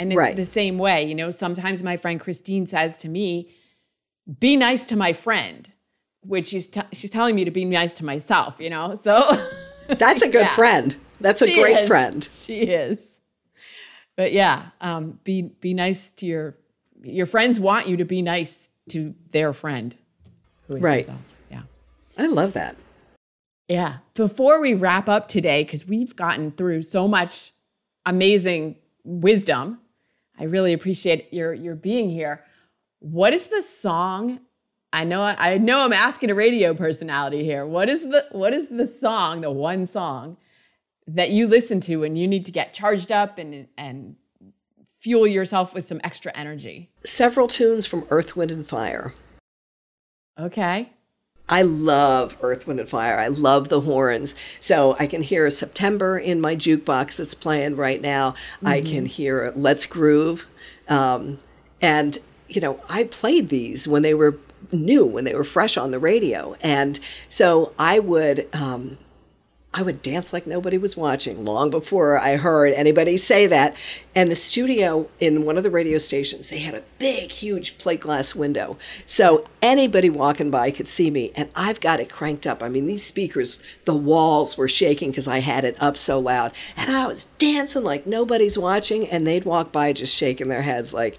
And 0.00 0.12
it's 0.12 0.16
Right. 0.18 0.36
the 0.36 0.46
same 0.46 0.78
way 0.78 1.02
you 1.04 1.14
know 1.14 1.30
sometimes 1.32 1.82
my 1.82 1.96
friend 1.96 2.20
christine 2.20 2.66
says 2.66 2.96
to 2.98 3.08
me 3.08 3.50
be 4.38 4.56
nice 4.56 4.86
to 4.86 4.96
my 4.96 5.12
friend 5.12 5.72
which 6.20 6.46
she's 6.48 6.68
t- 6.68 6.82
she's 6.92 7.10
telling 7.10 7.34
me 7.34 7.44
to 7.44 7.50
be 7.50 7.64
nice 7.64 7.94
to 7.94 8.04
myself 8.04 8.56
you 8.60 8.70
know 8.70 8.94
so 8.94 9.16
that's 9.88 10.22
a 10.22 10.28
good 10.28 10.42
Yeah. 10.46 10.54
friend. 10.54 10.96
That's 11.20 11.42
a 11.42 11.46
She 11.46 11.60
great 11.60 11.78
is. 11.78 11.88
friend. 11.88 12.28
She 12.30 12.60
is. 12.60 13.18
But 14.16 14.32
yeah 14.32 14.66
um 14.80 15.18
be 15.24 15.42
be 15.42 15.74
nice 15.74 16.10
to 16.18 16.26
your 16.26 16.56
your 17.02 17.26
friends 17.26 17.58
want 17.58 17.88
you 17.88 17.96
to 17.96 18.04
be 18.04 18.22
nice 18.22 18.68
to 18.90 19.14
their 19.32 19.52
friend 19.52 19.96
Right. 20.68 20.98
yourself. 21.06 21.20
yeah 21.50 21.62
i 22.16 22.26
love 22.26 22.52
that 22.54 22.76
Yeah. 23.68 23.98
Before 24.14 24.60
we 24.62 24.72
wrap 24.74 25.08
up 25.10 25.28
today, 25.28 25.62
because 25.62 25.86
we've 25.86 26.16
gotten 26.16 26.52
through 26.52 26.82
so 26.82 27.06
much 27.06 27.52
amazing 28.06 28.76
wisdom, 29.04 29.80
I 30.40 30.44
really 30.44 30.72
appreciate 30.72 31.32
your 31.34 31.52
your 31.52 31.74
being 31.74 32.08
here. 32.10 32.44
What 33.00 33.34
is 33.34 33.48
the 33.48 33.60
song? 33.62 34.40
I 34.90 35.04
know 35.04 35.22
I 35.22 35.58
know 35.58 35.84
I'm 35.84 35.92
asking 35.92 36.30
a 36.30 36.34
radio 36.34 36.72
personality 36.72 37.44
here. 37.44 37.66
What 37.66 37.88
is 37.90 38.00
the 38.02 38.24
what 38.32 38.54
is 38.54 38.68
the 38.68 38.86
song, 38.86 39.42
the 39.42 39.50
one 39.52 39.84
song 39.86 40.38
that 41.06 41.30
you 41.30 41.46
listen 41.46 41.80
to 41.82 41.96
when 42.00 42.16
you 42.16 42.26
need 42.26 42.46
to 42.46 42.52
get 42.52 42.72
charged 42.72 43.12
up 43.12 43.36
and 43.38 43.68
and 43.76 44.16
fuel 44.98 45.26
yourself 45.26 45.74
with 45.74 45.84
some 45.86 46.00
extra 46.02 46.32
energy? 46.34 46.88
several 47.04 47.48
tunes 47.48 47.84
from 47.86 48.06
earth 48.10 48.34
wind 48.34 48.50
and 48.50 48.66
fire 48.66 49.12
Okay. 50.38 50.90
I 51.48 51.62
love 51.62 52.36
Earth, 52.42 52.66
Wind, 52.66 52.78
and 52.78 52.88
Fire. 52.88 53.18
I 53.18 53.28
love 53.28 53.68
the 53.68 53.80
horns. 53.80 54.34
So 54.60 54.94
I 54.98 55.06
can 55.06 55.22
hear 55.22 55.50
September 55.50 56.18
in 56.18 56.40
my 56.40 56.54
jukebox 56.54 57.16
that's 57.16 57.34
playing 57.34 57.76
right 57.76 58.00
now. 58.02 58.34
I 58.62 58.82
can 58.82 59.06
hear 59.06 59.52
Let's 59.56 59.86
Groove. 59.86 60.46
Um, 60.88 61.38
and, 61.80 62.18
you 62.48 62.60
know, 62.60 62.80
I 62.88 63.04
played 63.04 63.48
these 63.48 63.88
when 63.88 64.02
they 64.02 64.12
were 64.12 64.38
new, 64.70 65.06
when 65.06 65.24
they 65.24 65.34
were 65.34 65.44
fresh 65.44 65.78
on 65.78 65.90
the 65.90 65.98
radio. 65.98 66.54
And 66.62 67.00
so 67.28 67.72
I 67.78 67.98
would. 67.98 68.46
Um, 68.54 68.98
I 69.78 69.82
would 69.82 70.02
dance 70.02 70.32
like 70.32 70.44
nobody 70.44 70.76
was 70.76 70.96
watching 70.96 71.44
long 71.44 71.70
before 71.70 72.18
I 72.18 72.34
heard 72.34 72.72
anybody 72.72 73.16
say 73.16 73.46
that. 73.46 73.76
And 74.12 74.28
the 74.28 74.34
studio 74.34 75.08
in 75.20 75.44
one 75.44 75.56
of 75.56 75.62
the 75.62 75.70
radio 75.70 75.98
stations, 75.98 76.48
they 76.48 76.58
had 76.58 76.74
a 76.74 76.82
big, 76.98 77.30
huge 77.30 77.78
plate 77.78 78.00
glass 78.00 78.34
window. 78.34 78.76
So 79.06 79.46
anybody 79.62 80.10
walking 80.10 80.50
by 80.50 80.72
could 80.72 80.88
see 80.88 81.12
me. 81.12 81.30
And 81.36 81.48
I've 81.54 81.78
got 81.78 82.00
it 82.00 82.10
cranked 82.10 82.44
up. 82.44 82.60
I 82.60 82.68
mean, 82.68 82.88
these 82.88 83.06
speakers, 83.06 83.56
the 83.84 83.94
walls 83.94 84.58
were 84.58 84.66
shaking 84.66 85.10
because 85.10 85.28
I 85.28 85.38
had 85.38 85.64
it 85.64 85.80
up 85.80 85.96
so 85.96 86.18
loud. 86.18 86.50
And 86.76 86.90
I 86.90 87.06
was 87.06 87.26
dancing 87.38 87.84
like 87.84 88.04
nobody's 88.04 88.58
watching. 88.58 89.06
And 89.06 89.28
they'd 89.28 89.44
walk 89.44 89.70
by 89.70 89.92
just 89.92 90.12
shaking 90.12 90.48
their 90.48 90.62
heads 90.62 90.92
like, 90.92 91.18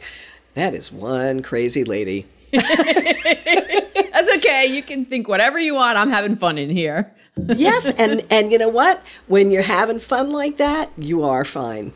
that 0.56 0.74
is 0.74 0.92
one 0.92 1.44
crazy 1.44 1.86
lady. 1.86 2.28
That's 2.52 4.36
okay. 4.36 4.66
You 4.66 4.84
can 4.84 5.06
think 5.06 5.30
whatever 5.30 5.58
you 5.58 5.76
want. 5.76 5.98
I'm 5.98 6.10
having 6.10 6.36
fun 6.36 6.58
in 6.58 6.70
here. 6.70 7.16
Yes. 7.56 7.90
And, 7.98 8.26
and 8.30 8.52
you 8.52 8.58
know 8.58 8.70
what? 8.70 9.04
When 9.28 9.52
you're 9.52 9.62
having 9.62 10.00
fun 10.00 10.32
like 10.32 10.58
that, 10.58 10.92
you 10.98 11.24
are 11.24 11.46
fine. 11.46 11.94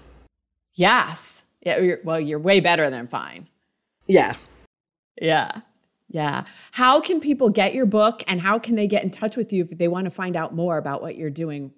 Yes. 0.73 1.43
Yeah. 1.61 1.79
You're, 1.79 1.99
well, 2.03 2.19
you're 2.19 2.39
way 2.39 2.59
better 2.59 2.89
than 2.89 3.07
fine. 3.07 3.47
Yeah. 4.07 4.35
Yeah. 5.21 5.61
Yeah. 6.09 6.43
How 6.73 7.01
can 7.01 7.19
people 7.19 7.49
get 7.49 7.73
your 7.73 7.85
book 7.85 8.23
and 8.27 8.41
how 8.41 8.59
can 8.59 8.75
they 8.75 8.87
get 8.87 9.03
in 9.03 9.11
touch 9.11 9.35
with 9.35 9.51
you 9.51 9.67
if 9.69 9.77
they 9.77 9.87
want 9.87 10.05
to 10.05 10.11
find 10.11 10.35
out 10.35 10.53
more 10.53 10.77
about 10.77 11.01
what 11.01 11.15
you're 11.15 11.29
doing? 11.29 11.73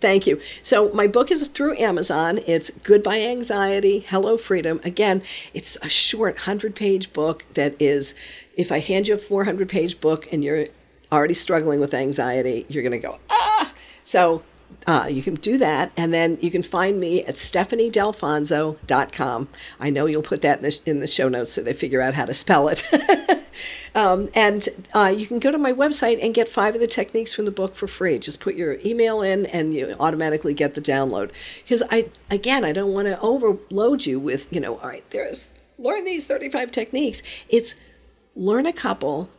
Thank 0.00 0.26
you. 0.26 0.40
So, 0.62 0.92
my 0.92 1.06
book 1.06 1.30
is 1.30 1.46
through 1.48 1.78
Amazon. 1.78 2.40
It's 2.46 2.70
Goodbye 2.70 3.20
Anxiety, 3.20 4.00
Hello 4.00 4.36
Freedom. 4.36 4.80
Again, 4.84 5.22
it's 5.54 5.76
a 5.82 5.88
short 5.88 6.34
100 6.34 6.74
page 6.74 7.12
book 7.12 7.44
that 7.54 7.80
is, 7.80 8.14
if 8.56 8.72
I 8.72 8.80
hand 8.80 9.08
you 9.08 9.14
a 9.14 9.18
400 9.18 9.68
page 9.68 10.00
book 10.00 10.30
and 10.32 10.42
you're 10.42 10.66
already 11.12 11.34
struggling 11.34 11.80
with 11.80 11.92
anxiety, 11.94 12.66
you're 12.68 12.82
going 12.82 12.92
to 12.92 12.98
go, 12.98 13.18
ah! 13.30 13.72
So, 14.04 14.42
uh, 14.86 15.08
you 15.10 15.22
can 15.22 15.34
do 15.34 15.58
that. 15.58 15.92
And 15.96 16.12
then 16.12 16.38
you 16.40 16.50
can 16.50 16.62
find 16.62 17.00
me 17.00 17.24
at 17.24 17.36
stephaniedalfonso.com. 17.36 19.48
I 19.80 19.90
know 19.90 20.06
you'll 20.06 20.22
put 20.22 20.42
that 20.42 20.58
in 20.58 20.64
the, 20.64 20.80
in 20.86 21.00
the 21.00 21.06
show 21.06 21.28
notes 21.28 21.52
so 21.52 21.62
they 21.62 21.72
figure 21.72 22.00
out 22.00 22.14
how 22.14 22.24
to 22.24 22.34
spell 22.34 22.68
it. 22.68 22.82
Um, 23.94 24.28
and 24.34 24.68
uh, 24.92 25.14
you 25.16 25.26
can 25.26 25.38
go 25.38 25.52
to 25.52 25.58
my 25.58 25.72
website 25.72 26.22
and 26.22 26.34
get 26.34 26.48
five 26.48 26.74
of 26.74 26.80
the 26.80 26.86
techniques 26.86 27.32
from 27.32 27.44
the 27.44 27.50
book 27.50 27.76
for 27.76 27.86
free. 27.86 28.18
Just 28.18 28.40
put 28.40 28.56
your 28.56 28.78
email 28.84 29.22
in 29.22 29.46
and 29.46 29.72
you 29.72 29.94
automatically 30.00 30.54
get 30.54 30.74
the 30.74 30.80
download. 30.80 31.30
Because 31.62 31.82
I, 31.90 32.10
again, 32.30 32.64
I 32.64 32.72
don't 32.72 32.92
want 32.92 33.06
to 33.06 33.20
overload 33.20 34.04
you 34.04 34.18
with, 34.18 34.52
you 34.52 34.60
know, 34.60 34.78
all 34.78 34.88
right, 34.88 35.08
there's 35.10 35.52
learn 35.78 36.04
these 36.04 36.24
35 36.24 36.70
techniques. 36.70 37.22
It's 37.48 37.76
learn 38.34 38.66
a 38.66 38.72
couple, 38.72 39.30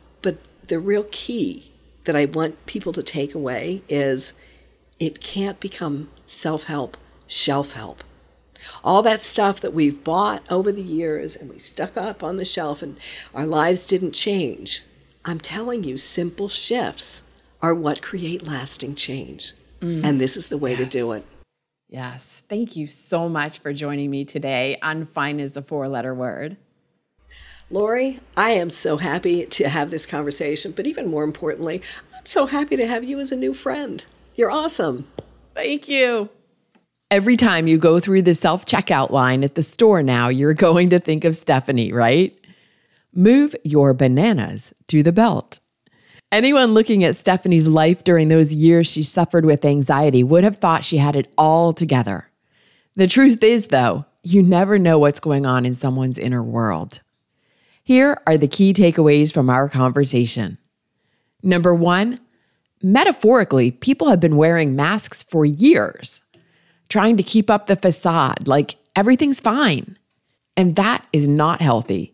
the 0.68 0.78
real 0.78 1.06
key 1.10 1.72
that 2.04 2.16
I 2.16 2.24
want 2.24 2.66
people 2.66 2.92
to 2.92 3.02
take 3.02 3.34
away 3.34 3.82
is 3.88 4.32
it 5.00 5.20
can't 5.20 5.60
become 5.60 6.10
self 6.26 6.64
help, 6.64 6.96
shelf 7.26 7.72
help 7.72 8.02
all 8.84 9.02
that 9.02 9.20
stuff 9.20 9.60
that 9.60 9.74
we've 9.74 10.02
bought 10.02 10.42
over 10.50 10.72
the 10.72 10.82
years 10.82 11.36
and 11.36 11.50
we 11.50 11.58
stuck 11.58 11.96
up 11.96 12.22
on 12.22 12.36
the 12.36 12.44
shelf 12.44 12.82
and 12.82 12.98
our 13.34 13.46
lives 13.46 13.86
didn't 13.86 14.12
change. 14.12 14.82
I'm 15.24 15.40
telling 15.40 15.84
you, 15.84 15.98
simple 15.98 16.48
shifts 16.48 17.22
are 17.60 17.74
what 17.74 18.02
create 18.02 18.46
lasting 18.46 18.94
change. 18.94 19.54
Mm. 19.80 20.04
And 20.04 20.20
this 20.20 20.36
is 20.36 20.48
the 20.48 20.58
way 20.58 20.76
to 20.76 20.86
do 20.86 21.12
it. 21.12 21.26
Yes. 21.88 22.42
Thank 22.48 22.76
you 22.76 22.86
so 22.86 23.28
much 23.28 23.58
for 23.58 23.72
joining 23.72 24.10
me 24.10 24.24
today 24.24 24.78
on 24.82 25.06
Fine 25.06 25.40
is 25.40 25.52
the 25.52 25.62
four 25.62 25.88
letter 25.88 26.14
word. 26.14 26.56
Lori, 27.68 28.20
I 28.36 28.50
am 28.50 28.70
so 28.70 28.96
happy 28.96 29.44
to 29.46 29.68
have 29.68 29.90
this 29.90 30.06
conversation, 30.06 30.70
but 30.70 30.86
even 30.86 31.08
more 31.08 31.24
importantly, 31.24 31.82
I'm 32.14 32.24
so 32.24 32.46
happy 32.46 32.76
to 32.76 32.86
have 32.86 33.02
you 33.02 33.18
as 33.18 33.32
a 33.32 33.36
new 33.36 33.52
friend. 33.52 34.04
You're 34.36 34.52
awesome. 34.52 35.08
Thank 35.52 35.88
you. 35.88 36.28
Every 37.10 37.36
time 37.36 37.66
you 37.66 37.78
go 37.78 37.98
through 37.98 38.22
the 38.22 38.36
self 38.36 38.66
checkout 38.66 39.10
line 39.10 39.42
at 39.42 39.56
the 39.56 39.64
store 39.64 40.00
now, 40.02 40.28
you're 40.28 40.54
going 40.68 40.90
to 40.90 41.00
think 41.00 41.24
of 41.24 41.34
Stephanie, 41.34 41.92
right? 41.92 42.38
Move 43.12 43.56
your 43.64 43.94
bananas 43.94 44.72
to 44.86 45.02
the 45.02 45.12
belt. 45.12 45.58
Anyone 46.30 46.74
looking 46.74 47.02
at 47.02 47.16
Stephanie's 47.16 47.66
life 47.66 48.04
during 48.04 48.28
those 48.28 48.54
years 48.54 48.90
she 48.90 49.02
suffered 49.02 49.44
with 49.44 49.64
anxiety 49.64 50.22
would 50.22 50.44
have 50.44 50.56
thought 50.56 50.84
she 50.84 50.98
had 50.98 51.16
it 51.16 51.32
all 51.36 51.72
together. 51.72 52.30
The 52.94 53.06
truth 53.06 53.42
is, 53.42 53.68
though, 53.68 54.04
you 54.22 54.42
never 54.42 54.78
know 54.78 54.98
what's 54.98 55.20
going 55.20 55.46
on 55.46 55.66
in 55.66 55.74
someone's 55.74 56.18
inner 56.18 56.42
world. 56.42 57.00
Here 57.86 58.20
are 58.26 58.36
the 58.36 58.48
key 58.48 58.72
takeaways 58.72 59.32
from 59.32 59.48
our 59.48 59.68
conversation. 59.68 60.58
Number 61.40 61.72
one, 61.72 62.18
metaphorically, 62.82 63.70
people 63.70 64.08
have 64.08 64.18
been 64.18 64.36
wearing 64.36 64.74
masks 64.74 65.22
for 65.22 65.44
years, 65.44 66.20
trying 66.88 67.16
to 67.16 67.22
keep 67.22 67.48
up 67.48 67.68
the 67.68 67.76
facade 67.76 68.48
like 68.48 68.74
everything's 68.96 69.38
fine. 69.38 69.96
And 70.56 70.74
that 70.74 71.06
is 71.12 71.28
not 71.28 71.62
healthy. 71.62 72.12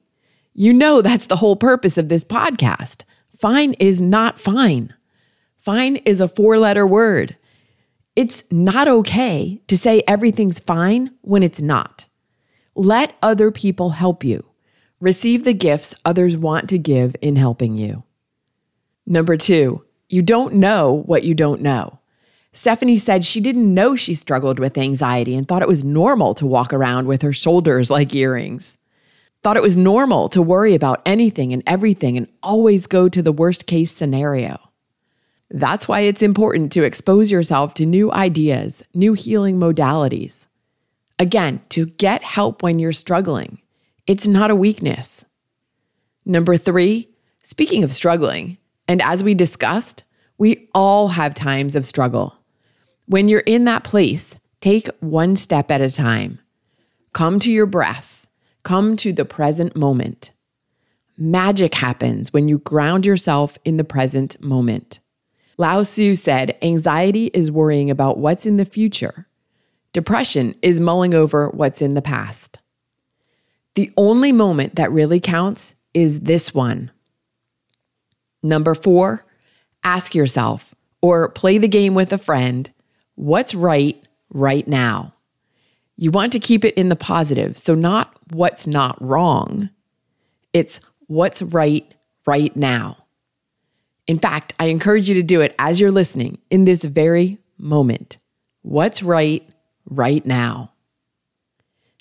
You 0.53 0.75
know, 0.75 1.01
that's 1.01 1.25
the 1.25 1.37
whole 1.37 1.57
purpose 1.57 1.97
of 1.97 2.11
this 2.11 2.23
podcast. 2.23 3.05
Fine 3.35 3.73
is 3.79 3.99
not 3.99 4.39
fine. 4.39 4.93
Fine 5.57 5.97
is 6.05 6.21
a 6.21 6.29
four 6.29 6.59
letter 6.59 6.87
word. 6.87 7.35
It's 8.15 8.45
not 8.51 8.89
okay 8.89 9.63
to 9.69 9.79
say 9.79 10.03
everything's 10.07 10.61
fine 10.61 11.15
when 11.23 11.43
it's 11.43 11.63
not. 11.63 12.05
Let 12.75 13.17
other 13.23 13.51
people 13.51 13.89
help 13.89 14.23
you. 14.23 14.45
Receive 15.03 15.43
the 15.43 15.53
gifts 15.53 15.97
others 16.05 16.37
want 16.37 16.69
to 16.69 16.79
give 16.79 17.17
in 17.21 17.35
helping 17.35 17.77
you. 17.77 18.05
Number 19.05 19.37
two, 19.37 19.85
you 20.09 20.23
don't 20.23 20.55
know 20.55 21.03
what 21.07 21.25
you 21.25 21.35
don't 21.35 21.61
know. 21.61 21.99
Stephanie 22.53 22.99
said 22.99 23.25
she 23.25 23.41
didn't 23.41 23.75
know 23.75 23.97
she 23.97 24.15
struggled 24.15 24.61
with 24.61 24.79
anxiety 24.79 25.35
and 25.35 25.49
thought 25.49 25.61
it 25.61 25.67
was 25.67 25.83
normal 25.83 26.35
to 26.35 26.47
walk 26.47 26.73
around 26.73 27.09
with 27.09 27.23
her 27.23 27.33
shoulders 27.33 27.91
like 27.91 28.15
earrings. 28.15 28.79
Thought 29.43 29.57
it 29.57 29.63
was 29.65 29.77
normal 29.77 30.29
to 30.29 30.41
worry 30.41 30.77
about 30.77 31.03
anything 31.05 31.53
and 31.53 31.65
everything 31.67 32.17
and 32.17 32.29
always 32.41 32.87
go 32.87 33.09
to 33.09 33.23
the 33.23 33.33
worst 33.33 33.67
case 33.67 33.91
scenario. 33.91 34.61
That's 35.51 35.89
why 35.89 36.03
it's 36.03 36.23
important 36.23 36.71
to 36.75 36.85
expose 36.85 37.29
yourself 37.29 37.75
to 37.75 37.87
new 37.87 38.13
ideas, 38.13 38.85
new 38.95 39.15
healing 39.15 39.59
modalities. 39.59 40.47
Again, 41.19 41.61
to 41.71 41.87
get 41.87 42.23
help 42.23 42.63
when 42.63 42.79
you're 42.79 42.93
struggling. 42.93 43.62
It's 44.07 44.27
not 44.27 44.51
a 44.51 44.57
weakness. 44.57 45.25
Number 46.25 46.57
three, 46.57 47.09
speaking 47.45 47.85
of 47.85 47.95
struggling, 47.95 48.59
and 48.89 49.01
as 49.01 49.23
we 49.23 49.35
discussed, 49.35 50.03
we 50.39 50.69
all 50.75 51.09
have 51.09 51.35
times 51.35 51.77
of 51.77 51.85
struggle. 51.85 52.37
When 53.07 53.29
you're 53.29 53.41
in 53.41 53.65
that 53.65 53.85
place, 53.85 54.37
take 54.61 54.89
one 54.99 55.37
step 55.37 55.71
at 55.71 55.81
a 55.81 55.91
time. 55.91 56.41
Come 57.13 57.39
to 57.41 57.53
your 57.53 57.67
breath, 57.67 58.27
come 58.65 58.97
to 58.97 59.13
the 59.13 59.25
present 59.25 59.77
moment. 59.77 60.33
Magic 61.17 61.75
happens 61.75 62.33
when 62.33 62.49
you 62.49 62.59
ground 62.59 63.07
yourself 63.07 63.57
in 63.65 63.77
the 63.77 63.85
present 63.85 64.43
moment. 64.43 64.99
Lao 65.59 65.85
Tzu 65.85 66.17
said 66.17 66.57
anxiety 66.61 67.27
is 67.35 67.53
worrying 67.53 67.91
about 67.91 68.19
what's 68.19 68.47
in 68.47 68.57
the 68.57 68.65
future. 68.65 69.29
Depression 69.93 70.57
is 70.61 70.81
mulling 70.81 71.15
over 71.15 71.51
what's 71.51 71.81
in 71.83 71.95
the 71.95 72.03
past. 72.03 72.59
The 73.75 73.91
only 73.97 74.33
moment 74.33 74.77
that 74.77 74.93
really 74.93 75.21
counts 75.21 75.75
is 75.95 76.21
this 76.21 76.55
one. 76.55 76.91
Number 78.43 78.75
four, 78.75 79.25
ask 79.85 80.15
yourself 80.15 80.75
or 81.01 81.29
play 81.29 81.59
the 81.59 81.69
game 81.69 81.95
with 81.95 82.13
a 82.13 82.19
friend 82.19 82.71
what's 83.15 83.55
right 83.55 84.03
right 84.31 84.67
now? 84.67 85.15
You 85.97 86.11
want 86.11 86.33
to 86.33 86.41
keep 86.41 86.65
it 86.65 86.75
in 86.75 86.89
the 86.89 86.97
positive, 86.97 87.59
so 87.59 87.75
not 87.75 88.17
what's 88.31 88.67
not 88.67 89.01
wrong. 89.01 89.71
It's 90.53 90.81
what's 91.07 91.43
right 91.43 91.95
right 92.27 92.55
now. 92.57 92.97
In 94.07 94.19
fact, 94.19 94.55
I 94.59 94.67
encourage 94.67 95.09
you 95.09 95.15
to 95.17 95.23
do 95.23 95.41
it 95.41 95.55
as 95.59 95.81
you're 95.81 95.93
listening 95.93 96.39
in 96.51 96.65
this 96.65 96.85
very 96.85 97.39
moment. 97.59 98.19
What's 98.63 99.03
right 99.03 99.49
right 99.87 100.25
now? 100.27 100.73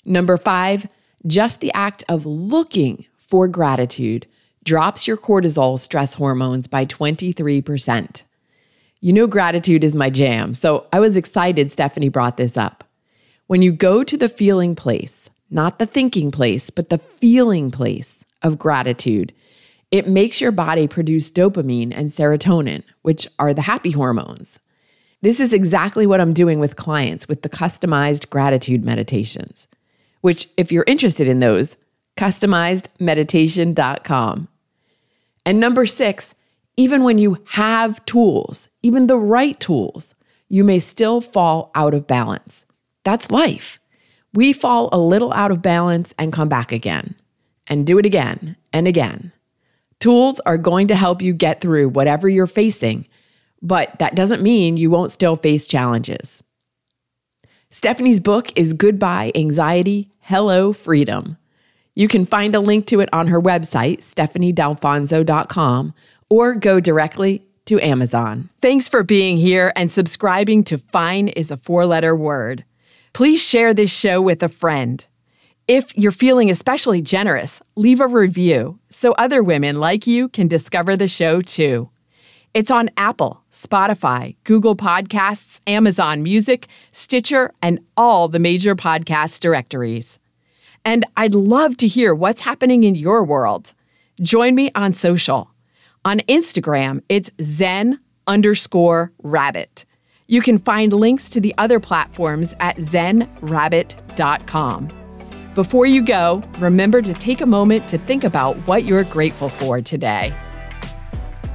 Number 0.04 0.36
five, 0.36 0.88
just 1.26 1.60
the 1.60 1.72
act 1.72 2.04
of 2.08 2.26
looking 2.26 3.06
for 3.16 3.48
gratitude 3.48 4.26
drops 4.64 5.06
your 5.06 5.16
cortisol 5.16 5.78
stress 5.78 6.14
hormones 6.14 6.66
by 6.66 6.84
23%. 6.86 8.24
You 9.00 9.12
know, 9.12 9.26
gratitude 9.26 9.82
is 9.82 9.94
my 9.94 10.10
jam, 10.10 10.54
so 10.54 10.86
I 10.92 11.00
was 11.00 11.16
excited 11.16 11.72
Stephanie 11.72 12.08
brought 12.08 12.36
this 12.36 12.56
up. 12.56 12.84
When 13.48 13.62
you 13.62 13.72
go 13.72 14.04
to 14.04 14.16
the 14.16 14.28
feeling 14.28 14.74
place, 14.74 15.28
not 15.50 15.78
the 15.78 15.86
thinking 15.86 16.30
place, 16.30 16.70
but 16.70 16.88
the 16.88 16.98
feeling 16.98 17.70
place 17.70 18.24
of 18.42 18.58
gratitude, 18.58 19.32
it 19.90 20.08
makes 20.08 20.40
your 20.40 20.52
body 20.52 20.88
produce 20.88 21.30
dopamine 21.30 21.92
and 21.94 22.08
serotonin, 22.08 22.82
which 23.02 23.26
are 23.38 23.52
the 23.52 23.62
happy 23.62 23.90
hormones. 23.90 24.58
This 25.20 25.38
is 25.38 25.52
exactly 25.52 26.06
what 26.06 26.20
I'm 26.20 26.32
doing 26.32 26.58
with 26.58 26.76
clients 26.76 27.28
with 27.28 27.42
the 27.42 27.50
customized 27.50 28.30
gratitude 28.30 28.84
meditations, 28.84 29.68
which, 30.22 30.48
if 30.56 30.72
you're 30.72 30.84
interested 30.86 31.28
in 31.28 31.40
those, 31.40 31.76
customizedmeditation.com. 32.16 34.48
And 35.44 35.60
number 35.60 35.86
six, 35.86 36.34
even 36.76 37.02
when 37.02 37.18
you 37.18 37.38
have 37.50 38.04
tools, 38.06 38.68
even 38.82 39.06
the 39.06 39.18
right 39.18 39.58
tools, 39.60 40.14
you 40.48 40.64
may 40.64 40.80
still 40.80 41.20
fall 41.20 41.70
out 41.74 41.94
of 41.94 42.06
balance. 42.06 42.64
That's 43.04 43.30
life. 43.30 43.80
We 44.32 44.52
fall 44.52 44.88
a 44.92 44.98
little 44.98 45.32
out 45.32 45.50
of 45.50 45.60
balance 45.60 46.14
and 46.18 46.32
come 46.32 46.48
back 46.48 46.72
again, 46.72 47.14
and 47.66 47.86
do 47.86 47.98
it 47.98 48.06
again 48.06 48.56
and 48.72 48.88
again. 48.88 49.32
Tools 50.00 50.40
are 50.46 50.58
going 50.58 50.88
to 50.88 50.96
help 50.96 51.20
you 51.20 51.32
get 51.32 51.60
through 51.60 51.90
whatever 51.90 52.28
you're 52.28 52.46
facing, 52.46 53.06
but 53.60 53.98
that 53.98 54.14
doesn't 54.14 54.42
mean 54.42 54.76
you 54.76 54.90
won't 54.90 55.12
still 55.12 55.36
face 55.36 55.66
challenges. 55.66 56.42
Stephanie's 57.74 58.20
book 58.20 58.52
is 58.54 58.74
Goodbye 58.74 59.32
Anxiety, 59.34 60.10
Hello 60.20 60.74
Freedom. 60.74 61.38
You 61.94 62.06
can 62.06 62.26
find 62.26 62.54
a 62.54 62.60
link 62.60 62.86
to 62.88 63.00
it 63.00 63.08
on 63.14 63.28
her 63.28 63.40
website, 63.40 64.00
stephaniedalfonso.com, 64.00 65.94
or 66.28 66.54
go 66.54 66.80
directly 66.80 67.46
to 67.64 67.80
Amazon. 67.80 68.50
Thanks 68.60 68.88
for 68.88 69.02
being 69.02 69.38
here 69.38 69.72
and 69.74 69.90
subscribing 69.90 70.64
to 70.64 70.76
Fine 70.76 71.28
is 71.28 71.50
a 71.50 71.56
four 71.56 71.86
letter 71.86 72.14
word. 72.14 72.66
Please 73.14 73.42
share 73.42 73.72
this 73.72 73.90
show 73.90 74.20
with 74.20 74.42
a 74.42 74.50
friend. 74.50 75.06
If 75.66 75.96
you're 75.96 76.12
feeling 76.12 76.50
especially 76.50 77.00
generous, 77.00 77.62
leave 77.74 78.00
a 78.00 78.06
review 78.06 78.80
so 78.90 79.12
other 79.12 79.42
women 79.42 79.76
like 79.76 80.06
you 80.06 80.28
can 80.28 80.46
discover 80.46 80.94
the 80.94 81.08
show 81.08 81.40
too. 81.40 81.88
It's 82.54 82.70
on 82.70 82.90
Apple, 82.98 83.42
Spotify, 83.50 84.36
Google 84.44 84.76
Podcasts, 84.76 85.62
Amazon 85.66 86.22
Music, 86.22 86.68
Stitcher, 86.90 87.50
and 87.62 87.78
all 87.96 88.28
the 88.28 88.38
major 88.38 88.76
podcast 88.76 89.40
directories. 89.40 90.18
And 90.84 91.06
I'd 91.16 91.34
love 91.34 91.78
to 91.78 91.88
hear 91.88 92.14
what's 92.14 92.42
happening 92.42 92.84
in 92.84 92.94
your 92.94 93.24
world. 93.24 93.72
Join 94.20 94.54
me 94.54 94.70
on 94.74 94.92
social. 94.92 95.50
On 96.04 96.18
Instagram, 96.28 97.02
it's 97.08 97.30
zen 97.40 98.00
underscore 98.26 99.12
rabbit. 99.22 99.86
You 100.26 100.42
can 100.42 100.58
find 100.58 100.92
links 100.92 101.30
to 101.30 101.40
the 101.40 101.54
other 101.56 101.80
platforms 101.80 102.54
at 102.60 102.76
zenrabbit.com. 102.76 104.88
Before 105.54 105.86
you 105.86 106.04
go, 106.04 106.42
remember 106.58 107.00
to 107.00 107.14
take 107.14 107.40
a 107.40 107.46
moment 107.46 107.88
to 107.88 107.96
think 107.96 108.24
about 108.24 108.56
what 108.66 108.84
you're 108.84 109.04
grateful 109.04 109.48
for 109.48 109.80
today. 109.80 110.34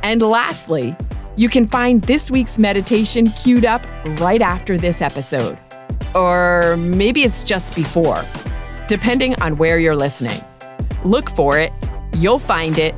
And 0.04 0.22
lastly, 0.22 0.96
you 1.36 1.50
can 1.50 1.68
find 1.68 2.02
this 2.04 2.32
week's 2.32 2.58
meditation 2.58 3.28
queued 3.30 3.66
up 3.66 3.86
right 4.20 4.42
after 4.42 4.78
this 4.78 5.02
episode. 5.02 5.58
Or 6.16 6.76
maybe 6.78 7.24
it's 7.24 7.44
just 7.44 7.76
before, 7.76 8.24
depending 8.88 9.40
on 9.42 9.58
where 9.58 9.80
you're 9.80 9.96
listening. 9.96 10.40
Look 11.04 11.30
for 11.32 11.60
it, 11.60 11.72
you'll 12.16 12.40
find 12.40 12.78
it, 12.80 12.96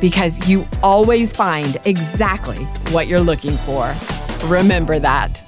because 0.00 0.48
you 0.48 0.66
always 0.82 1.32
find 1.32 1.76
exactly 1.84 2.64
what 2.92 3.06
you're 3.06 3.20
looking 3.20 3.56
for. 3.58 3.92
Remember 4.46 4.98
that. 4.98 5.42